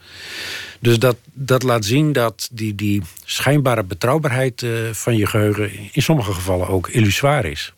[0.81, 6.03] Dus dat, dat laat zien dat die, die schijnbare betrouwbaarheid eh, van je geheugen in
[6.03, 7.73] sommige gevallen ook illusoir is.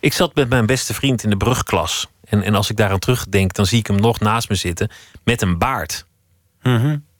[0.00, 2.08] Ik zat met mijn beste vriend in de brugklas.
[2.24, 4.90] En, en als ik daaraan terugdenk, dan zie ik hem nog naast me zitten
[5.24, 6.06] met een baard.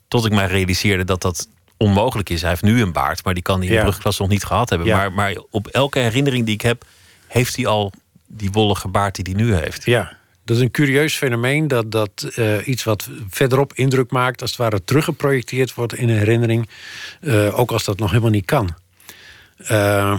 [0.09, 1.49] Tot ik mij realiseerde dat dat
[1.79, 2.41] onmogelijk is.
[2.41, 4.68] Hij heeft nu een baard, maar die kan hij in de brugklas nog niet gehad
[4.68, 4.89] hebben.
[4.89, 6.85] Maar, maar op elke herinnering die ik heb,
[7.26, 7.93] heeft hij al
[8.26, 9.85] die wollige baard die hij nu heeft.
[9.85, 10.16] Ja,
[10.49, 14.59] dat is een curieus fenomeen dat, dat eh, iets wat verderop indruk maakt, als het
[14.59, 16.68] ware teruggeprojecteerd wordt in een herinnering,
[17.20, 18.74] eh, ook als dat nog helemaal niet kan.
[19.57, 20.18] Eh,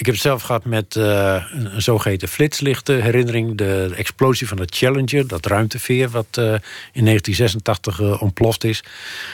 [0.00, 4.66] ik heb het zelf gehad met eh, een zogeheten flitslichten herinnering, de explosie van de
[4.66, 6.44] Challenger, dat ruimteveer wat eh,
[6.92, 8.82] in 1986 eh, ontploft is.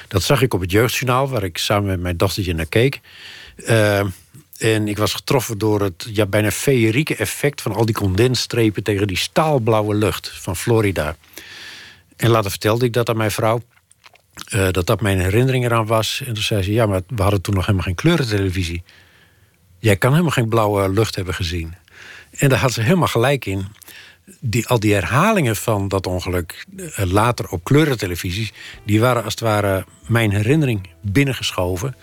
[0.09, 3.01] Dat zag ik op het jeugdjournaal, waar ik samen met mijn dochtertje naar keek.
[4.59, 9.07] En ik was getroffen door het ja, bijna feerieke effect van al die condensstrepen tegen
[9.07, 11.17] die staalblauwe lucht van Florida.
[12.17, 13.62] En later vertelde ik dat aan mijn vrouw.
[14.71, 16.23] dat dat mijn herinnering eraan was.
[16.27, 18.83] En toen zei ze: Ja, maar we hadden toen nog helemaal geen kleurentelevisie.
[19.87, 21.74] Jij kan helemaal geen blauwe lucht hebben gezien.
[22.30, 23.66] En daar had ze helemaal gelijk in.
[24.41, 28.53] Die, al die herhalingen van dat ongeluk eh, later op kleurentelevisie...
[28.84, 31.97] die waren als het ware mijn herinnering binnengeschoven.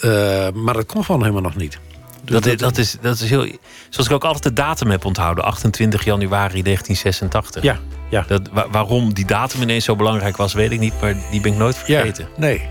[0.00, 1.78] Eh, maar dat kon gewoon helemaal nog niet.
[2.22, 3.46] Dus Dat, dit- dat, is, dat is heel.
[3.88, 7.62] Zoals ik ook altijd de datum heb onthouden: 28 januari 1986.
[7.62, 7.78] Ja,
[8.10, 8.24] ja.
[8.28, 11.52] Dat, wa- waarom die datum ineens zo belangrijk was, weet ik niet, maar die ben
[11.52, 12.28] ik nooit ja, vergeten.
[12.36, 12.68] nee.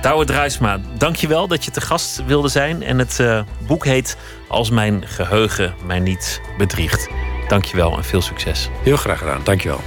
[0.00, 2.82] Douwe Druisma, dankjewel dat je te gast wilde zijn.
[2.82, 4.16] En het eh, boek heet
[4.48, 7.08] Als mijn geheugen mij niet bedriegt.
[7.48, 8.68] Dankjewel en veel succes.
[8.82, 9.80] Heel graag gedaan, dankjewel.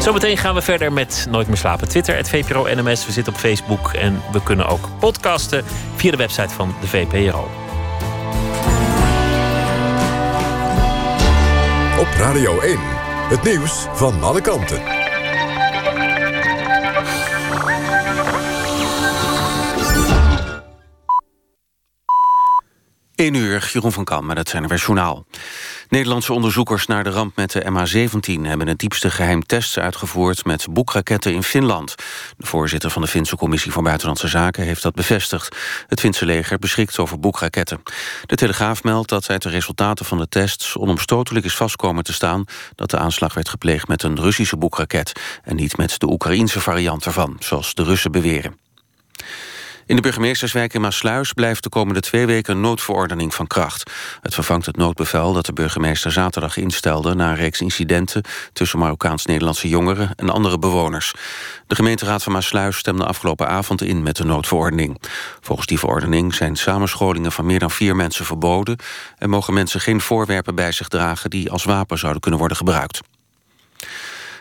[0.00, 1.88] Zometeen gaan we verder met Nooit meer slapen.
[1.88, 3.06] Twitter, het VPRO NMS.
[3.06, 5.64] We zitten op Facebook en we kunnen ook podcasten
[5.96, 7.50] via de website van de VPRO.
[11.98, 12.78] Op Radio 1.
[13.28, 14.93] Het nieuws van alle kanten.
[23.14, 25.26] 1 uur, Jeroen van Kam met het NRW Journaal.
[25.88, 28.40] Nederlandse onderzoekers naar de ramp met de MH17...
[28.42, 31.94] hebben het diepste geheim tests uitgevoerd met boekraketten in Finland.
[32.36, 35.56] De voorzitter van de Finse Commissie voor Buitenlandse Zaken heeft dat bevestigd.
[35.86, 37.82] Het Finse leger beschikt over boekraketten.
[38.26, 40.76] De Telegraaf meldt dat uit de resultaten van de tests...
[40.76, 42.44] onomstotelijk is vastkomen te staan
[42.74, 45.12] dat de aanslag werd gepleegd met een Russische boekraket...
[45.42, 48.62] en niet met de Oekraïense variant ervan, zoals de Russen beweren.
[49.86, 53.90] In de burgemeesterswijk in Maasluis blijft de komende twee weken een noodverordening van kracht.
[54.20, 57.14] Het vervangt het noodbevel dat de burgemeester zaterdag instelde...
[57.14, 58.22] na een reeks incidenten
[58.52, 61.12] tussen Marokkaans-Nederlandse jongeren en andere bewoners.
[61.66, 65.00] De gemeenteraad van Maasluis stemde afgelopen avond in met de noodverordening.
[65.40, 68.78] Volgens die verordening zijn samenscholingen van meer dan vier mensen verboden...
[69.18, 73.00] en mogen mensen geen voorwerpen bij zich dragen die als wapen zouden kunnen worden gebruikt.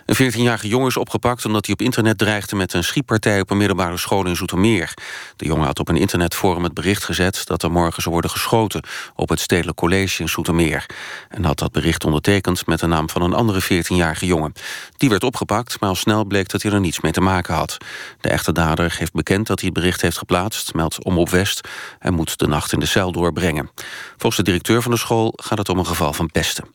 [0.06, 3.58] Een 14-jarige jongen is opgepakt omdat hij op internet dreigde met een schietpartij op een
[3.58, 4.94] middelbare school in Zoetermeer.
[5.36, 8.84] De jongen had op een internetforum het bericht gezet dat er morgen zou worden geschoten
[9.16, 10.86] op het Stedelijk College in Zoetermeer.
[11.30, 14.54] En had dat bericht ondertekend met de naam van een andere 14-jarige jongen.
[14.98, 17.78] Die werd opgepakt, maar al snel bleek dat hij er niets mee te maken had.
[18.22, 21.68] De echte dader geeft bekend dat hij het bericht heeft geplaatst, meldt Omroep West
[22.00, 23.70] en moet de nacht in de cel doorbrengen.
[24.10, 26.66] Volgens de directeur van de school gaat het om een geval van pesten.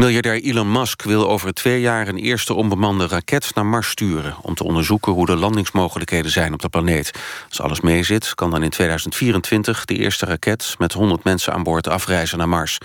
[0.00, 4.36] Miljardair Elon Musk wil over twee jaar een eerste onbemande raket naar Mars sturen...
[4.42, 7.10] om te onderzoeken hoe de landingsmogelijkheden zijn op de planeet.
[7.48, 10.74] Als alles meezit, kan dan in 2024 de eerste raket...
[10.78, 12.78] met 100 mensen aan boord afreizen naar Mars.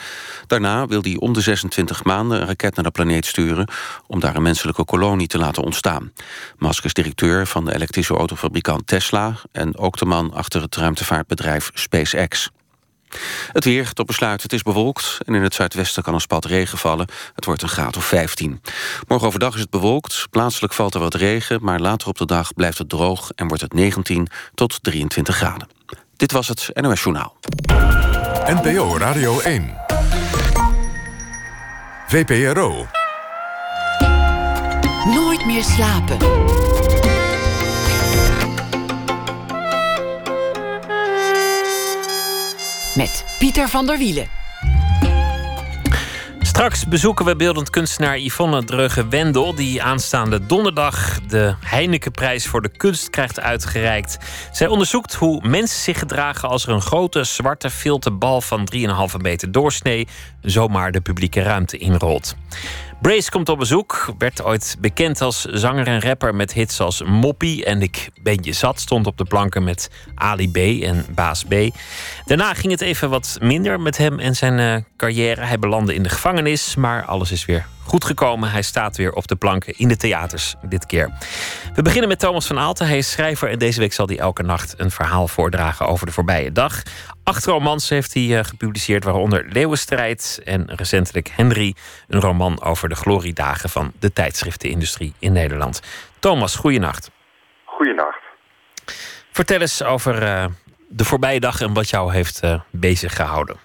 [0.48, 3.68] Daarna wil hij om de 26 maanden een raket naar de planeet sturen...
[4.08, 6.12] om daar een menselijke kolonie te laten ontstaan.
[6.58, 9.36] Musk is directeur van de elektrische autofabrikant Tesla...
[9.52, 12.50] en ook de man achter het ruimtevaartbedrijf SpaceX.
[13.52, 16.78] Het weer tot besluit, het is bewolkt en in het zuidwesten kan een spat regen
[16.78, 17.08] vallen.
[17.36, 18.62] Het wordt een graad of 15.
[19.08, 21.60] Morgen overdag is het bewolkt, plaatselijk valt er wat regen...
[21.62, 25.68] maar later op de dag blijft het droog en wordt het 19 tot 23 graden.
[26.16, 27.36] Dit was het NOS Journaal.
[28.46, 29.76] NPO Radio 1.
[32.08, 32.88] VPRO.
[35.06, 36.18] Nooit meer slapen.
[42.96, 44.28] Met Pieter van der Wielen.
[46.40, 49.56] Straks bezoeken we beeldend kunstenaar Yvonne Dreugen-Wendel...
[49.56, 54.18] die aanstaande donderdag de Heinekenprijs voor de kunst krijgt uitgereikt.
[54.52, 56.50] Zij onderzoekt hoe mensen zich gedragen...
[56.50, 60.08] als er een grote zwarte filterbal van 3,5 meter doorsnee...
[60.42, 62.36] zomaar de publieke ruimte inrolt.
[63.02, 64.14] Brace komt op bezoek.
[64.18, 68.54] Werd ooit bekend als zanger en rapper met hits als Moppie en Ik ben je
[68.54, 68.80] zat.
[68.80, 71.54] Stond op de planken met Ali B en Baas B.
[72.26, 75.46] Daarna ging het even wat minder met hem en zijn uh, carrière.
[75.46, 78.52] Hij belandde in de gevangenis, maar alles is weer goed gekomen.
[78.52, 81.10] Hij staat weer op de planken in de theaters dit keer.
[81.76, 82.88] We beginnen met Thomas van Aalten.
[82.88, 86.12] Hij is schrijver en deze week zal hij elke nacht een verhaal voordragen over de
[86.12, 86.82] voorbije dag.
[87.24, 91.76] Acht romans heeft hij eh, gepubliceerd, waaronder Leeuwenstrijd en recentelijk Henry,
[92.08, 95.82] een roman over de gloriedagen van de tijdschriftenindustrie in Nederland.
[96.20, 97.12] Thomas, goeienacht.
[97.66, 98.20] Goeienacht.
[99.32, 100.46] Vertel eens over uh,
[100.88, 103.58] de voorbije dag en wat jou heeft uh, bezig gehouden.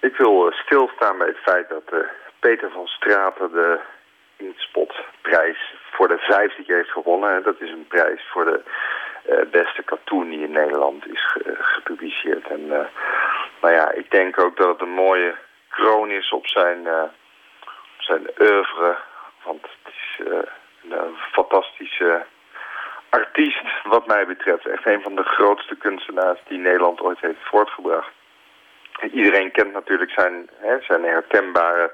[0.00, 1.82] Ik wil stilstaan bij het feit dat
[2.46, 3.80] Peter van Straten de
[4.36, 7.42] Inspotprijs voor de vijfde keer heeft gewonnen.
[7.42, 8.60] Dat is een prijs voor de
[9.30, 12.46] uh, beste cartoon die in Nederland is gepubliceerd.
[12.46, 12.86] En uh,
[13.60, 15.34] nou ja, ik denk ook dat het een mooie
[15.68, 17.02] kroon is op zijn, uh,
[17.96, 18.96] op zijn oeuvre.
[19.44, 20.26] Want het is
[20.90, 22.24] een fantastische
[23.08, 24.66] artiest wat mij betreft.
[24.66, 28.12] Echt een van de grootste kunstenaars die Nederland ooit heeft voortgebracht.
[29.12, 31.92] Iedereen kent natuurlijk zijn, hè, zijn herkenbare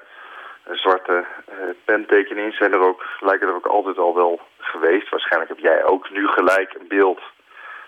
[0.71, 1.55] zwarte uh,
[1.85, 5.09] pentekeningen zijn er ook, lijken er ook altijd al wel geweest.
[5.09, 7.21] Waarschijnlijk heb jij ook nu gelijk een beeld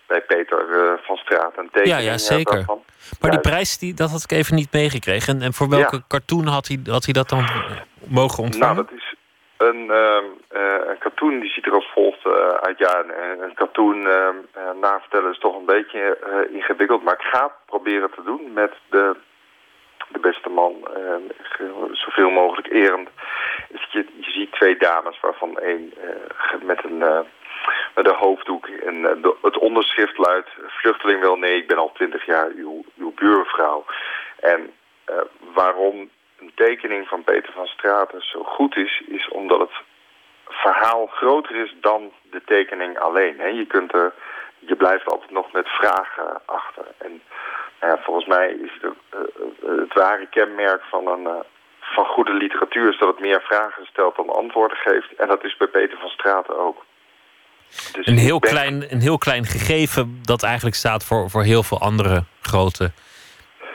[0.07, 2.01] bij Peter uh, van Straat een tekening.
[2.01, 2.55] Ja, ja zeker.
[2.55, 2.85] Daarvan.
[3.21, 5.35] Maar die prijs, die, dat had ik even niet meegekregen.
[5.35, 6.03] En, en voor welke ja.
[6.09, 7.45] cartoon had hij, had hij dat dan
[8.07, 8.75] mogen ontvangen?
[8.75, 9.15] Nou, dat is
[9.57, 12.27] een, uh, een cartoon die ziet er als volgt
[12.61, 12.79] uit.
[12.79, 14.09] Ja, een, een cartoon
[14.81, 16.19] navertellen is toch een beetje
[16.53, 17.03] ingewikkeld.
[17.03, 19.17] Maar ik ga proberen te doen met de
[20.15, 23.09] de beste man, uh, zoveel mogelijk erend.
[23.69, 27.21] Is je, ziet twee dames waarvan één uh, met een uh,
[27.95, 32.27] met een hoofddoek en de, het onderschrift luidt vluchteling wel nee, ik ben al twintig
[32.27, 33.85] jaar uw, uw buurvrouw.
[34.41, 34.73] En
[35.55, 39.73] waarom een tekening van Peter van Straten zo goed is, is omdat het
[40.49, 43.39] verhaal groter is dan de tekening alleen.
[43.39, 43.47] Hè.
[43.47, 44.13] Je, kunt er,
[44.59, 46.85] je blijft altijd nog met vragen achter.
[46.99, 47.23] En
[47.81, 51.41] nou ja, volgens mij is het, eh, eh, het ware kenmerk van, een, eh,
[51.81, 52.89] van goede literatuur...
[52.93, 55.15] is dat het meer vragen stelt dan antwoorden geeft.
[55.17, 56.85] En dat is bij Peter van Straten ook.
[57.93, 61.63] Dus Een heel, ben- klein, een heel klein gegeven dat eigenlijk staat voor, voor heel
[61.63, 62.91] veel andere grote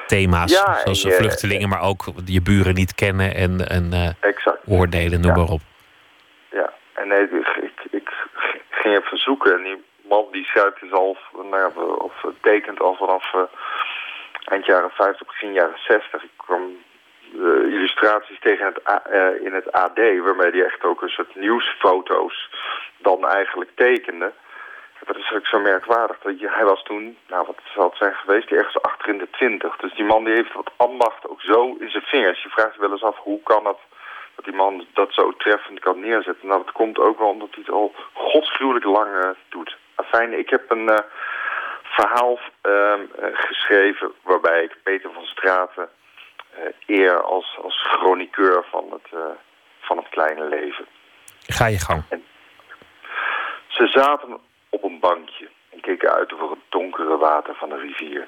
[0.07, 0.51] thema's.
[0.51, 4.57] Ja, zoals je- vluchtelingen, maar ook je buren niet kennen en, en Exact.
[4.65, 5.37] oordelen, noem Ja.
[5.37, 5.61] maar op.
[6.51, 8.09] Ja, en nee, ik, ik, ik
[8.69, 11.17] ging even zoeken en man die schrijft dus al,
[11.51, 13.41] nou of tekent al vanaf eh,
[14.45, 16.23] eind jaren 50, begin jaren 60.
[16.23, 16.77] Ik kwam
[17.33, 22.49] eh, illustraties tegen het eh, in het AD, waarmee hij echt ook een soort nieuwsfoto's
[22.97, 24.31] dan eigenlijk tekende.
[25.05, 26.19] Dat is ook zo merkwaardig.
[26.19, 29.17] Dat je, hij was toen, nou wat zal het zijn geweest, die ergens achter in
[29.17, 29.75] de twintig.
[29.75, 32.43] Dus die man die heeft wat ambacht ook zo in zijn vingers.
[32.43, 33.77] Je vraagt je wel eens af, hoe kan het
[34.35, 36.47] dat die man dat zo treffend kan neerzetten.
[36.47, 39.77] Nou, dat komt ook wel omdat hij het al godsgruwelijk lang doet.
[39.99, 41.03] Afijn, ik heb een eh,
[41.99, 45.89] verhaal ehm, eh, geschreven waarbij ik Peter van Straten
[46.49, 49.35] eh, eer als, als chroniqueur van het, eh,
[49.79, 50.85] van het kleine leven.
[51.47, 52.03] Ga je gang.
[53.67, 54.39] Ze zaten
[54.69, 58.27] op een bankje en keken uit over het donkere water van de rivier.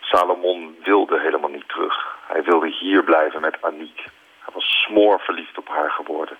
[0.00, 2.16] Salomon wilde helemaal niet terug.
[2.26, 3.98] Hij wilde hier blijven met Aniek.
[4.38, 6.38] Hij was smoorverliefd op haar geworden.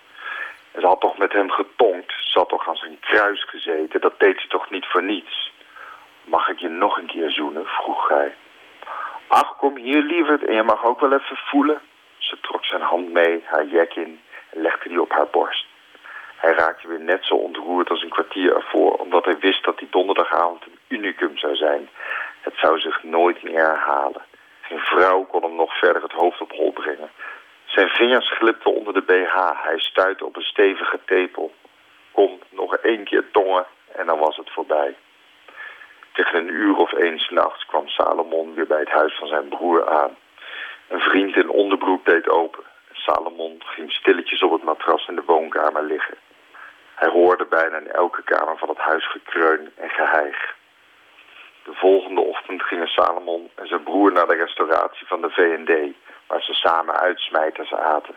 [0.72, 2.12] En ze had toch met hem getonkt.
[2.20, 4.00] Ze had toch aan zijn kruis gezeten.
[4.00, 5.52] Dat deed ze toch niet voor niets.
[6.24, 7.66] Mag ik je nog een keer zoenen?
[7.66, 8.34] vroeg hij.
[9.26, 11.80] Ach, kom hier, lieverd, en je mag ook wel even voelen.
[12.18, 14.20] Ze trok zijn hand mee, haar jek in
[14.50, 15.66] en legde die op haar borst.
[16.36, 19.88] Hij raakte weer net zo ontroerd als een kwartier ervoor, omdat hij wist dat die
[19.90, 21.88] donderdagavond een unicum zou zijn.
[22.40, 24.22] Het zou zich nooit meer herhalen.
[24.60, 27.10] Geen vrouw kon hem nog verder het hoofd op hol brengen.
[27.74, 29.64] Zijn vingers glipten onder de BH.
[29.64, 31.54] Hij stuitte op een stevige tepel.
[32.12, 34.96] Kom, nog één keer tongen en dan was het voorbij.
[36.12, 39.88] Tegen een uur of één s'nachts kwam Salomon weer bij het huis van zijn broer
[39.88, 40.16] aan.
[40.88, 42.64] Een vriend in onderbroek deed open.
[42.92, 46.16] Salomon ging stilletjes op het matras in de woonkamer liggen.
[46.94, 50.54] Hij hoorde bijna in elke kamer van het huis gekreun en geheig.
[51.64, 55.94] De volgende ochtend gingen Salomon en zijn broer naar de restauratie van de V&D,
[56.32, 58.14] waar ze samen uitsmijters aten.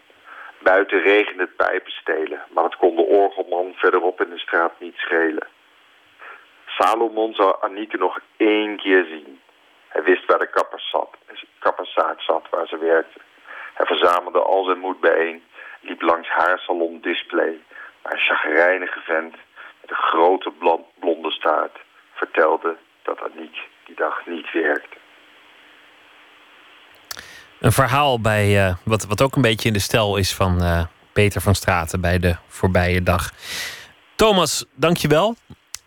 [0.60, 5.48] Buiten regende het pijpenstelen, maar het kon de orgelman verderop in de straat niet schelen.
[6.66, 9.42] Salomon zou Anieke nog één keer zien.
[9.88, 10.50] Hij wist waar de
[11.60, 13.20] kapperszaak zat waar ze werkte.
[13.74, 15.44] Hij verzamelde al zijn moed bijeen,
[15.80, 17.60] liep langs haar salon display,
[18.02, 19.36] waar een chagrijnige vent
[19.82, 21.78] met een grote blond- blonde staart
[22.14, 24.98] vertelde dat Aniek die dag niet werkte.
[27.66, 30.84] Een verhaal bij, eh, wat, wat ook een beetje in de stijl is van eh,
[31.14, 33.32] Peter van Straten bij de voorbije dag.
[34.16, 35.36] Thomas, dankjewel.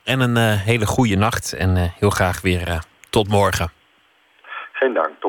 [0.04, 1.52] En een eh, hele goede nacht.
[1.52, 3.70] En heel graag weer tot morgen.
[4.72, 5.20] Geen dank.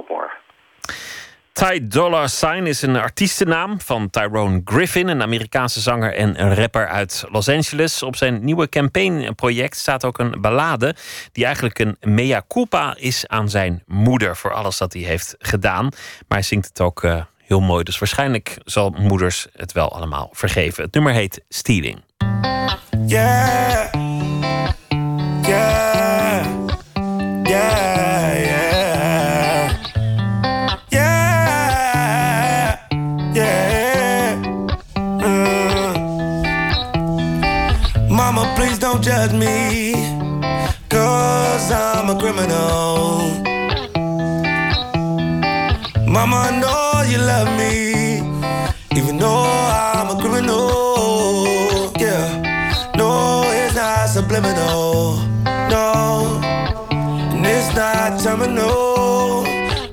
[1.60, 7.26] Ty Dolla Sign is een artiestennaam van Tyrone Griffin, een Amerikaanse zanger en rapper uit
[7.32, 8.03] Los Angeles.
[8.03, 10.95] Op zijn nieuwe campaignproject staat ook een ballade
[11.32, 15.84] die eigenlijk een mea culpa is aan zijn moeder voor alles dat hij heeft gedaan.
[15.84, 20.30] Maar hij zingt het ook eh, heel mooi, dus waarschijnlijk zal moeders het wel allemaal
[20.32, 20.84] vergeven.
[20.84, 22.01] Het nummer heet Stealing.
[38.91, 39.94] Don't judge me.
[40.90, 43.20] Cause I'm a criminal.
[46.07, 47.74] Mama, I know you love me.
[48.99, 49.44] Even though
[49.94, 51.91] I'm a criminal.
[51.99, 52.91] Yeah.
[52.95, 55.18] No, it's not subliminal.
[55.74, 56.41] No.
[56.91, 59.44] And it's not terminal.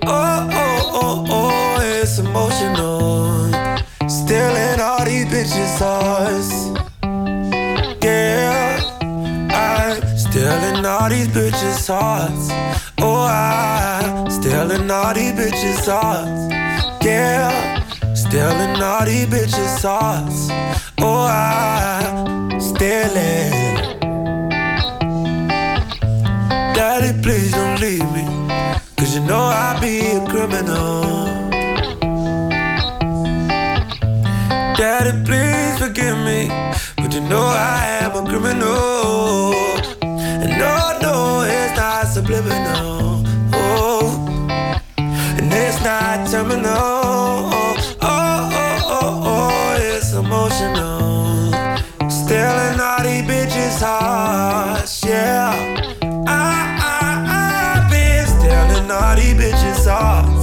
[0.06, 3.50] Oh, oh, oh, oh, it's emotional.
[4.08, 6.75] Stealing all these bitches' hearts.
[10.86, 12.48] All these bitches' hearts.
[12.98, 16.54] Oh, I'm stealing all these bitches' hearts.
[17.04, 17.82] Yeah.
[18.14, 20.48] Stealing all these bitches' hearts.
[21.00, 23.52] Oh, I'm stealing.
[26.74, 28.24] Daddy, please don't leave me.
[28.96, 31.26] Cause you know I'll be a criminal.
[34.76, 36.48] Daddy, please forgive me.
[36.96, 39.85] But you know I am a criminal.
[40.46, 43.24] No, no, it's not subliminal.
[43.52, 44.26] Oh,
[44.96, 46.62] and it's not terminal.
[46.70, 51.50] Oh, oh, oh, oh, oh, it's emotional.
[52.08, 55.52] Stealing in all these bitches' hearts, yeah.
[56.26, 60.35] I, I, I've been stealing all these bitches' hearts.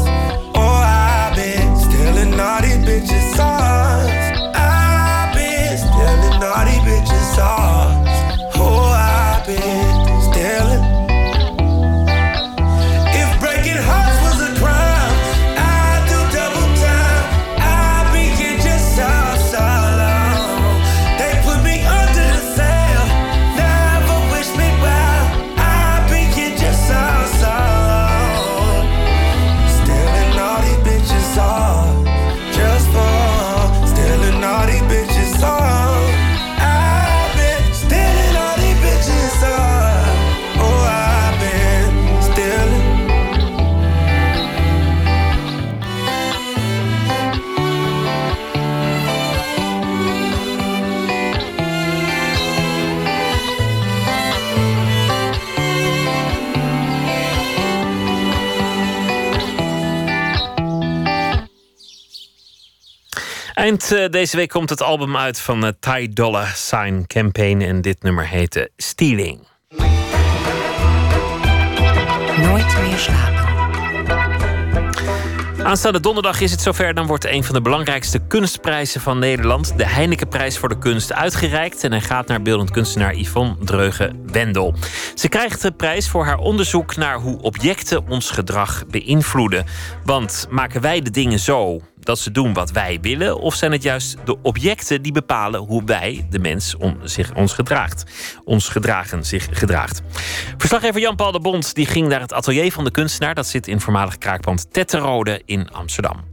[63.54, 67.62] Eind eh, deze week komt het album uit van het Ty Dolla Sign Campaign.
[67.62, 69.40] En dit nummer heette Stealing.
[72.38, 73.44] Nooit meer slapen.
[75.64, 76.94] Aanstaande donderdag is het zover.
[76.94, 81.84] Dan wordt een van de belangrijkste kunstprijzen van Nederland, de Heinekenprijs voor de kunst, uitgereikt.
[81.84, 84.74] En hij gaat naar beeldend kunstenaar Yvonne Dreugen-Wendel.
[85.16, 89.66] Ze krijgt de prijs voor haar onderzoek naar hoe objecten ons gedrag beïnvloeden.
[90.04, 93.40] Want maken wij de dingen zo dat ze doen wat wij willen?
[93.40, 97.54] Of zijn het juist de objecten die bepalen hoe wij, de mens, on- zich, ons
[97.54, 98.04] gedraagt?
[98.44, 100.02] Ons gedragen zich gedraagt.
[100.58, 103.36] Verslaggever Jan-Paul de Bond die ging naar het atelier van de kunstenaar.
[103.36, 106.32] Dat zit in voormalig kraakpand Tetterode in Amsterdam.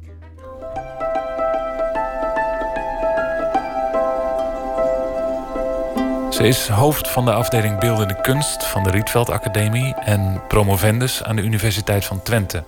[6.31, 11.37] Ze is hoofd van de afdeling Beeldende Kunst van de Rietveld Academie en promovendus aan
[11.37, 12.65] de Universiteit van Twente.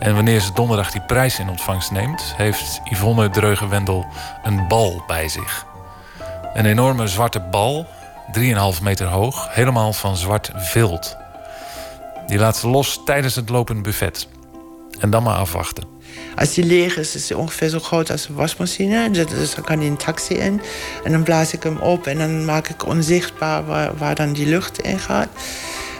[0.00, 4.06] En wanneer ze donderdag die prijs in ontvangst neemt, heeft Yvonne Dreugen-Wendel
[4.42, 5.66] een bal bij zich.
[6.54, 7.86] Een enorme zwarte bal,
[8.38, 11.16] 3,5 meter hoog, helemaal van zwart vilt.
[12.26, 14.28] Die laat ze los tijdens het lopende buffet.
[14.98, 15.84] En dan maar afwachten.
[16.36, 19.10] Als die leeg is, is hij ongeveer zo groot als een wasmachine.
[19.10, 20.60] Dus dus dan kan hij een taxi in.
[21.04, 24.46] En dan blaas ik hem op en dan maak ik onzichtbaar waar, waar dan die
[24.46, 25.28] lucht in gaat.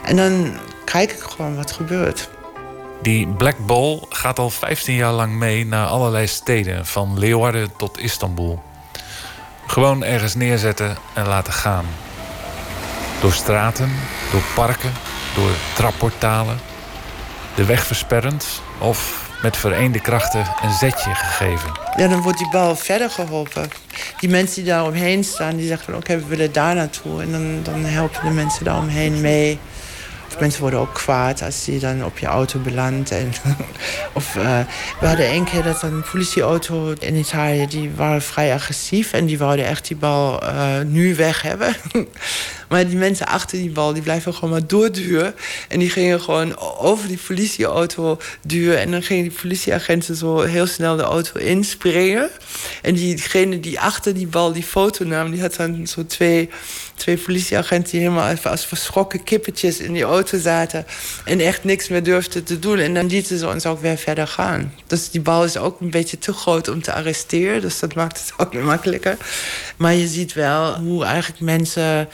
[0.05, 0.53] En dan
[0.85, 2.29] kijk ik gewoon wat gebeurt.
[3.01, 7.99] Die Black Ball gaat al 15 jaar lang mee naar allerlei steden, van Leeuwarden tot
[7.99, 8.61] Istanbul.
[9.67, 11.85] Gewoon ergens neerzetten en laten gaan.
[13.21, 13.91] Door straten,
[14.31, 14.91] door parken,
[15.35, 16.59] door trapportalen.
[17.55, 21.71] De weg versperrend of met vereende krachten een zetje gegeven.
[21.97, 23.69] Ja, dan wordt die bal verder geholpen.
[24.19, 27.21] Die mensen die daar omheen staan, die zeggen van oké, we willen daar naartoe.
[27.21, 29.59] En dan, dan helpen de mensen daar omheen mee.
[30.41, 33.11] Mensen worden ook kwaad als die dan op je auto belandt.
[33.11, 33.31] En,
[34.13, 34.59] of eh,
[34.99, 39.13] we hadden één keer dat een politieauto in Italië, die waren vrij agressief.
[39.13, 41.75] En die wouden echt die bal eh, nu weg hebben.
[42.69, 45.33] maar die mensen achter die bal, die blijven gewoon maar doorduwen.
[45.67, 48.79] En die gingen gewoon over die politieauto duwen.
[48.79, 52.29] En dan gingen die politieagenten zo heel snel de auto inspringen.
[52.81, 56.49] En diegene die achter die bal die foto nam, die had dan zo twee,
[57.01, 60.85] twee politieagenten die helemaal even als verschrokken kippetjes in die auto zaten.
[61.25, 62.77] En echt niks meer durfden te doen.
[62.77, 64.73] En dan lieten ze ons ook weer verder gaan.
[64.87, 67.61] Dus die bal is ook een beetje te groot om te arresteren.
[67.61, 69.17] Dus dat maakt het ook niet makkelijker.
[69.77, 72.09] Maar je ziet wel hoe eigenlijk mensen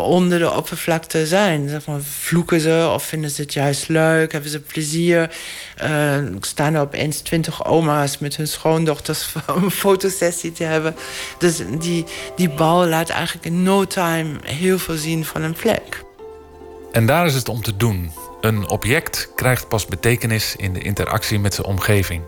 [0.00, 1.68] onder de oppervlakte zijn.
[1.68, 4.32] Zeg maar, vloeken ze of vinden ze het juist leuk?
[4.32, 5.36] Hebben ze plezier?
[5.76, 10.94] Eh, staan er opeens twintig oma's met hun schoondochters om een fotosessie te hebben.
[11.38, 12.04] Dus die,
[12.36, 16.04] die bal laat eigenlijk in no time heel veel zien van een plek.
[16.92, 18.12] En daar is het om te doen.
[18.40, 22.22] Een object krijgt pas betekenis in de interactie met zijn omgeving.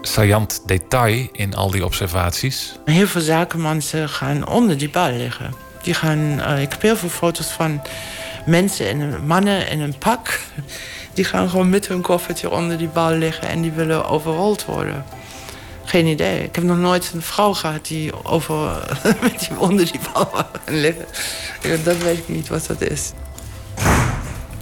[0.00, 2.78] Saillant detail in al die observaties.
[2.84, 5.54] Heel veel zakenmensen gaan onder die bal liggen.
[5.84, 7.82] Die gaan, eh, ik heb heel veel foto's van
[8.46, 10.40] mensen en mannen in een pak.
[11.12, 15.04] Die gaan gewoon met hun koffertje onder die bal liggen en die willen overrold worden.
[15.84, 16.42] Geen idee.
[16.42, 18.56] Ik heb nog nooit een vrouw gehad die, over,
[19.22, 21.06] met die onder die bal gaan liggen.
[21.84, 23.12] Dat weet ik niet wat dat is.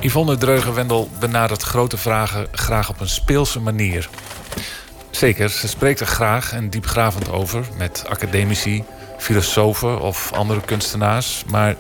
[0.01, 4.09] Yvonne Dreugen-Wendel benadert grote vragen graag op een speelse manier.
[5.11, 8.85] Zeker, ze spreekt er graag en diepgravend over met academici,
[9.23, 11.45] filosofen of andere kunstenaars.
[11.47, 11.75] Maar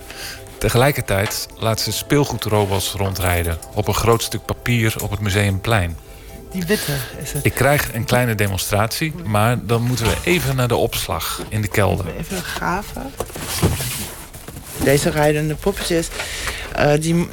[0.59, 5.97] tegelijkertijd laat ze speelgoedrobots rondrijden op een groot stuk papier op het museumplein.
[6.52, 6.93] Die witte
[7.23, 7.44] is het.
[7.44, 11.69] Ik krijg een kleine demonstratie, maar dan moeten we even naar de opslag in de
[11.69, 12.06] kelder.
[12.19, 13.12] Even graven.
[14.76, 16.08] Deze rijdende poppetjes,
[16.74, 17.28] eh, die,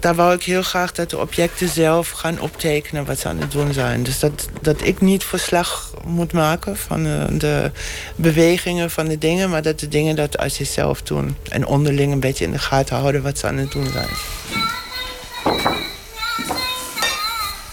[0.00, 3.52] daar wou ik heel graag dat de objecten zelf gaan optekenen wat ze aan het
[3.52, 4.02] doen zijn.
[4.02, 7.70] Dus dat, dat ik niet verslag moet maken van eh, de
[8.16, 11.36] bewegingen van de dingen, maar dat de dingen dat uit zichzelf doen.
[11.48, 14.08] En onderling een beetje in de gaten houden wat ze aan het doen zijn.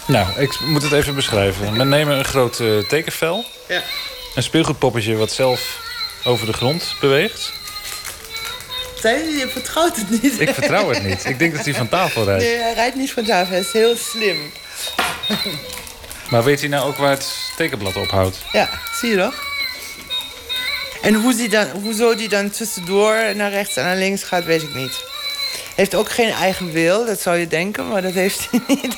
[0.07, 1.77] Nou, ik moet het even beschrijven.
[1.77, 3.45] We nemen een groot eh, tekenvel.
[3.67, 3.81] Ja.
[4.35, 5.81] Een speelgoedpoppetje wat zelf
[6.23, 7.58] over de grond beweegt.
[9.01, 10.39] Je, je vertrouwt het niet.
[10.41, 11.25] Ik vertrouw het niet.
[11.25, 12.43] Ik denk dat hij van tafel rijdt.
[12.43, 13.51] Nee, hij rijdt niet van tafel.
[13.51, 14.51] Hij is heel slim.
[16.29, 18.37] Maar weet hij nou ook waar het tekenblad ophoudt?
[18.51, 18.69] Ja,
[18.99, 19.47] zie je toch?
[21.01, 24.61] En hoe die dan, hoezo die dan tussendoor naar rechts en naar links gaat, weet
[24.61, 25.03] ik niet.
[25.75, 28.95] Heeft ook geen eigen wil, dat zou je denken, maar dat heeft hij niet.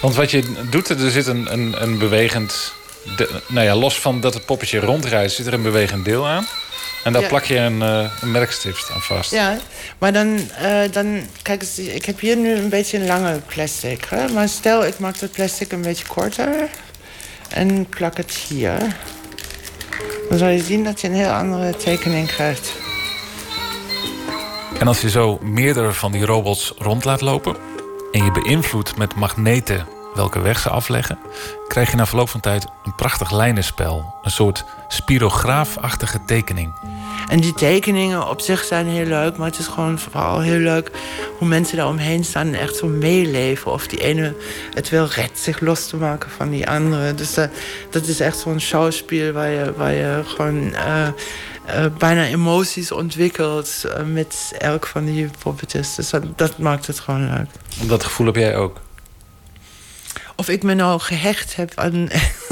[0.00, 2.72] Want wat je doet, er zit een, een, een bewegend...
[3.16, 6.46] de- nou ja, los van dat het poppetje rondrijdt, zit er een bewegend deel aan.
[7.04, 7.28] En daar Ja.
[7.28, 9.30] plak je een, eh, een merkstift aan vast.
[9.30, 9.56] Ja,
[9.98, 14.04] maar dan, eh, dan kijk eens, ik heb hier nu een beetje een lange plastic.
[14.08, 14.28] Hè?
[14.28, 16.68] Maar stel, ik maak dat plastic een beetje korter
[17.48, 18.96] en plak het hier.
[20.28, 22.72] Dan zal je zien dat je een heel andere tekening krijgt.
[24.78, 27.56] En als je zo meerdere van die robots rond laat lopen...
[28.12, 29.86] en je beïnvloedt met magneten
[30.18, 31.18] welke weg ze afleggen...
[31.68, 34.14] krijg je na verloop van tijd een prachtig lijnenspel.
[34.22, 36.72] Een soort spirograafachtige tekening.
[37.28, 40.90] En die tekeningen op zich zijn heel leuk, maar het is gewoon vooral heel leuk
[41.38, 43.72] hoe mensen daar omheen staan en echt zo meeleven.
[43.72, 44.34] Of die ene
[44.74, 47.14] het wil redt zich los te maken van die andere.
[47.14, 47.44] Dus eh,
[47.90, 51.12] dat is echt zo'n schouwspel waar je, waar je gewoon eh, eh,
[51.98, 55.94] bijna emoties ontwikkelt met elk van die poppetjes.
[55.94, 57.88] Dus dat, dat maakt het gewoon leuk.
[57.88, 58.80] Dat gevoel heb jij ook.
[60.40, 62.08] Of ik me nou gehecht heb aan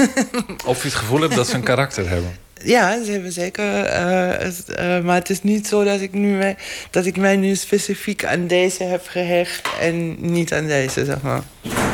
[0.65, 2.37] Of je het gevoel hebt dat ze een karakter hebben.
[2.63, 3.83] Ja, ze hebben zeker.
[3.83, 6.57] eh, het, eh, maar het is niet zo dat ik, nu mij,
[6.89, 11.41] dat ik mij nu specifiek aan deze heb gehecht en niet aan deze, zeg maar.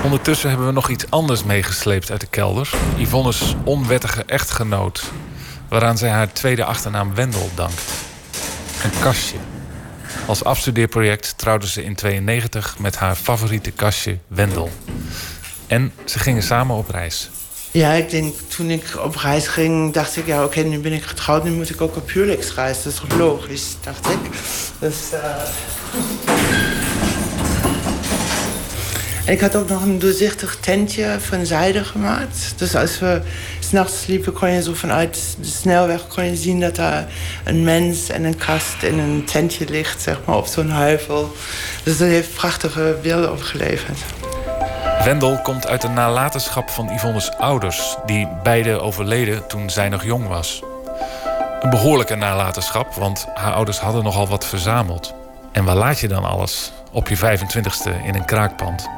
[0.03, 2.69] Ondertussen hebben we nog iets anders meegesleept uit de kelder.
[2.97, 5.03] Yvonne's onwettige echtgenoot.
[5.69, 7.81] Waaraan zij haar tweede achternaam Wendel dankt.
[8.83, 9.37] Een kastje.
[10.25, 14.69] Als afstudeerproject trouwde ze in 92 met haar favoriete kastje Wendel.
[15.73, 17.29] En ze gingen samen op reis.
[17.71, 21.03] Ja, ik denk toen ik op reis ging, dacht ik, ja, oké, nu ben ik
[21.03, 22.83] getrouwd, nu moet ik ook op huwelijksreis.
[22.83, 24.19] Dat is logisch, dacht ik.
[24.79, 24.95] Dus.
[29.25, 32.53] En ik had ook nog een doorzichtig tentje van zijde gemaakt.
[32.55, 33.21] Dus als we
[33.59, 37.07] s'nachts sliepen, kon je zo vanuit de snelweg kon je zien dat daar
[37.43, 41.35] een mens en een kast in een tentje ligt, zeg maar, op zo'n heuvel.
[41.83, 43.99] Dus dat heeft prachtige beelden opgeleverd.
[45.03, 50.27] Wendel komt uit de nalatenschap van Yvonne's ouders, die beide overleden toen zij nog jong
[50.27, 50.63] was.
[51.59, 55.13] Een behoorlijke nalatenschap, want haar ouders hadden nogal wat verzameld.
[55.51, 56.71] En waar laat je dan alles?
[56.91, 58.89] Op je 25ste in een kraakpand.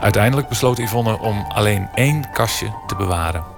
[0.00, 3.57] Uiteindelijk besloot Yvonne om alleen één kastje te bewaren.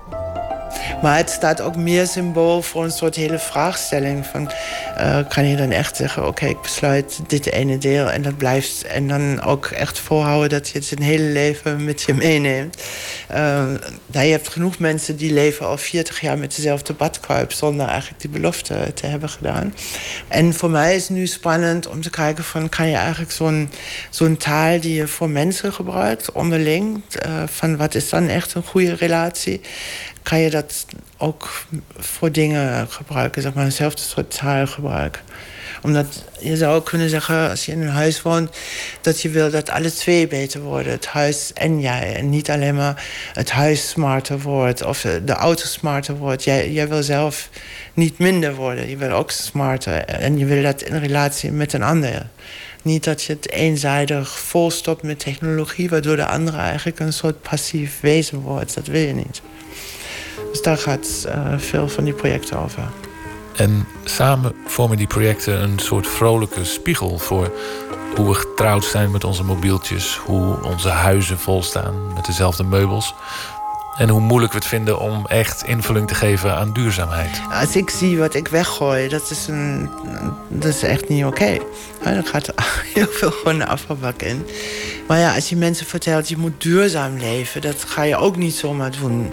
[1.03, 4.27] Maar het staat ook meer symbool voor een soort hele vraagstelling.
[4.27, 4.51] Van,
[4.97, 8.85] eh, kan je dan echt zeggen, oké, ik besluit dit ene deel en dat blijft.
[8.85, 12.83] En dan ook echt volhouden dat je het zijn hele leven met je meeneemt.
[13.29, 13.65] Eh,
[14.11, 17.53] je hebt genoeg mensen die leven al 40 jaar met dezelfde badkuip...
[17.53, 19.75] zonder eigenlijk die belofte te hebben gedaan.
[20.29, 22.69] En voor mij is nu spannend om te kijken van...
[22.69, 23.71] kan je eigenlijk zo'n
[24.11, 27.03] zo'n taal die je voor mensen gebruikt, onderling...
[27.19, 29.61] eh, van wat is dan echt een goede relatie
[30.31, 30.87] kan je dat
[31.17, 31.65] ook
[31.97, 35.23] voor dingen gebruiken, zeg maar, eenzelfde soort taal gebruiken.
[35.83, 38.57] Omdat je zou kunnen zeggen, als je in een huis woont,
[39.01, 40.93] dat je wil dat alle twee beter worden.
[40.93, 42.15] Het huis en jij.
[42.15, 46.45] En niet alleen maar het huis smarter wordt of de auto smarter wordt.
[46.45, 47.49] Jij, jij wil zelf
[47.95, 48.89] niet minder worden.
[48.89, 50.05] Je wil ook smarter.
[50.05, 52.27] En je wil dat in relatie met een ander.
[52.83, 58.01] Niet dat je het eenzijdig volstopt met technologie, waardoor de andere eigenlijk een soort passief
[58.01, 58.75] wezen wordt.
[58.75, 59.41] Dat wil je niet.
[60.51, 62.83] Dus daar gaat eh, veel van die projecten over.
[63.57, 67.53] En samen vormen die projecten een soort vrolijke spiegel voor
[68.17, 73.15] hoe we getrouwd zijn met onze mobieltjes, hoe onze huizen vol staan met dezelfde meubels.
[73.97, 77.41] En hoe moeilijk we het vinden om echt invulling te geven aan duurzaamheid.
[77.51, 79.91] Als ik zie wat ik weggooi, dat is, een,
[80.49, 81.59] dat is echt niet oké.
[82.03, 82.53] Dan gaat
[82.95, 84.47] heel veel gewoon de afvalbak in.
[85.09, 87.61] Maar ja, als je mensen vertelt, je moet duurzaam leven...
[87.61, 89.33] dat ga je ook niet zomaar doen.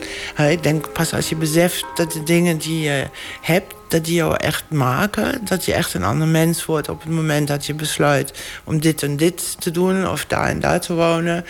[0.50, 3.08] Ik denk pas als je beseft dat de dingen die je
[3.42, 3.74] hebt...
[3.88, 5.42] dat die jou echt maken.
[5.46, 8.34] Dat je echt een ander mens wordt op het moment dat je besluit...
[8.64, 11.46] om dit en dit te doen of daar en daar te wonen...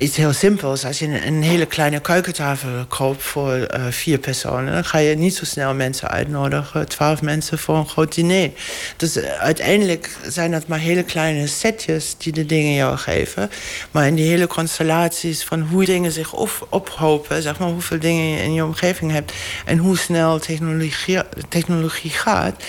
[0.00, 0.84] iets heel simpels.
[0.84, 5.34] Als je een, hele kleine keukentafel koopt voor eh, vier personen, dan ga je niet
[5.34, 8.50] zo snel mensen uitnodigen, twaalf mensen voor een groot diner.
[8.96, 13.50] Dus eh, uiteindelijk zijn dat maar hele kleine setjes die de dingen jou geven.
[13.90, 18.24] Maar in die hele constellaties van hoe dingen zich op, ophopen, zeg maar, hoeveel dingen
[18.24, 19.32] je in je omgeving hebt
[19.64, 22.62] en hoe snel technologie, technologie gaat,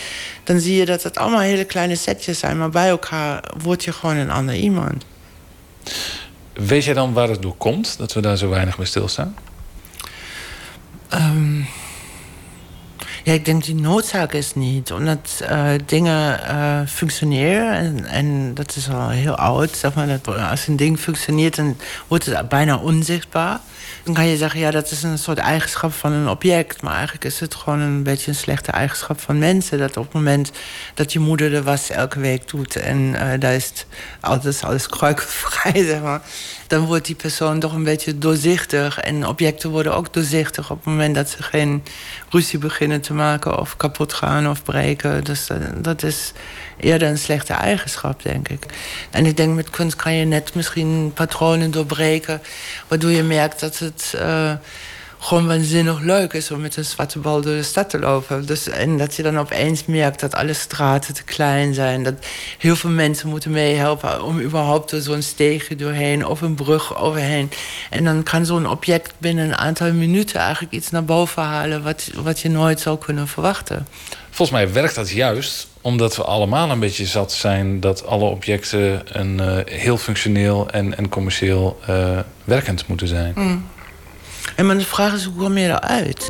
[0.43, 3.93] dan zie je dat het allemaal hele kleine setjes zijn, maar bij elkaar word je
[3.93, 5.05] gewoon een ander iemand.
[6.53, 9.35] Weet jij dan waar het door komt dat we daar zo weinig bij stilstaan?
[11.09, 11.57] Ehm,
[13.23, 14.91] ja, ik denk die noodzaak is niet.
[14.91, 18.05] Omdat eh, dingen eh, functioneren.
[18.05, 19.81] En, dat is al heel oud.
[19.95, 23.59] Maar, dat als een ding functioneert, dan wordt het bijna onzichtbaar.
[24.03, 26.81] Dan kan je zeggen, ja, dat is een soort eigenschap van een object.
[26.81, 29.77] Maar eigenlijk is het gewoon een beetje een slechte eigenschap van mensen.
[29.77, 30.51] Dat op het moment
[30.93, 32.75] dat je moeder de was elke week doet...
[32.75, 33.85] en eh, daar is
[34.19, 36.21] alles, alles kruikenvrij, zeg maar...
[36.71, 38.99] dan wordt die persoon toch een beetje doorzichtig.
[38.99, 41.83] En objecten worden ook doorzichtig op het moment dat ze geen
[42.29, 43.59] ruzie beginnen te maken...
[43.59, 45.23] of kapot gaan of breken.
[45.23, 46.31] Dus eh, dat is
[46.79, 48.65] eerder een slechte eigenschap, denk ik.
[49.09, 52.41] En ik denk met kunst kan je net misschien patronen doorbreken...
[52.87, 54.53] waardoor je merkt dat het uh,
[55.23, 56.51] gewoon waanzinnig leuk is...
[56.51, 58.45] om met een zwarte bal door de stad te lopen.
[58.45, 62.03] Dus, en dat je dan opeens merkt dat alle straten te klein zijn.
[62.03, 62.13] Dat
[62.57, 66.25] heel veel mensen moeten meehelpen om überhaupt door zo'n steegje doorheen...
[66.25, 67.51] of een brug overheen.
[67.89, 70.39] En dan kan zo'n object binnen een aantal minuten...
[70.39, 73.87] eigenlijk iets naar boven halen wat, wat je nooit zou kunnen verwachten.
[74.29, 79.01] Volgens mij werkt dat juist omdat we allemaal een beetje zat zijn dat alle objecten
[79.05, 83.33] een, uh, heel functioneel en, en commercieel uh, werkend moeten zijn.
[83.35, 83.65] Mm.
[84.55, 86.29] En de vraag is, hoe kom je eruit?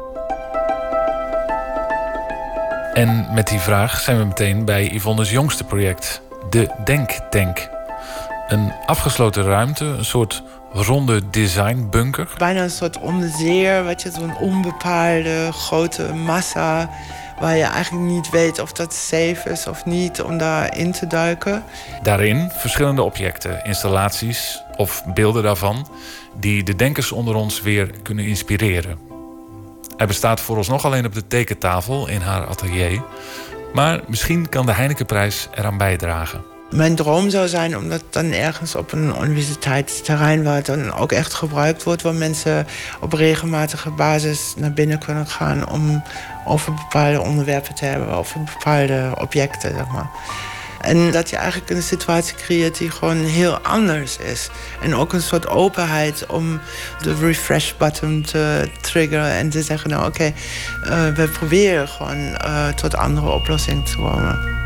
[2.94, 7.70] En met die vraag zijn we meteen bij Yvonne's jongste project, de Denktank.
[8.48, 12.34] Een afgesloten ruimte, een soort ronde designbunker.
[12.38, 16.90] Bijna een soort onderzeer, wat je zo'n onbepaalde grote massa
[17.40, 21.64] waar je eigenlijk niet weet of dat safe is of niet om daarin te duiken.
[22.04, 25.88] Daarin verschillende objecten, installaties of beelden daarvan
[26.40, 28.98] die de denkers onder ons weer kunnen inspireren.
[29.98, 33.02] Hij bestaat voor ons nog alleen op de tekentafel in haar atelier,
[33.74, 36.51] maar misschien kan de Heinekenprijs eraan bijdragen.
[36.72, 40.44] Mijn droom zou zijn om dat dan ergens op een universiteitsterrein...
[40.44, 42.02] waar het dan ook echt gebruikt wordt...
[42.02, 42.68] waar mensen
[43.02, 45.70] op regelmatige basis naar binnen kunnen gaan...
[45.70, 46.04] om
[46.46, 50.10] over bepaalde onderwerpen te hebben, over bepaalde objecten, zeg maar.
[50.82, 54.50] En dat je eigenlijk een situatie creëert die gewoon heel anders is.
[54.82, 56.60] En ook een soort openheid om
[57.02, 60.34] de refresh button te triggeren en te zeggen: Nou, oké,
[60.84, 64.61] okay, uh, we proberen gewoon uh, tot andere oplossingen te komen.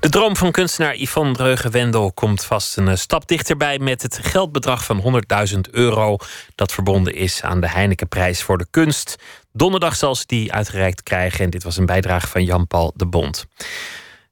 [0.00, 4.84] De droom van kunstenaar Yvonne Dreugen-Wendel komt vast een eh, stap dichterbij met het geldbedrag
[4.84, 5.22] van
[5.54, 6.16] 100.000 euro
[6.54, 9.16] dat verbonden is aan de Heinekenprijs voor de kunst.
[9.52, 13.46] Donderdag zal ze die uitgereikt krijgen en dit was een bijdrage van Jan-Paul de Bond.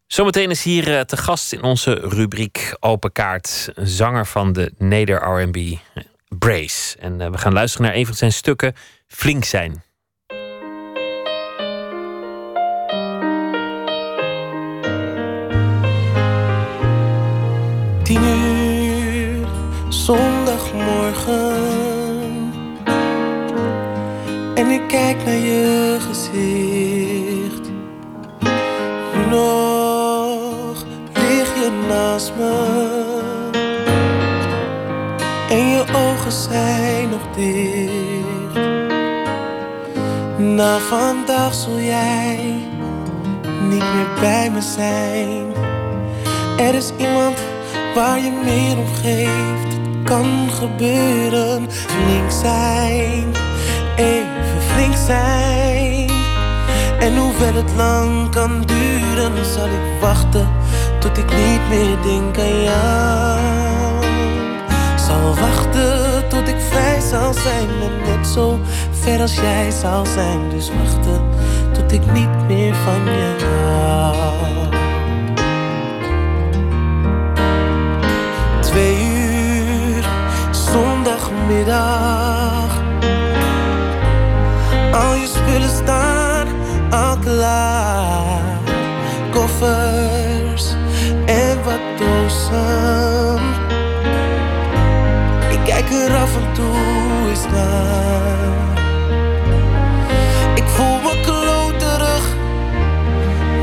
[0.06, 5.22] Zometeen is hier eh, te gast in onze rubriek Open Kaart zanger van de Neder
[5.22, 5.58] R&B
[6.28, 6.98] Brace.
[6.98, 8.74] En eh, we gaan luisteren naar een van zijn stukken,
[9.06, 9.84] Flink zijn.
[24.56, 27.70] En ik kijk naar je gezicht.
[29.30, 32.84] Nog lig je naast me.
[35.50, 38.66] En je ogen zijn nog dicht.
[40.38, 42.54] Na vandaag zul jij
[43.62, 45.46] niet meer bij me zijn.
[46.56, 47.38] Er is iemand
[47.94, 49.74] waar je meer om geeft.
[49.74, 53.32] Het kan gebeuren, flink zijn,
[54.76, 56.10] flink zijn.
[56.98, 60.48] En hoewel het lang kan duren, zal ik wachten
[61.00, 63.40] tot ik niet meer denk aan jou.
[64.96, 70.50] Zal wachten tot ik vrij zal zijn en net zo ver als jij zal zijn.
[70.50, 71.20] Dus wachten
[71.72, 74.14] tot ik niet meer van je hou.
[78.60, 80.08] Twee uur,
[80.50, 82.55] zondagmiddag.
[85.26, 86.46] Je spullen staan
[86.90, 88.58] al klaar.
[89.32, 90.74] Koffers
[91.26, 93.40] en wat dozen.
[95.50, 98.78] Ik kijk er af en toe eens naar.
[100.54, 102.26] Ik voel me kloterig,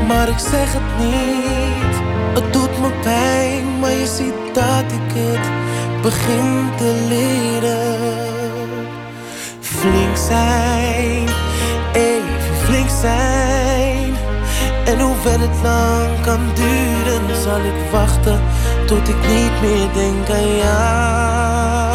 [0.08, 1.96] maar ik zeg het niet.
[2.34, 5.48] Het doet me pijn, maar je ziet dat ik het
[6.02, 8.32] begin te leren.
[9.60, 11.33] Flink zijn,
[13.04, 14.14] zijn.
[14.84, 18.40] En hoewel het lang kan duren, zal ik wachten
[18.86, 21.94] tot ik niet meer denk aan jou.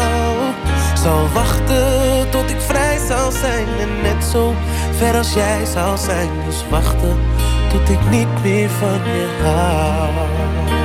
[1.02, 4.54] Zal wachten tot ik vrij zal zijn en net zo
[4.96, 6.30] ver als jij zal zijn.
[6.46, 7.16] Dus wachten
[7.70, 10.79] tot ik niet meer van je hou.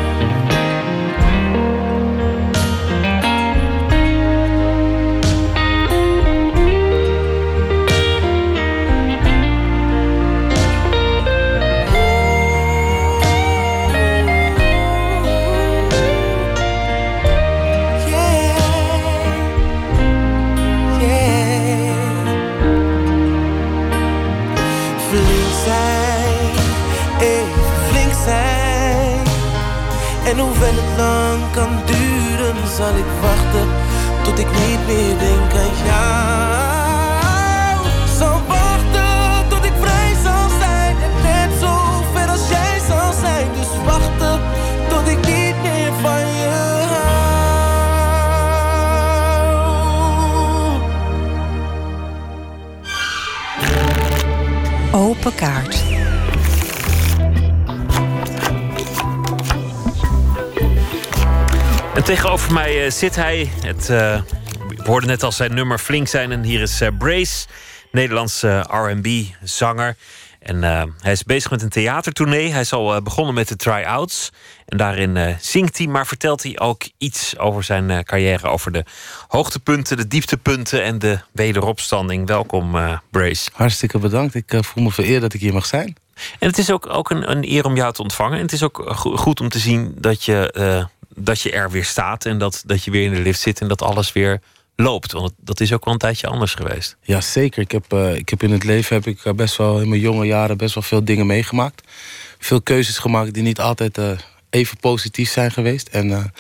[30.36, 33.68] En hoewel het lang kan duren, zal ik wachten
[34.24, 36.96] tot ik niet meer denk aan jou.
[38.18, 41.78] Zal wachten tot ik vrij zal zijn en net zo
[42.14, 43.48] ver als jij zal zijn.
[43.54, 44.40] Dus wachten
[44.90, 46.50] tot ik niet meer van je
[54.92, 55.10] hou.
[55.10, 55.85] Open kaart.
[61.96, 63.50] En tegenover mij eh, zit hij.
[63.62, 64.22] Het, eh,
[64.68, 66.32] we hoorden net al zijn nummer flink zijn.
[66.32, 67.46] En hier is eh, Brace,
[67.92, 69.96] Nederlandse RB-zanger.
[70.40, 72.52] En eh, hij is bezig met een theatertournee.
[72.52, 74.32] Hij is al eh, begonnen met de try-outs.
[74.66, 78.48] En daarin eh, zingt hij, maar vertelt hij ook iets over zijn eh, carrière.
[78.48, 78.84] Over de
[79.28, 82.28] hoogtepunten, de dieptepunten en de wederopstanding.
[82.28, 83.50] Welkom, eh, Brace.
[83.54, 84.36] Hartstikke bedankt.
[84.36, 85.96] Ik eh, voel me vereerd dat ik hier mag zijn.
[86.40, 88.38] En het is ook, ook een, een eer om jou te ontvangen.
[88.38, 90.86] En het is ook eh, go- goed om te zien dat je, eh,
[91.16, 92.26] dat je er weer staat.
[92.26, 94.42] En dat, dat je weer in de lift zit en dat alles weer
[94.76, 95.12] loopt.
[95.12, 96.98] Want dat is ook wel een tijdje anders geweest.
[97.02, 97.62] Ja, zeker.
[97.62, 100.02] Ik heb, eh, ik heb in het leven heb ik eh, best wel in mijn
[100.02, 101.88] jonge jaren best wel veel dingen meegemaakt.
[102.40, 104.12] Veel keuzes gemaakt die niet altijd eh,
[104.50, 105.88] even positief zijn geweest.
[105.88, 106.34] En,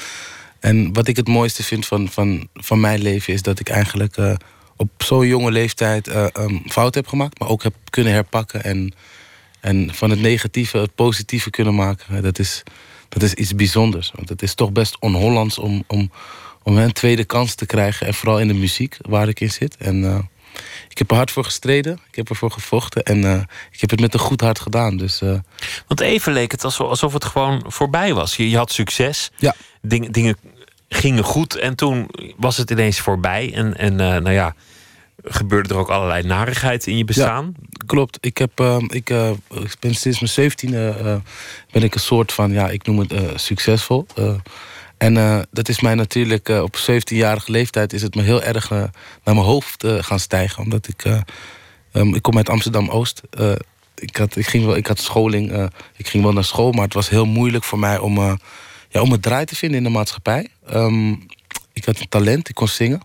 [0.59, 4.17] en wat ik het mooiste vind van, van, van mijn leven is dat ik eigenlijk
[4.75, 8.63] op zo'n jonge leeftijd um, fout heb gemaakt, maar ook heb kunnen herpakken.
[8.63, 8.93] En,
[9.59, 12.23] en van het negatieve het positieve kunnen maken.
[12.23, 12.63] Dat is,
[13.19, 14.11] dat is iets bijzonders.
[14.15, 16.11] Want het is toch best on-Hollands om, om,
[16.63, 18.07] om een tweede kans te krijgen.
[18.07, 19.77] En vooral in de muziek waar ik in zit.
[19.77, 20.19] En eh,
[20.89, 21.99] ik heb er hard voor gestreden.
[22.07, 23.03] Ik heb ervoor gevochten.
[23.03, 24.97] En eh, ik heb het met een goed hart gedaan.
[24.97, 25.39] Dus eh,
[25.87, 28.35] Want even leek het alsof, het gewoon voorbij was.
[28.35, 29.31] Je, je had succes.
[29.37, 29.55] Ja.
[29.81, 30.37] Ding, dingen
[30.89, 31.55] gingen goed.
[31.55, 33.53] En toen was het ineens voorbij.
[33.53, 34.55] En, en nou ja,
[35.27, 37.55] gebeurde er ook allerlei narigheid in je bestaan.
[37.85, 38.17] klopt.
[38.21, 41.15] Ik, heb, eh, ik, eh, ik ben sinds mijn zeventiende eh,
[41.71, 44.05] ben ik een soort van, ja, ik noem het eh, succesvol.
[44.97, 48.89] En dat is mij natuurlijk op 17-jarige leeftijd is het me heel erg naar
[49.23, 50.63] mijn hoofd gaan stijgen.
[50.63, 51.21] Omdat ik, eh,
[51.91, 53.21] ehm, ik kom uit Amsterdam Oost.
[53.95, 56.93] Ik, had, ik, ging wel, ik had scholing, ik ging wel naar school, maar het
[56.93, 58.19] was heel moeilijk voor mij om,
[58.89, 60.47] ja, om het draai te vinden in de maatschappij.
[60.67, 61.11] Ehm,
[61.73, 63.01] ik had een talent, ik kon zingen.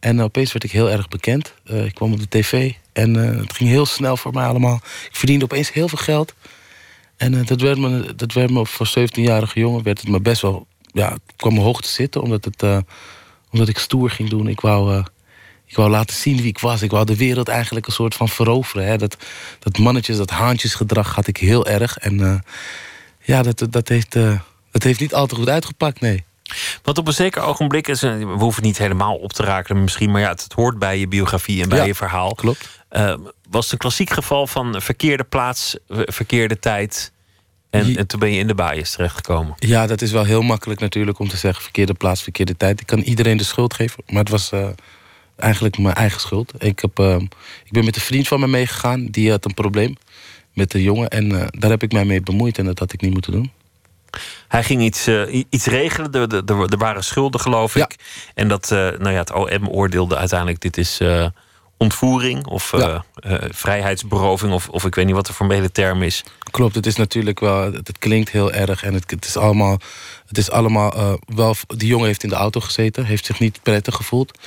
[0.00, 1.54] En opeens werd ik heel erg bekend.
[1.64, 4.80] Eh, ik kwam op de tv en eh, het ging heel snel voor mij allemaal.
[4.84, 6.34] Ik verdiende opeens heel veel geld.
[7.16, 10.42] En eh, dat, werd me, dat werd me voor 17-jarige jongen werd het me best
[10.42, 10.66] wel...
[10.92, 12.84] Ja, het kwam me hoog te zitten, omdat, het,
[13.50, 14.48] omdat ik stoer ging doen.
[14.48, 15.04] Ik wou,
[15.66, 16.82] ik wou laten zien wie ik was.
[16.82, 18.86] Ik wou de wereld eigenlijk een soort van veroveren.
[18.86, 18.96] Hè.
[18.96, 19.16] Dat,
[19.58, 21.98] dat mannetjes, dat haantjesgedrag had ik heel erg.
[21.98, 22.44] En
[23.20, 24.12] ja, dat, dat, heeft,
[24.70, 26.24] dat heeft niet al te goed uitgepakt, nee.
[26.82, 30.10] Want op een zeker ogenblik, is een- we hoeven niet helemaal op te raken misschien,
[30.10, 32.34] maar ja, het, het hoort bij je biografie en bij Ja, je verhaal.
[32.34, 32.68] Klopt.
[32.88, 33.14] Eh,
[33.50, 37.12] was het een klassiek geval van verkeerde plaats, v- verkeerde tijd.
[37.70, 39.54] En, toen ben je in de baaiers terechtgekomen.
[39.58, 41.62] Ja, dat is wel heel makkelijk natuurlijk om te zeggen...
[41.62, 42.80] verkeerde plaats, verkeerde tijd.
[42.80, 44.68] Ik kan iedereen de schuld geven, maar het was eh,
[45.36, 46.52] eigenlijk mijn eigen schuld.
[46.58, 47.14] Ik, heb, eh,
[47.64, 49.96] ik ben met een vriend van me meegegaan, die had een probleem
[50.54, 51.08] met de jongen...
[51.08, 53.52] en eh, daar heb ik mij mee bemoeid en dat had ik niet moeten doen.
[54.48, 56.12] Hij ging iets, eh, iets regelen.
[56.12, 57.96] Er, er, waren schulden, geloof ik.
[58.34, 61.26] En dat, eh, nou ja, het OM oordeelde uiteindelijk: dit is eh,
[61.76, 63.04] ontvoering of Ja.
[63.50, 66.24] vrijheidsberoving, of, of ik weet niet wat de formele term is.
[66.50, 67.62] Klopt, het is natuurlijk wel...
[67.72, 69.78] Het, het klinkt heel erg en het, het is allemaal...
[70.26, 71.54] Het is allemaal wel...
[71.66, 74.38] Die jongen heeft in de auto gezeten, heeft zich niet prettig gevoeld.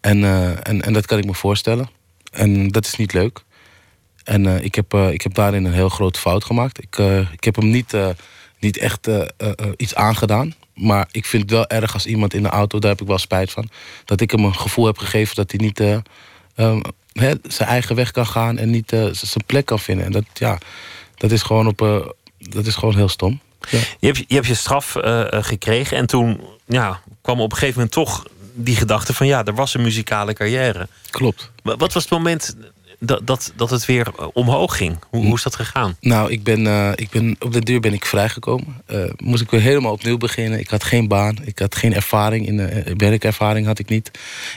[0.00, 0.24] En,
[0.64, 1.90] en, en dat kan ik me voorstellen.
[2.32, 3.42] En dat is niet leuk.
[4.24, 6.82] En ik, heb, ik heb daarin een heel grote fout gemaakt.
[6.82, 6.98] Ik,
[7.32, 7.94] ik heb hem niet,
[8.58, 10.54] niet echt eh, eh, eh, iets aangedaan.
[10.74, 13.18] Maar ik vind het wel erg als iemand in de auto, daar heb ik wel
[13.18, 13.68] spijt van.
[14.04, 15.94] Dat ik hem een gevoel heb gegeven dat hij niet eh,
[16.54, 16.80] eh,
[17.12, 20.06] hè, zijn eigen weg kan gaan en niet zijn plek kan vinden.
[20.06, 20.58] En dat, ja,
[21.16, 21.78] dat is gewoon, op,
[22.38, 23.40] dat is gewoon heel stom.
[23.70, 24.96] Je, hebt, je hebt je straf
[25.30, 29.54] gekregen en toen ja, kwam op een gegeven moment toch die gedachte van ja, er
[29.54, 30.88] was een muzikale carrière.
[31.10, 31.50] Klopt.
[31.62, 32.56] Wa- Wat was het moment
[32.98, 34.98] dat, dat, dat het weer eh, omhoog ging?
[35.10, 35.96] Hoe, hoe is dat gegaan?
[36.00, 38.82] Nou, ik ben, eh, ik ben, op de duur ben ik vrijgekomen.
[38.86, 40.58] Eh, moest ik weer helemaal opnieuw beginnen.
[40.58, 42.46] Ik had geen baan, ik had geen ervaring.
[42.46, 42.56] In,
[42.96, 44.10] werkervaring had ik niet.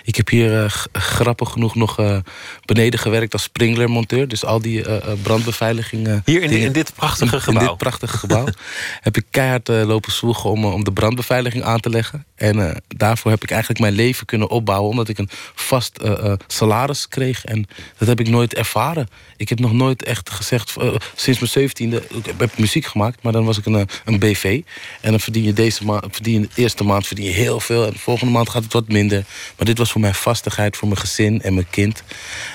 [0.03, 2.21] Ik heb hier grappig genoeg nog
[2.65, 4.27] beneden gewerkt als sprinklermonteur.
[4.27, 4.83] Dus al die
[5.21, 6.07] brandbeveiliging.
[6.07, 7.67] eh, Hier in, in dit prachtige in gebouw.
[7.67, 8.47] dit prachtige gebouw
[9.01, 12.25] heb ik keihard lopen zwoegen om, om de brandbeveiliging aan te leggen.
[12.35, 14.89] En daarvoor heb ik eigenlijk mijn leven kunnen opbouwen...
[14.89, 15.99] omdat ik een vast
[16.47, 17.45] salaris kreeg.
[17.45, 19.07] En dat heb ik nooit ervaren.
[19.37, 20.77] Ik heb nog nooit echt gezegd...
[20.77, 23.23] eh, sinds mijn zeventiende ik heb- muziek gemaakt...
[23.23, 24.61] maar dan was ik een, eh, een BV.
[25.01, 26.05] En dan verdien je deze maand...
[26.11, 27.85] Verdien je de eerste maand verdien je heel veel...
[27.85, 29.25] en de volgende maand gaat het wat minder.
[29.57, 32.03] Maar dit was voor mijn vastigheid, voor mijn gezin en mijn kind.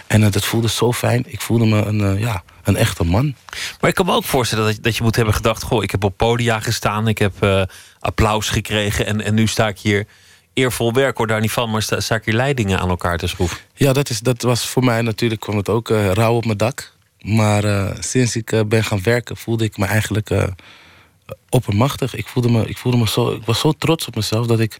[0.06, 1.24] En eh, dat voelde zo fijn.
[1.26, 3.34] Ik voelde me een, ja, een echte man.
[3.80, 5.90] Maar ik kan me ook voorstellen dat je, dat je moet hebben gedacht: Goh, ik
[5.90, 7.66] heb op podia gestaan, ik heb
[8.00, 10.06] applaus gekregen en, en nu sta ik hier
[10.56, 13.58] eervol werk, hoor daar niet van, maar ik hier leidingen aan elkaar te schroeven.
[13.74, 16.58] Ja, dat, is, dat was voor mij natuurlijk kwam het ook eh, rauw op mijn
[16.58, 16.92] dak.
[17.20, 20.30] Maar eh, sinds ik eh, ben gaan werken voelde ik me eigenlijk
[21.48, 22.14] oppermachtig.
[22.14, 24.76] Ik, voelde me, ik, voelde me zo, ik was zo trots op mezelf dat ik,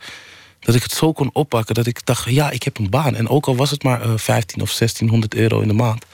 [0.60, 1.74] dat ik het zo kon oppakken.
[1.74, 3.14] Dat ik dacht, ja, ik heb een baan.
[3.14, 6.04] En ook al was het maar eh 15 of 1600 euro in de maand.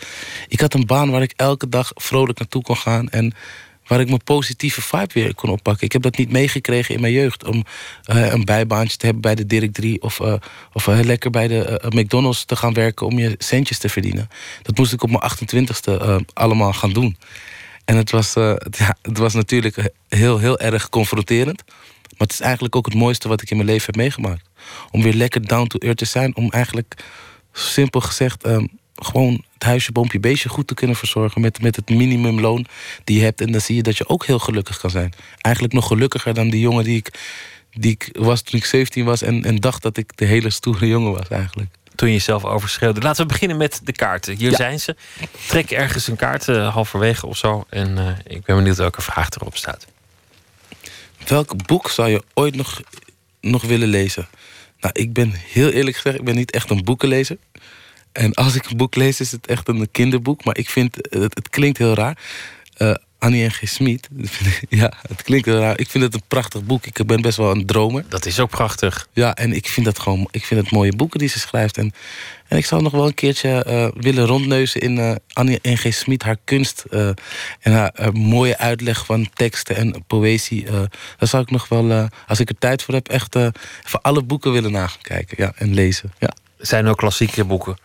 [0.49, 3.09] Ik had een baan waar ik elke dag vrolijk naartoe kon gaan.
[3.09, 3.35] En
[3.93, 5.85] waar ik mijn positieve vibe weer kon oppakken.
[5.85, 7.45] Ik heb dat niet meegekregen in mijn jeugd.
[7.45, 7.65] Om
[8.05, 10.03] eh, een bijbaantje te hebben bij de Dirk 3.
[10.03, 10.35] Of, eh,
[10.73, 14.29] of eh, lekker bij de McDonald's te gaan werken om je centjes te verdienen.
[14.63, 17.17] Dat moest ik op mijn 28ste eh, allemaal gaan doen.
[17.85, 21.63] En het was, ja, het was natuurlijk heel, heel erg confronterend.
[21.67, 24.49] Maar het is eigenlijk ook het mooiste wat ik in mijn leven heb meegemaakt.
[24.91, 26.37] Om weer lekker down to earth te zijn.
[26.37, 26.95] Om eigenlijk,
[27.53, 28.67] simpel gezegd, ehm,
[29.05, 31.41] gewoon het huisje, boompje, beestje goed te kunnen verzorgen.
[31.41, 32.67] Met, met het minimumloon
[33.05, 33.41] die je hebt.
[33.41, 35.13] En dan zie je dat je ook heel gelukkig kan zijn.
[35.41, 37.09] Eigenlijk nog gelukkiger dan die jongen die ik,
[37.71, 39.23] die ik was toen ik 17 was.
[39.23, 41.71] En, en dacht dat ik de hele stoere jongen was eigenlijk.
[41.95, 43.01] Toen je jezelf overschreeuwde.
[43.01, 44.37] Laten we beginnen met de kaarten.
[44.37, 44.57] Hier Ja.
[44.57, 44.97] zijn ze.
[45.47, 47.65] Trek ergens een kaart eh, halverwege of zo.
[47.69, 49.87] En eh, ik ben benieuwd welke vraag erop staat.
[51.27, 52.81] Welk boek zou je ooit nog,
[53.41, 54.29] nog willen lezen?
[54.81, 57.37] Nou, ik ben heel eerlijk gezegd, ik ben niet echt een boekenlezer.
[58.13, 60.45] En als ik een boek lees, is het echt een kinderboek.
[60.45, 62.19] Maar ik vind, het, het klinkt heel raar.
[62.77, 63.61] Eh, Annie en G.
[63.65, 64.09] Smit.
[64.69, 65.79] ja, het klinkt heel raar.
[65.79, 66.87] Ik vind het een prachtig boek.
[66.87, 68.05] Ik ben best wel een dromer.
[68.09, 69.09] Dat is ook prachtig.
[69.13, 71.79] Ja, en ik vind dat gewoon, ik vind het mooie boeken die ze schrijft.
[71.79, 71.93] En,
[72.49, 75.95] en ik zou nog wel een keertje eh, willen rondneuzen in eh, Annie en G.
[75.95, 76.85] Smit, haar kunst.
[77.61, 80.65] en haar mooie uitleg van teksten en poëzie.
[81.19, 84.53] daar zou ik nog wel, als ik er tijd voor heb, echt even alle boeken
[84.53, 85.37] willen na gaan kijken.
[85.39, 86.13] Ja, en lezen.
[86.19, 86.33] Ja.
[86.59, 87.77] Zijn ook klassieke boeken.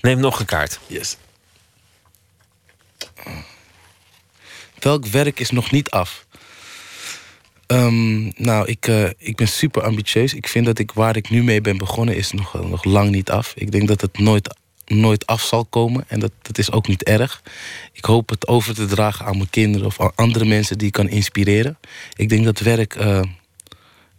[0.00, 0.80] Neem nog een kaart.
[0.86, 1.16] Yes.
[4.78, 6.26] Welk werk is nog niet af?
[7.66, 10.34] Ehm, nou, ik, eh, ik ben super ambitieus.
[10.34, 13.10] Ik vind dat ik waar ik nu mee ben begonnen is nog, eh, nog lang
[13.10, 13.52] niet af.
[13.56, 14.56] Ik denk dat het nooit,
[14.86, 16.04] nooit af zal komen.
[16.08, 17.42] En dat, dat is ook niet erg.
[17.92, 20.92] Ik hoop het over te dragen aan mijn kinderen of aan andere mensen die ik
[20.92, 21.78] kan inspireren.
[22.16, 23.22] Ik denk dat werk eh,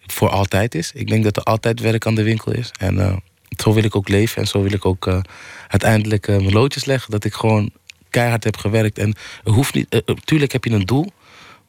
[0.06, 0.92] voor altijd is.
[0.94, 2.72] Ik denk dat er altijd werk aan de winkel is.
[2.80, 3.24] En
[3.62, 4.42] zo wil ik ook leven.
[4.42, 5.20] En zo wil ik ook eh,
[5.68, 7.12] uiteindelijk eh, mijn loodjes leggen.
[7.12, 7.72] Dat ik gewoon
[8.10, 8.98] keihard heb gewerkt.
[8.98, 9.90] En hoeft niet.
[9.90, 11.12] eh, tuurlijk heb je een doel.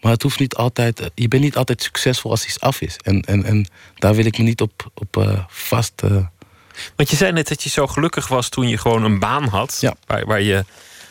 [0.01, 1.11] Maar het hoeft niet altijd.
[1.15, 2.97] je bent niet altijd succesvol als iets af is.
[2.97, 6.03] En, en, en daar wil ik me niet op, op vast.
[6.97, 9.83] Want je zei net dat je zo gelukkig was toen je gewoon een baan had.
[10.07, 10.65] Waar, waar je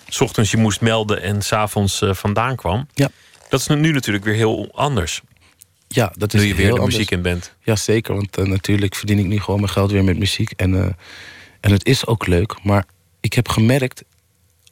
[0.08, 2.88] s ochtends je moest melden en s'avonds avonds vandaan kwam.
[2.94, 3.10] Ja.
[3.50, 5.22] Dat is nu natuurlijk weer heel anders.
[5.88, 6.96] Ja, dat is Nu je weer de anders.
[6.96, 7.56] muziek in bent.
[7.64, 8.16] Ja, zeker.
[8.16, 10.52] Want eh, natuurlijk verdien ik nu gewoon mijn geld weer met muziek.
[10.52, 10.90] En, eh,
[11.60, 12.64] en het is ook leuk.
[12.64, 12.86] Maar
[13.20, 14.04] ik heb gemerkt,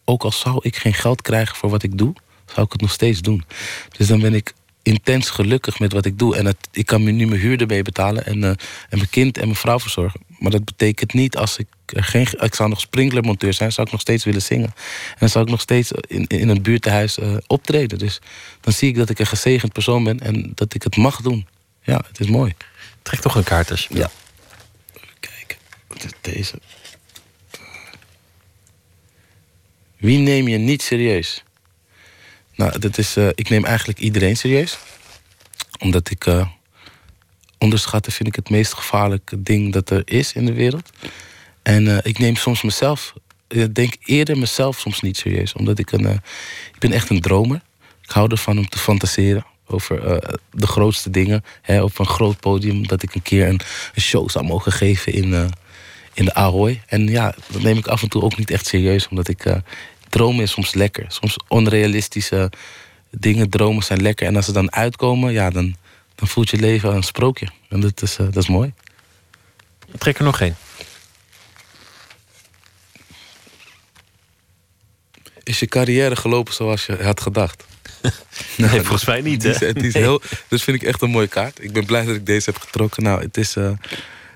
[0.06, 2.14] ook al zou ik geen geld krijgen voor wat ik doe,
[2.46, 3.44] zou ik het nog steeds doen.
[3.98, 6.36] Dus dan ben ik intens gelukkig met wat ik doe.
[6.36, 8.58] En het, ik kan nu mijn huur erbij betalen en, eh, en
[8.98, 10.22] mijn kind en mijn vrouw verzorgen.
[10.44, 12.28] Maar dat betekent niet als ik er geen.
[12.40, 14.74] Ik zou nog sprinklermonteur zijn, zou ik nog steeds willen zingen.
[15.10, 17.98] En dan zou ik nog steeds in, in een buurtenhuis eh, optreden.
[17.98, 18.22] Dus
[18.62, 21.48] dan zie ik dat ik een gezegend persoon ben en dat ik het mag doen.
[21.84, 22.54] Ja, het is mooi.
[23.02, 24.12] Trek toch een kaart als je Ja.
[24.94, 25.58] Even kijken.
[25.88, 26.60] Wat is deze?
[29.98, 31.44] Wie neem je niet serieus?
[32.56, 34.78] Nou, dat is, eh, ik neem eigenlijk iedereen serieus.
[35.80, 36.26] Omdat ik...
[36.26, 36.48] eh,
[37.64, 40.90] onderschatten vind ik het meest gevaarlijke ding dat er is in de wereld.
[41.64, 43.14] En eh, ik neem soms mezelf...
[43.48, 45.54] Ik denk eerder mezelf soms niet serieus.
[45.54, 46.06] Omdat ik een...
[46.06, 46.14] eh,
[46.74, 47.62] ik ben echt een dromer.
[48.02, 51.44] Ik hou ervan om te fantaseren over eh, de grootste dingen.
[51.62, 52.88] Hè, op een groot podium.
[52.88, 53.60] Dat ik een keer een,
[54.00, 55.46] show zou mogen geven in, eh,
[56.14, 56.82] in de Ahoy.
[56.88, 59.08] En ja, dat neem ik af en toe ook niet echt serieus.
[59.08, 59.46] Omdat ik...
[59.46, 59.56] eh,
[60.10, 61.06] dromen is soms lekker.
[61.08, 62.52] Soms onrealistische
[63.12, 64.28] dingen, dromen zijn lekker.
[64.28, 65.76] En als ze dan uitkomen, ja, dan,
[66.24, 67.48] dan voelt je leven een sprookje.
[67.70, 68.74] En dat is, eh, dat is mooi.
[69.98, 70.56] Trek er nog één.
[75.44, 77.64] Is je carrière gelopen zoals je had gedacht?
[78.58, 79.66] Nee, volgens mij niet, Die hè?
[79.68, 80.04] het is Nee.
[80.04, 81.64] heel, dat vind ik echt een mooie kaart.
[81.64, 83.04] Ik ben blij dat ik deze heb getrokken.
[83.04, 83.56] Nou, het is...
[83.56, 83.72] eh,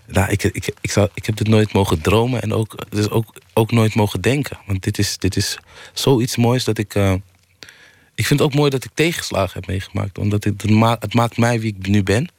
[0.06, 3.34] nou, ik, ik, ik, zou, ik heb dit nooit mogen dromen en ook, dus ook,
[3.54, 4.58] ook nooit mogen denken.
[4.66, 5.58] Want dit is, dit is
[5.94, 6.96] zoiets moois dat ik...
[6.96, 7.14] eh,
[8.18, 10.18] ik vind het ook mooi dat ik tegenslagen heb meegemaakt.
[10.18, 12.30] Omdat het, het ma- het maakt mij wie ik nu ben.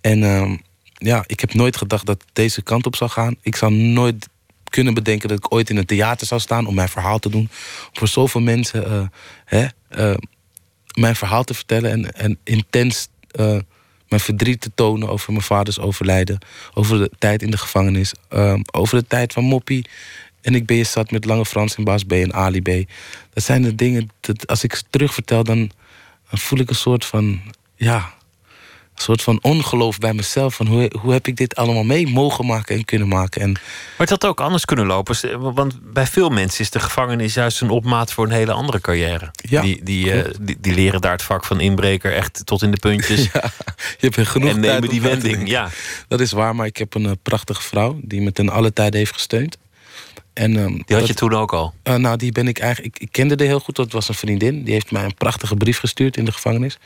[0.00, 0.56] En ehm,
[0.94, 3.36] ja, ik heb nooit gedacht dat het deze kant op zou gaan.
[3.42, 4.28] Ik zou nooit
[4.70, 7.48] kunnen bedenken dat ik ooit in een theater zou staan om mijn verhaal te doen.
[7.92, 9.02] Voor zoveel mensen eh,
[9.44, 10.16] hè, eh,
[10.98, 13.58] mijn verhaal te vertellen en, en intens eh,
[14.08, 16.38] mijn verdriet te tonen over mijn vaders overlijden.
[16.74, 18.12] Over de tijd in de gevangenis.
[18.28, 19.86] eh, over de tijd van Moppie.
[20.42, 22.90] En ik ben je zat met Lange Frans en Baas B en Ali B.
[23.32, 25.58] Dat zijn de dingen, dat als ik ze terugvertel, dan,
[26.30, 27.40] dan voel ik een soort van,
[27.76, 28.14] ja,
[28.94, 30.54] een soort van ongeloof bij mezelf.
[30.54, 33.42] Van hoe, hoe heb ik dit allemaal mee mogen maken en kunnen maken?
[33.42, 33.62] En Maar
[33.96, 35.40] het had ook anders kunnen lopen.
[35.54, 39.30] Want bij veel mensen is de gevangenis juist een opmaat voor een hele andere carrière.
[39.32, 42.70] Ja, die, die, eh, die, die leren daar het vak van inbreker echt tot in
[42.70, 43.22] de puntjes.
[44.00, 45.48] je hebt genoeg en tijd nemen die wending.
[45.48, 45.68] Ja.
[46.08, 48.96] Dat is waar, maar ik heb een eh, prachtige vrouw die me ten alle tijde
[48.96, 49.56] heeft gesteund.
[50.32, 51.74] En, ehm, Die had dat- je toen ook al.
[51.82, 52.94] Eh, nou, die ben ik eigenlijk.
[52.94, 53.76] Ik, ik kende haar heel goed.
[53.76, 54.62] Dat was een vriendin.
[54.62, 56.78] Die heeft mij een prachtige brief gestuurd in de gevangenis.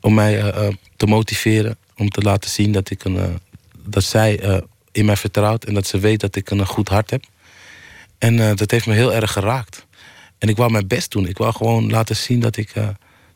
[0.00, 1.76] Om mij eh, eh, te motiveren.
[1.96, 3.38] Om te laten zien dat, ik een,
[3.84, 4.62] dat zij
[4.92, 5.64] in mij vertrouwt.
[5.64, 7.24] En dat ze weet dat ik een goed hart heb.
[8.18, 9.86] En dat heeft me heel erg geraakt.
[10.38, 11.26] En ik wou mijn best doen.
[11.26, 12.72] Ik wou gewoon laten zien dat ik,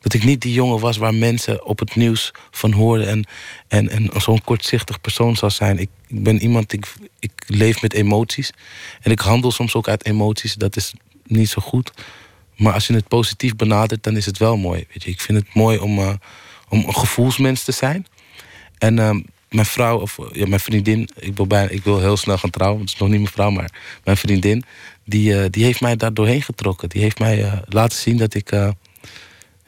[0.05, 3.07] dat ik niet die jongen was waar mensen op het nieuws van hoorden.
[3.07, 3.25] En,
[3.67, 5.79] en, en zo'n kortzichtig persoon zou zijn.
[5.79, 8.51] Ik, ik ben iemand, ik, ik leef met emoties.
[9.01, 10.53] En ik handel soms ook uit emoties.
[10.53, 11.91] Dat is niet zo goed.
[12.55, 14.85] Maar als je het positief benadert, dan is het wel mooi.
[14.93, 15.09] Weet je.
[15.09, 16.13] Ik vind het mooi om, eh,
[16.69, 18.05] om een gevoelsmens te zijn.
[18.77, 22.17] En ehm, mijn vrouw, of eh, ja, mijn vriendin, ik wil, bijna, ik wil heel
[22.17, 22.81] snel gaan trouwen.
[22.81, 23.71] Het is nog niet mijn vrouw, maar
[24.03, 24.63] mijn vriendin.
[25.05, 26.89] Die, eh, die heeft mij daar doorheen getrokken.
[26.89, 28.51] Die heeft mij laten zien dat ik,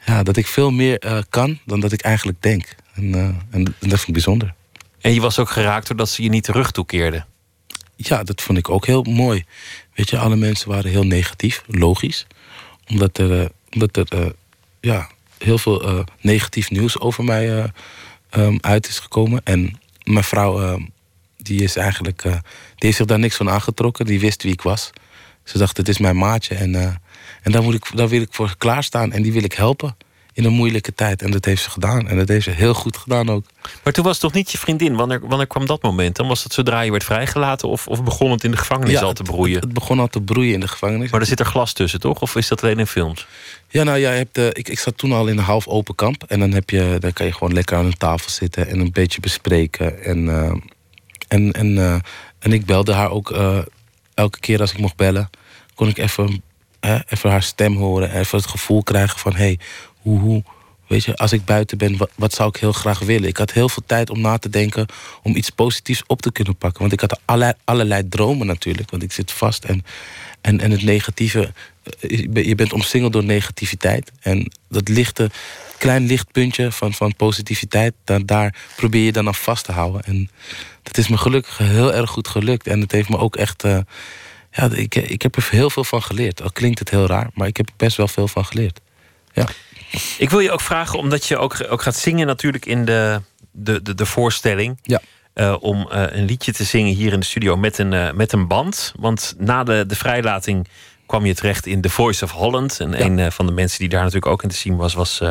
[0.08, 2.74] ja, dat ik veel meer eh, kan dan dat ik eigenlijk denk.
[2.94, 4.54] En, eh, en, en dat vind ik bijzonder.
[5.00, 7.26] En je was ook geraakt doordat ze je niet de rug toekeerden.
[7.96, 9.44] Ja, dat vond ik ook heel mooi.
[9.94, 12.26] Weet je, alle mensen waren heel negatief, logisch.
[12.86, 14.34] Omdat er, eh, omdat er
[14.80, 15.08] ja,
[15.38, 17.64] heel veel negatief nieuws over mij eh,
[18.30, 19.40] ehm, uit is gekomen.
[19.44, 20.82] En mijn vrouw, ehm,
[21.36, 22.40] die is eigenlijk, die
[22.78, 24.06] heeft zich daar niks van aangetrokken.
[24.06, 24.90] Die wist wie ik was.
[25.44, 26.54] Ze dacht, het is mijn maatje.
[26.54, 27.00] En,
[27.42, 29.12] en daar, moet ik, daar wil ik voor klaarstaan.
[29.12, 29.96] En die wil ik helpen
[30.38, 31.22] in een moeilijke tijd.
[31.22, 32.08] En dat heeft ze gedaan.
[32.08, 33.44] En dat heeft ze heel goed gedaan ook.
[33.82, 34.94] Maar toen was het toch niet je vriendin?
[34.96, 36.16] Wanneer, wanneer kwam dat moment?
[36.16, 39.00] Dan was het zodra je werd vrijgelaten of, of begon het in de gevangenis Ja,
[39.00, 39.54] al te broeien?
[39.54, 41.10] Het, het begon al te broeien in de gevangenis.
[41.10, 42.20] Maar er zit er glas tussen, toch?
[42.20, 43.26] Of is dat alleen in films?
[43.68, 45.94] Ja, nou ja, je hebt, eh, ik, ik zat toen al in een half open
[45.94, 46.24] kamp.
[46.28, 48.92] En dan, heb je, dan kan je gewoon lekker aan een tafel zitten en een
[48.92, 50.04] beetje bespreken.
[50.04, 50.52] En, eh,
[51.28, 51.94] en, en, eh,
[52.38, 53.30] en ik belde haar ook
[54.14, 55.30] elke keer als ik mocht bellen.
[55.74, 56.42] Kon ik even,
[56.80, 58.18] even haar stem horen.
[58.18, 59.58] Even het gevoel krijgen van: hé, hey,
[60.00, 60.42] hoe, hoe,
[60.86, 63.28] weet je, als ik buiten ben, wat, zou ik heel graag willen?
[63.28, 64.86] Ik had heel veel tijd om na te denken
[65.22, 66.80] om iets positiefs op te kunnen pakken.
[66.80, 67.20] Want ik had
[67.64, 69.64] allerlei, dromen natuurlijk, want ik zit vast.
[69.64, 69.84] En,
[70.40, 71.52] en, en het negatieve,
[72.00, 74.12] eh, je bent- omsingeld door negativiteit.
[74.20, 75.30] En dat lichte,
[75.78, 80.02] klein lichtpuntje van, van positiviteit, daar, daar probeer je dan aan vast te houden.
[80.04, 80.30] En
[80.82, 82.66] dat is me gelukkig heel erg goed gelukt.
[82.66, 83.64] En het heeft me ook echt.
[83.64, 83.78] eh,
[84.50, 86.42] ja, ik, ik heb er heel veel van geleerd.
[86.42, 88.80] Al klinkt het heel raar, maar ik heb er best wel veel van geleerd.
[89.32, 89.46] Ja.
[90.18, 93.20] Ik wil je ook vragen, omdat je ook, ook gaat zingen natuurlijk in de,
[93.52, 94.78] de, de, de voorstelling.
[94.82, 95.00] Ja.
[95.34, 98.32] eh, om eh, een liedje te zingen hier in de studio met een, eh, met
[98.32, 98.92] een band.
[98.98, 100.68] Want na de, de vrijlating
[101.06, 102.80] kwam je terecht in The Voice of Holland.
[102.80, 105.20] En een eh, van de mensen die daar natuurlijk ook in te zien was, was
[105.20, 105.30] eh,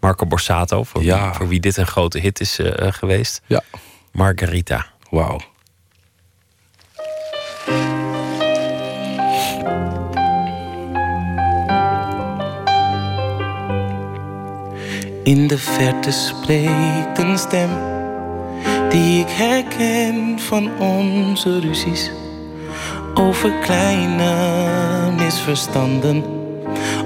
[0.00, 0.82] Marco Borsato.
[0.84, 1.24] Voor, Ja.
[1.26, 3.40] wie, voor wie dit een grote hit is eh, eh, geweest.
[3.46, 3.62] Ja.
[4.12, 4.86] Margarita.
[5.10, 5.40] Wauw.
[15.24, 17.70] In de verte spreekt een stem
[18.88, 22.10] die ik herken van onze ruzies.
[23.14, 24.30] Over kleine
[25.16, 26.24] misverstanden,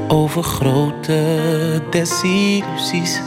[0.09, 3.21] over grote desillusies.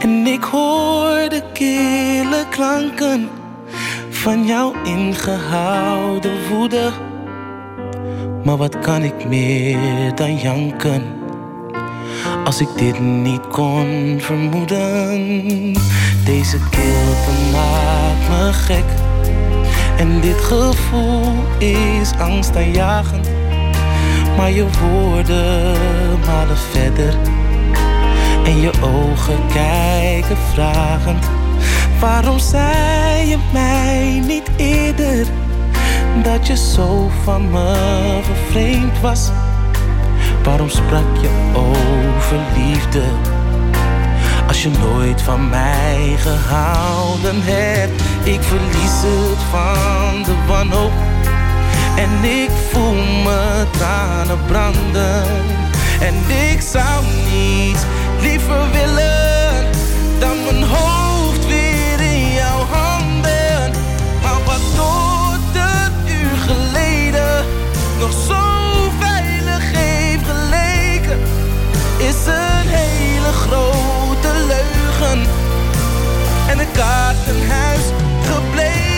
[0.00, 3.28] En ik hoor de kille klanken
[4.10, 7.11] van jouw ingehouden woede.
[8.44, 11.02] Maar wat kan ik meer dan janken?
[12.44, 15.72] Als ik dit niet kon vermoeden.
[16.24, 18.84] Deze kilte maakt me gek.
[19.96, 23.30] En dit gevoel is angstaanjagend.
[24.36, 27.14] Maar je woorden malen verder.
[28.44, 31.30] En je ogen kijken vragend.
[32.00, 35.26] Waarom zei je mij niet eerder
[36.22, 37.74] dat je zo van me
[38.22, 39.30] vervreemd was?
[40.42, 43.02] Waarom sprak je over liefde
[44.46, 48.02] als je nooit van mij gehouden hebt?
[48.24, 50.92] Ik verlies het van de wanhoop
[51.96, 52.94] en ik voel
[53.24, 55.24] me tranen branden.
[56.00, 56.14] En
[56.52, 57.82] ik zou niets
[58.20, 59.66] liever willen
[60.18, 61.01] dan mijn hoofd
[72.12, 75.26] is een hele grote leugen.
[76.48, 77.82] En een kaartenhuis
[78.22, 78.91] gebleken.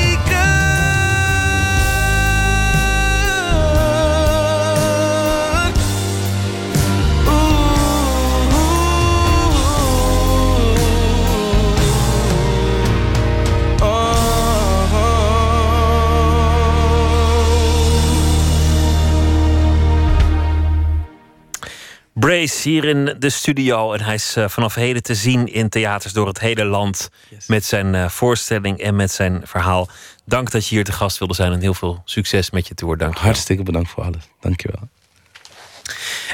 [22.24, 23.92] Brace hier in de studio.
[23.92, 27.10] En hij is eh, vanaf heden te zien in theaters door het hele land.
[27.46, 29.88] Met zijn eh, voorstelling en met zijn verhaal.
[30.24, 31.52] Dank dat je hier te gast wilde zijn.
[31.52, 32.96] En heel veel succes met je tour.
[32.96, 33.26] Dank je wel.
[33.26, 34.28] Hartstikke bedankt voor alles.
[34.40, 34.88] Dankjewel.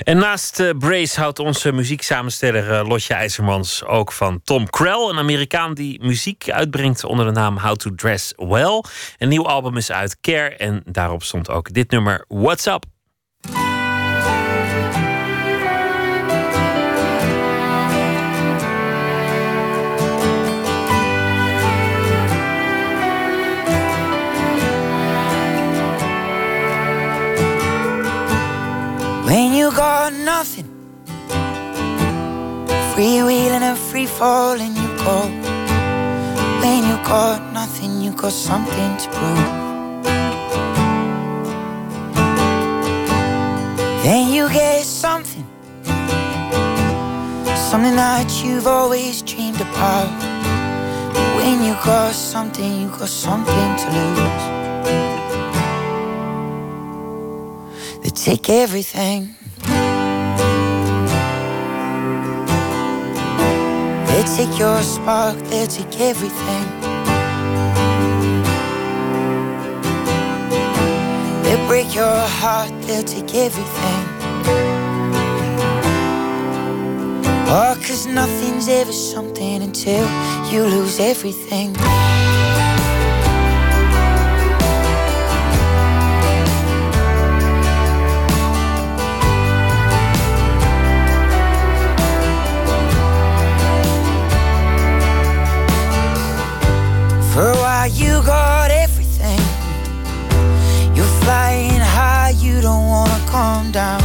[0.03, 5.75] En naast eh, Brace houdt onze muzieksamensteller Lotje IJzermans ook van Tom Krell, een Amerikaan
[5.75, 8.85] die muziek uitbrengt onder de naam How to Dress Well.
[9.19, 12.85] Een nieuw album is uit, Care, en daarop stond ook dit nummer What's Up.
[29.81, 30.69] Got nothing,
[32.93, 35.19] freewheeling and free falling, you go.
[36.61, 39.47] When you got nothing, you got something to prove.
[44.05, 45.47] Then you get something,
[47.71, 50.11] something that you've always dreamed about.
[51.37, 54.45] When you got something, you got something to lose.
[58.03, 59.40] They take everything.
[64.21, 66.67] They take your spark, they take everything.
[71.43, 74.05] They break your heart, they'll take everything.
[77.49, 80.07] Oh, cause nothing's ever something until
[80.53, 81.75] you lose everything.
[103.31, 104.01] Calm down.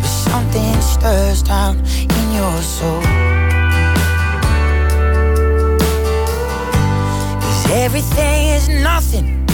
[0.00, 1.76] But something stirs down
[2.18, 3.02] in your soul.
[7.42, 9.46] Cause everything is nothing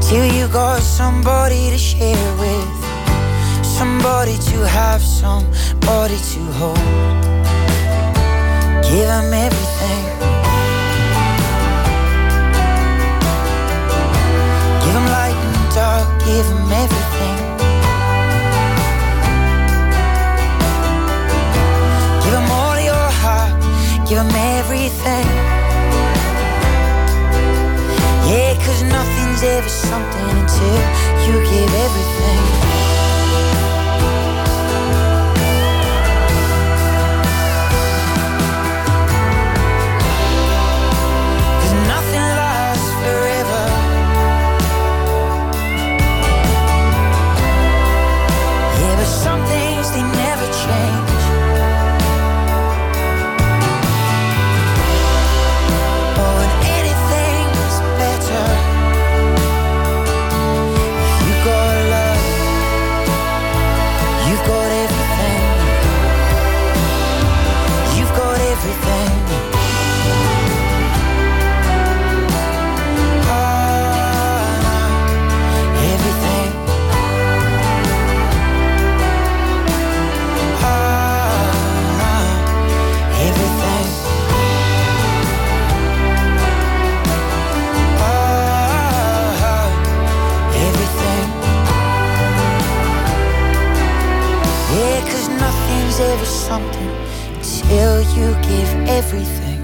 [0.00, 2.80] till you got somebody to share with.
[3.64, 6.78] Somebody to have, somebody to hold.
[8.88, 10.04] Give them everything.
[14.82, 17.39] Give them light and dark, give them everything.
[24.10, 25.26] Give them everything.
[28.26, 30.80] Yeah, cause nothing's ever something until
[31.26, 32.69] you give everything.
[99.00, 99.60] Everything.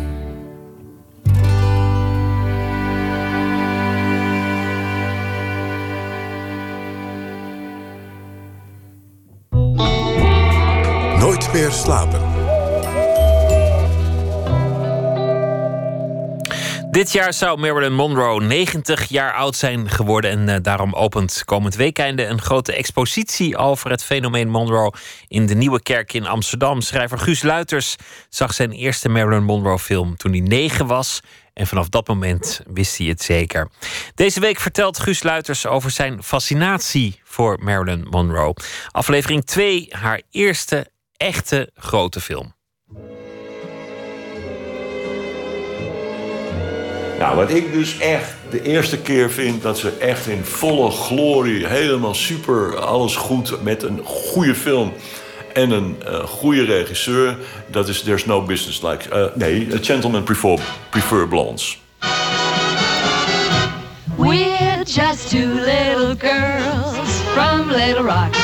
[11.19, 12.36] Nooit meer slapen.
[16.97, 20.31] Dit jaar zou Marilyn Monroe 90 jaar oud zijn geworden.
[20.31, 24.93] En eh, daarom opent komend weekende een grote expositie over het fenomeen Monroe
[25.29, 26.81] in de Nieuwe Kerk in Amsterdam.
[26.81, 27.97] Schrijver Guus Luiters
[28.29, 31.21] zag zijn eerste Marilyn Monroe film toen hij negen was.
[31.53, 33.71] En vanaf dat moment wist hij het zeker.
[34.15, 38.55] Deze week vertelt Guus Luiters over zijn fascinatie voor Marilyn Monroe.
[38.91, 40.87] Aflevering 2, haar eerste
[41.17, 42.56] echte grote film.
[47.19, 51.67] Nou, wat ik dus echt de eerste keer vind dat ze echt in volle glorie,
[51.67, 54.93] helemaal super, alles goed met een goede film
[55.53, 57.37] en een eh, goede regisseur,
[57.71, 59.09] dat is There's No Business Like.
[59.09, 60.59] eh, nee, A Gentleman Prefer,
[60.91, 61.79] prefer Blondes.
[64.17, 68.35] We're just two little girls from Little Rock.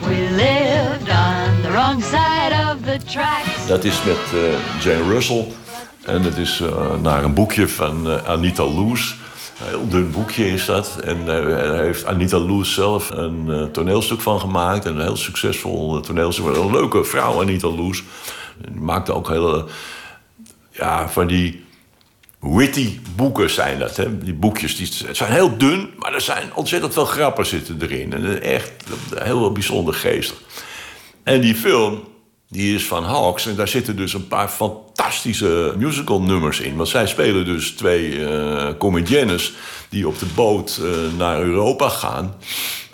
[0.00, 3.66] We lived on the wrong side of the tracks.
[3.66, 5.46] Dat is met eh, Jane Russell.
[6.08, 9.16] En dat is eh, naar een boekje van eh, Anita Loos.
[9.60, 10.98] Een heel dun boekje is dat.
[11.04, 14.84] En eh, daar heeft Anita Loos zelf een toneelstuk van gemaakt.
[14.84, 16.44] En een heel succesvol toneelstuk.
[16.44, 18.02] Een leuke vrouw, Anita Loos.
[18.68, 19.66] Die maakte ook hele...
[20.70, 21.64] Ja, van die
[22.40, 23.96] witty boeken zijn dat.
[23.96, 24.18] Hè?
[24.18, 28.12] Die boekjes die het zijn heel dun, maar er zijn ontzettend veel grappen zitten erin.
[28.12, 28.72] En echt
[29.14, 30.42] heel bijzonder geestig.
[31.22, 32.04] En die film,
[32.48, 33.46] die is van Hawks.
[33.46, 36.76] En daar zitten dus een paar fantastische musical nummers in.
[36.76, 39.52] Want zij spelen dus twee eh comediennes
[39.88, 42.34] die op de boot eh, naar Europa gaan.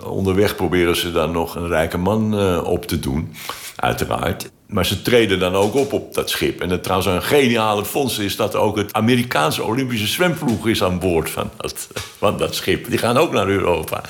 [0.03, 3.35] Onderweg proberen ze dan nog een rijke man eh, op te doen,
[3.77, 4.51] uiteraard.
[4.67, 6.61] Maar ze treden dan ook op op dat schip.
[6.61, 10.99] En het trouwens een geniale fonds is dat ook het Amerikaanse Olympische zwemploeg is aan
[10.99, 11.89] boord van dat,
[12.19, 12.89] van dat schip.
[12.89, 14.01] Die gaan ook naar Europa.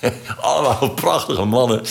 [0.40, 1.82] Allemaal prachtige mannen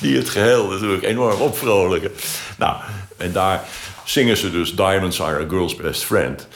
[0.00, 2.10] die het geheel natuurlijk enorm opvrolijken.
[2.58, 2.76] Nou,
[3.16, 3.64] en daar
[4.04, 6.48] zingen ze dus Diamonds Are a Girl's Best Friend.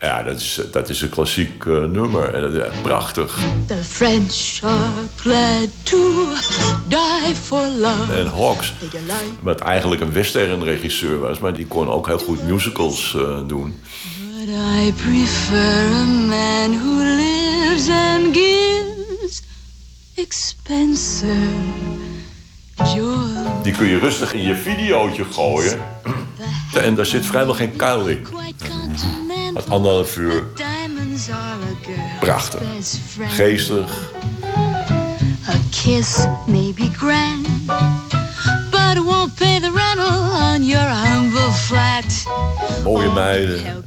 [0.00, 2.34] Ja, dat is, dat is een klassiek eh, nummer.
[2.34, 3.38] En dat is echt prachtig.
[3.66, 6.26] The French are glad to
[6.88, 8.12] die for love.
[8.12, 8.74] En Hawks,
[9.40, 11.38] wat eigenlijk een westernregisseur was...
[11.38, 13.80] maar die kon ook heel goed musicals eh, doen.
[14.38, 19.42] But I prefer a man who lives and gives
[20.14, 21.34] expensive
[22.94, 23.62] joy.
[23.62, 25.78] Die kun je rustig in je videootje gooien.
[26.74, 28.26] En daar zit vrijwel geen kuil in.
[29.54, 30.44] Het anderhalf uur.
[32.20, 32.60] Prachtig.
[33.28, 34.12] Geestig.
[35.48, 37.46] A kiss may be grand,
[38.70, 40.88] but it won't pay the rental on your
[41.52, 42.04] flat.
[42.84, 43.84] Mooie meiden.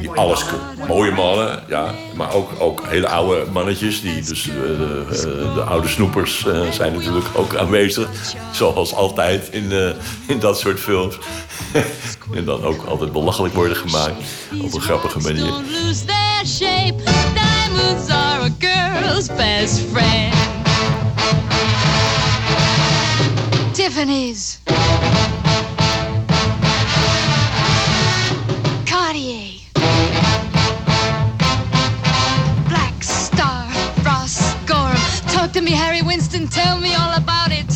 [0.00, 0.86] Die alles kunnen.
[0.88, 1.94] Mooie mannen, ja.
[2.14, 4.00] Maar ook, ook hele oude mannetjes.
[4.00, 8.08] Die dus, eh, de, eh, de oude snoepers eh, zijn natuurlijk ook aanwezig.
[8.52, 9.72] Zoals altijd in,
[10.26, 11.18] in dat soort films.
[12.34, 14.16] en dan ook altijd belachelijk worden gemaakt.
[14.62, 15.46] Op een grappige manier.
[15.46, 17.02] Don't lose their shape.
[17.34, 20.34] Diamonds are a girl's best friend.
[23.72, 24.58] Tiffany's.
[35.54, 36.48] To me, Harry Winston.
[36.48, 37.66] Tell me all about it.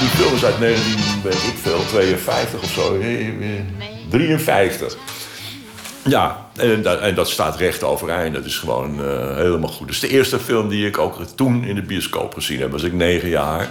[0.00, 2.98] Die film is uit 19, weet ik veel, 52 of zo.
[3.00, 3.60] eh, eh,
[4.08, 4.96] 53.
[6.04, 8.34] Ja, en, dat- en dat staat recht overeind.
[8.34, 9.86] Dat is gewoon eh, helemaal goed.
[9.86, 12.70] Dat is de eerste film die ik ook toen in de bioscoop gezien heb.
[12.70, 13.68] Was ik negen jaar.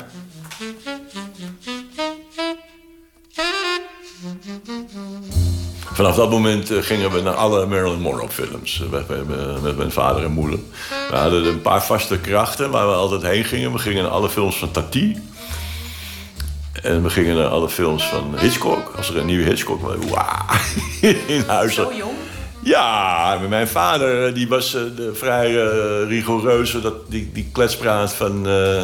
[6.00, 8.82] Vanaf dat moment eh, gingen we naar alle Marilyn Monroe films.
[8.84, 10.60] eh, Met, met- met mijn vader en moeder.
[11.10, 13.72] We hadden een paar vaste krachten waar we altijd heen gingen.
[13.72, 15.18] We gingen naar alle films van Tati.
[16.84, 18.94] En we gingen naar alle films van Hitchcock.
[18.98, 20.46] Als er een nieuwe Hitchcock was, wauw,
[21.28, 21.74] in huis.
[21.74, 22.12] Zo jong?
[22.64, 25.52] Ja, mijn vader eh, die was de, vrij
[26.08, 26.72] rigoureus.
[26.82, 28.84] Dat, die, die kletspraat van eh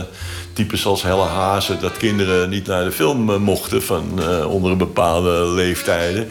[0.53, 1.79] types als Helle Hazen...
[1.79, 6.27] dat kinderen niet naar de film mochten van, onder een bepaalde leeftijden.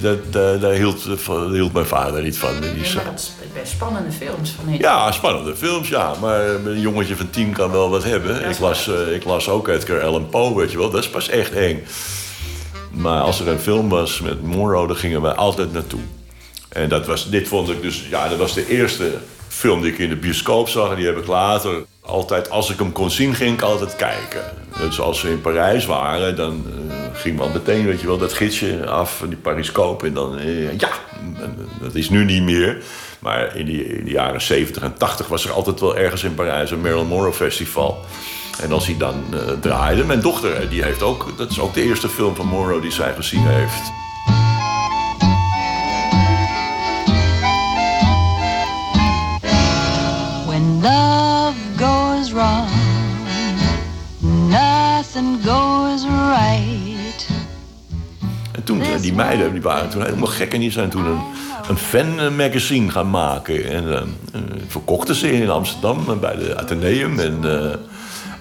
[0.00, 2.60] Dat, eh, daar hield, daar hield mijn vader niet van.
[2.60, 3.32] Die zei- maar dat
[3.68, 6.12] spannende films van ja, spannende films, ja.
[6.20, 8.48] Maar een jongetje van tien kan wel wat hebben.
[8.50, 10.90] Ik las, eh, ik las ook Edgar Allan Poe, weet je wel.
[10.90, 11.84] Dat is pas echt eng.
[12.90, 16.00] Maar als er een film was met Monroe, dan gingen wij altijd naartoe.
[16.68, 18.06] En dat was, dit vond ik dus...
[18.10, 19.10] Ja, dat was de eerste
[19.50, 20.90] film die ik in de bioscoop zag.
[20.90, 22.50] En die heb ik later altijd...
[22.50, 24.42] Als ik hem kon zien, ging ik altijd kijken.
[24.78, 28.32] Dus als we in Parijs waren, dan eh, ging wel meteen, weet je wel, dat
[28.32, 30.04] gidsje af, die pariscoop.
[30.04, 30.90] En dan, eh, ja,
[31.80, 32.82] dat is nu niet meer.
[33.18, 36.34] Maar in, die, in de jaren 70 en 80 was er altijd wel ergens in
[36.34, 38.04] Parijs een Marilyn Monroe festival.
[38.62, 41.74] En als hij dan eh, draaide, mijn dochter, eh, die heeft ook, dat is ook
[41.74, 43.92] de eerste film van Monroe die zij gezien heeft.
[58.70, 61.20] Toen, die meiden, die waren toen helemaal gek en die zijn toen een,
[61.68, 63.70] een fan-magazine gaan maken.
[63.70, 67.44] En eh, eh, verkochten ze in Amsterdam eh, bij de Atheneum en,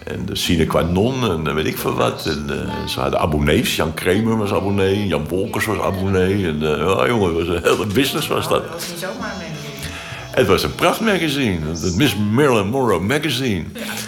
[0.03, 2.25] en de Sine Qua Non en weet ik veel wat.
[2.25, 6.47] En ze hadden abonnees, Jan Kramer was abonnee, Jan Wolkers was abonnee.
[6.47, 8.61] En ja, jongen, het was een hele business was dat.
[8.61, 9.89] Dat was niet zomaar een
[10.31, 13.63] Het was een prachtmagazine, het Miss Marilyn Monroe magazine.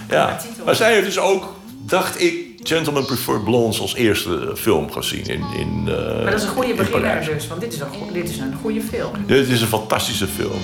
[0.09, 5.25] Ja, maar zij heeft dus ook, dacht ik, Gentlemen Prefer Blondes als eerste film gezien
[5.25, 7.25] in, in eh, Maar dat is een goede in beginner Parijs.
[7.25, 9.11] dus, want dit is een, dit is een goede film.
[9.25, 10.61] Dit is een fantastische film.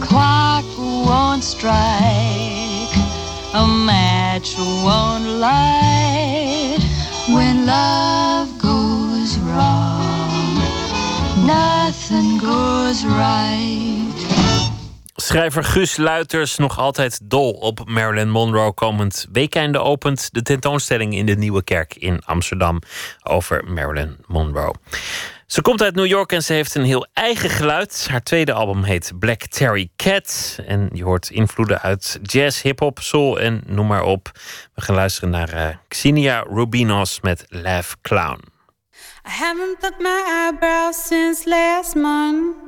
[0.00, 0.64] Clock
[1.04, 2.98] won't strike,
[3.54, 6.82] a match won't light.
[7.26, 10.58] When love goes wrong,
[11.46, 14.13] nothing goes right.
[15.16, 18.74] Schrijver Guus Luiters nog altijd dol op Marilyn Monroe.
[18.74, 22.78] Komend weekende opent de tentoonstelling in de Nieuwe Kerk in Amsterdam
[23.22, 24.74] over Marilyn Monroe.
[25.46, 28.06] Ze komt uit New York en ze heeft een heel eigen geluid.
[28.10, 30.58] Haar tweede album heet Black Terry Cat.
[30.66, 34.30] En je hoort invloeden uit jazz, hip-hop, soul en noem maar op.
[34.74, 38.40] We gaan luisteren naar eh, Xenia Rubinos met Laugh Clown.
[39.26, 42.63] I haven't plucked my eyebrows since last month.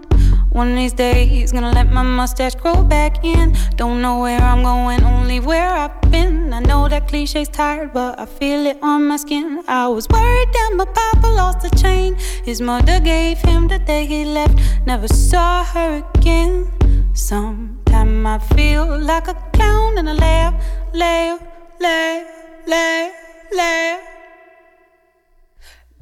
[0.56, 3.54] One of these days, gonna let my mustache grow back in.
[3.76, 6.50] Don't know where I'm going, only where I've been.
[6.54, 9.62] I know that cliche's tired, but I feel it on my skin.
[9.68, 12.16] I was worried that my papa lost a chain.
[12.42, 14.58] His mother gave him the day he left.
[14.86, 16.72] Never saw her again.
[17.12, 20.54] Sometimes I feel like a clown and I laugh,
[20.94, 21.40] laugh,
[21.78, 22.26] laugh,
[22.66, 23.12] laugh,
[23.52, 24.00] laugh.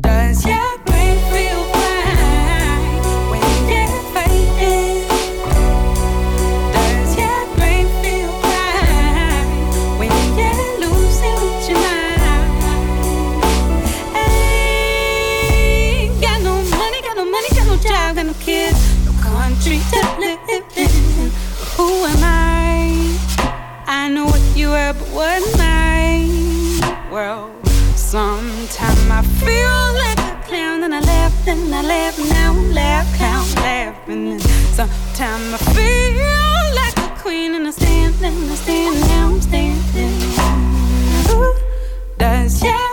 [0.00, 0.93] Does your
[25.12, 27.10] what am I?
[27.10, 27.50] Well,
[27.96, 33.46] sometimes I feel like a clown and I laugh and I laugh now laugh, clown,
[33.64, 34.32] laughing.
[34.32, 39.40] And sometimes I feel like a queen and I stand and I stand now I'm
[39.40, 40.20] standing.
[41.30, 41.54] Ooh,
[42.18, 42.83] Does your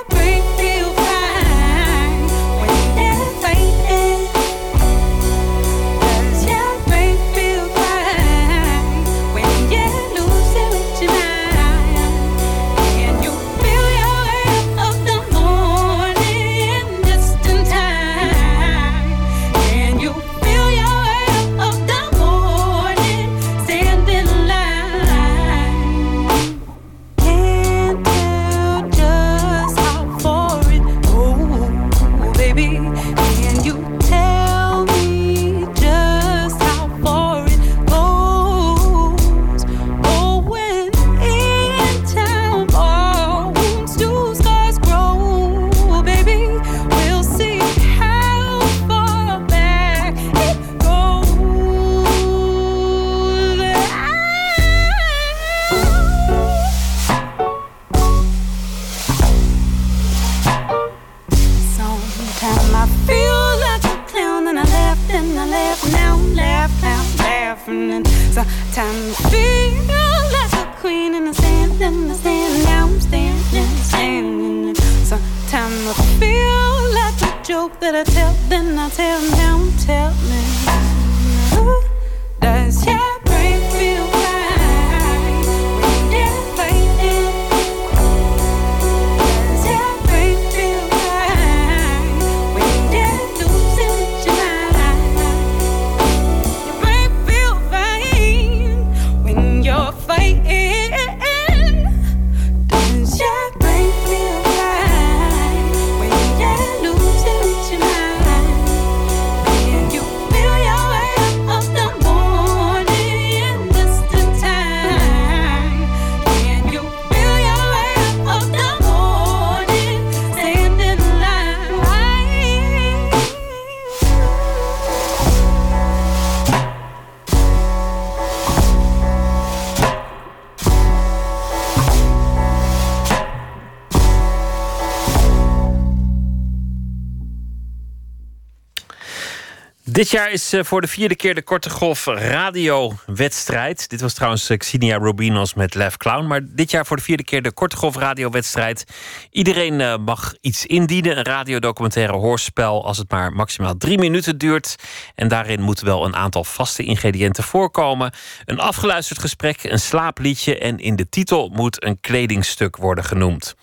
[140.02, 143.90] Dit jaar is eh, voor de vierde keer de Korte Golf Radio-wedstrijd.
[143.90, 146.28] Dit was trouwens eh, Xenia Rubinos met Lef Clown.
[146.28, 148.86] Maar dit jaar voor de vierde keer de Korte Golf Radio-wedstrijd.
[149.32, 151.18] Iedereen eh, mag iets indienen.
[151.18, 154.76] Een radiodocumentaire hoorspel als het maar maximaal drie minuten duurt.
[155.16, 158.14] En daarin moeten wel een aantal vaste ingrediënten voorkomen.
[158.46, 160.58] Een afgeluisterd gesprek, een slaapliedje...
[160.58, 163.56] en in de titel moet een kledingstuk worden genoemd.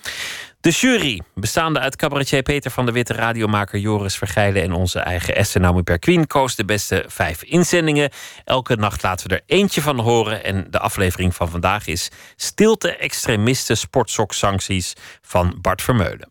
[0.60, 5.36] De jury, bestaande uit cabaretier Peter van der Witte, radiomaker Joris Vergeilen en onze eigen
[5.36, 8.10] Esther Naomi Perquin, koos de beste vijf inzendingen.
[8.44, 10.44] Elke nacht laten we er eentje van horen.
[10.44, 16.30] En de aflevering van vandaag is Stilte Extremisten Sportsok Sancties van Bart Vermeulen.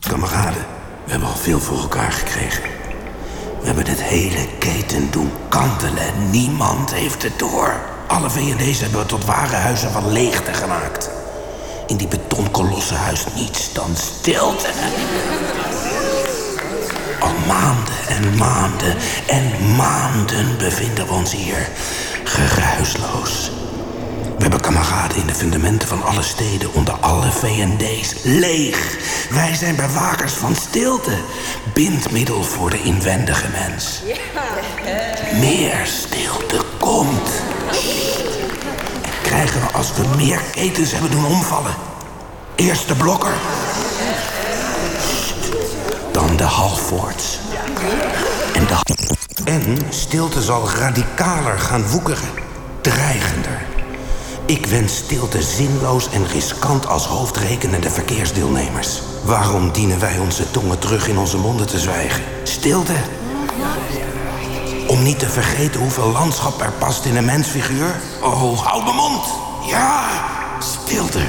[0.00, 0.66] Kameraden,
[1.04, 2.70] we hebben al veel voor elkaar gekregen.
[3.60, 6.30] We hebben dit hele keten doen kantelen.
[6.30, 7.99] Niemand heeft het door.
[8.10, 11.10] Alle V&D's hebben we tot ware huizen van leegte gemaakt.
[11.86, 14.68] In die betonkolossenhuis niets dan stilte.
[17.20, 18.96] Al maanden en maanden
[19.26, 21.68] en maanden bevinden we ons hier.
[22.24, 23.50] Geruisloos.
[24.40, 28.14] We hebben kameraden in de fundamenten van alle steden onder alle V&D's.
[28.22, 28.96] Leeg.
[29.30, 31.10] Wij zijn bewakers van stilte.
[31.74, 34.02] Bindmiddel voor de inwendige mens.
[35.40, 37.30] Meer stilte komt.
[39.02, 41.74] En krijgen we als we meer ketens hebben doen omvallen.
[42.54, 43.34] Eerst de blokker.
[46.12, 47.38] Dan de halfvoorts.
[48.54, 48.78] En, de...
[49.44, 52.28] en stilte zal radicaler gaan woekeren.
[52.80, 53.79] Dreigender.
[54.50, 59.02] Ik wens stilte zinloos en riskant als hoofdrekenende verkeersdeelnemers.
[59.24, 62.22] Waarom dienen wij onze tongen terug in onze monden te zwijgen?
[62.42, 62.94] Stilte.
[64.86, 68.00] Om niet te vergeten hoeveel landschap er past in een mensfiguur.
[68.22, 69.24] Oh, hou mijn mond.
[69.66, 70.08] Ja,
[70.58, 71.22] stilte.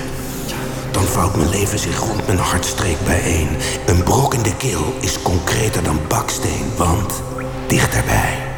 [0.91, 3.57] Dan vouwt mijn leven zich rond mijn hartstreek bijeen.
[3.85, 7.21] Een brok in de keel is concreter dan baksteen, want
[7.67, 8.50] dichterbij.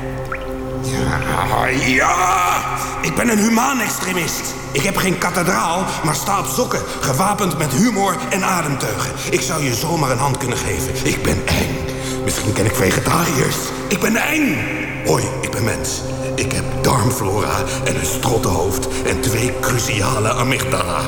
[0.84, 2.64] Ja, ja,
[3.02, 4.54] ik ben een humaan extremist.
[4.72, 9.12] Ik heb geen kathedraal, maar sta op sokken, gewapend met humor en ademteugen.
[9.30, 11.08] Ik zou je zomaar een hand kunnen geven.
[11.08, 11.78] Ik ben eng.
[12.24, 13.56] Misschien ken ik vegetariërs.
[13.88, 14.58] Ik ben eng.
[15.06, 16.02] Hoi, ik ben mens.
[16.36, 21.02] Ik heb darmflora en een strottenhoofd en twee cruciale amygdala.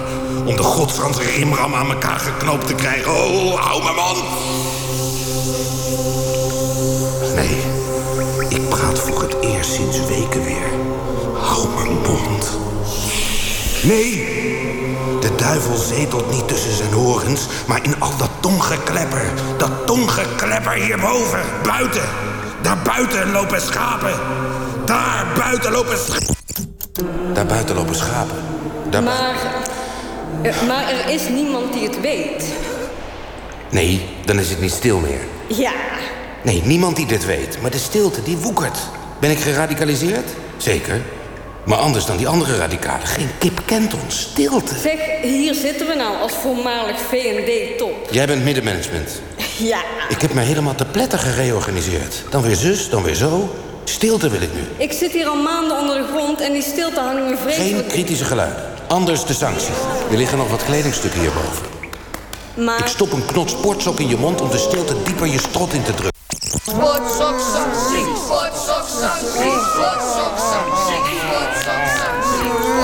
[0.46, 3.12] Om de godsganse rimram aan elkaar geknoopt te krijgen.
[3.12, 4.16] Oh, hou man!
[9.66, 10.70] Sinds weken weer.
[11.34, 12.58] Hou mijn mond.
[13.84, 14.26] Nee,
[15.22, 19.26] de duivel zetelt niet tussen zijn horens, maar in al dat tongeklepper.
[19.58, 22.04] Dat tongeklepper hierboven, buiten.
[22.62, 24.14] Daar buiten lopen schapen.
[24.86, 26.36] Daar buiten lopen schapen.
[27.34, 28.38] Daar buiten lopen schapen.
[28.90, 29.36] Daar Maar,
[30.42, 32.46] eh, maar er is niemand die het weet.
[33.70, 35.22] Nee, dan is het niet stil meer.
[35.48, 35.72] Ja,
[36.46, 37.62] Nee, niemand die dit weet.
[37.62, 38.78] Maar de stilte, die woekert.
[39.26, 40.30] Ben ik geradicaliseerd?
[40.58, 41.02] Zeker.
[41.64, 43.08] Maar anders dan die andere radicalen.
[43.08, 44.20] Geen kip kent ons.
[44.20, 44.76] Stilte.
[44.80, 48.08] zeg, hier zitten we nou als voormalig V&D-top.
[48.12, 49.10] Jij bent middenmanagement.
[49.58, 49.80] Ja,
[50.10, 52.24] Ik heb me helemaal te pletter gereorganiseerd.
[52.30, 53.56] Dan weer zus, dan weer zo.
[53.84, 54.62] Stilte wil ik nu.
[54.78, 57.88] ik zit hier al maanden onder de grond en die stilte hangt me Geen vreselijk...
[57.88, 58.64] kritische geluiden.
[58.88, 59.74] Anders de sanctie.
[60.12, 61.66] Er liggen nog wat kledingstukken hierboven.
[62.56, 65.74] Maar Ik stop een knot sportsok in je mond om de stilte dieper je strot
[65.74, 66.15] in te drukken.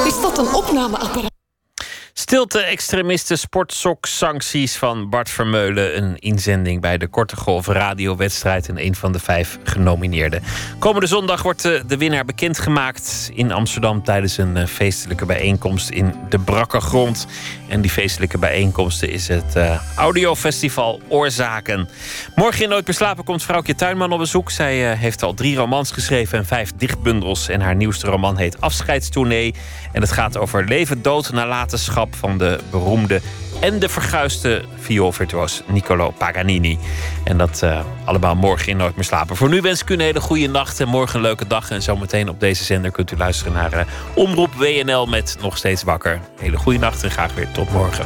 [0.06, 1.31] Is dat een opnameapparaat?
[2.14, 5.98] Stilte-extremisten sportsok-sancties van Bart Vermeulen.
[5.98, 10.43] Een inzending bij de Korte Golf radiowedstrijd en een van de vijf genomineerden.
[10.80, 16.15] Komende zondag wordt eh, de winnaar bekendgemaakt in Amsterdam tijdens een eh, feestelijke bijeenkomst in
[16.30, 17.27] de Brakke Grond.
[17.72, 21.89] En die feestelijke bijeenkomsten is het eh, audiofestival Oorzaken.
[22.35, 24.52] Morgen in Nooit meer slapen komt vrouwtje Tuinman op bezoek.
[24.52, 27.48] Zij eh, heeft al drie romans geschreven en vijf dichtbundels.
[27.48, 29.53] En haar nieuwste roman heet Afscheidstournee.
[29.91, 33.22] En het gaat over leven, dood, nalatenschap van de beroemde
[33.62, 36.80] en de verguisde vioolvirtuoos Niccolo Paganini.
[37.24, 39.36] En dat eh, allemaal morgen in Nooit meer slapen.
[39.36, 41.72] Voor nu wens ik u een hele goede nacht en morgen een leuke dag.
[41.72, 45.84] En zometeen op deze zender kunt u luisteren naar eh, Omroep WNL met Nog Steeds
[45.84, 46.20] Wakker.
[46.40, 48.06] Hele goede nacht en graag weer tot morgen.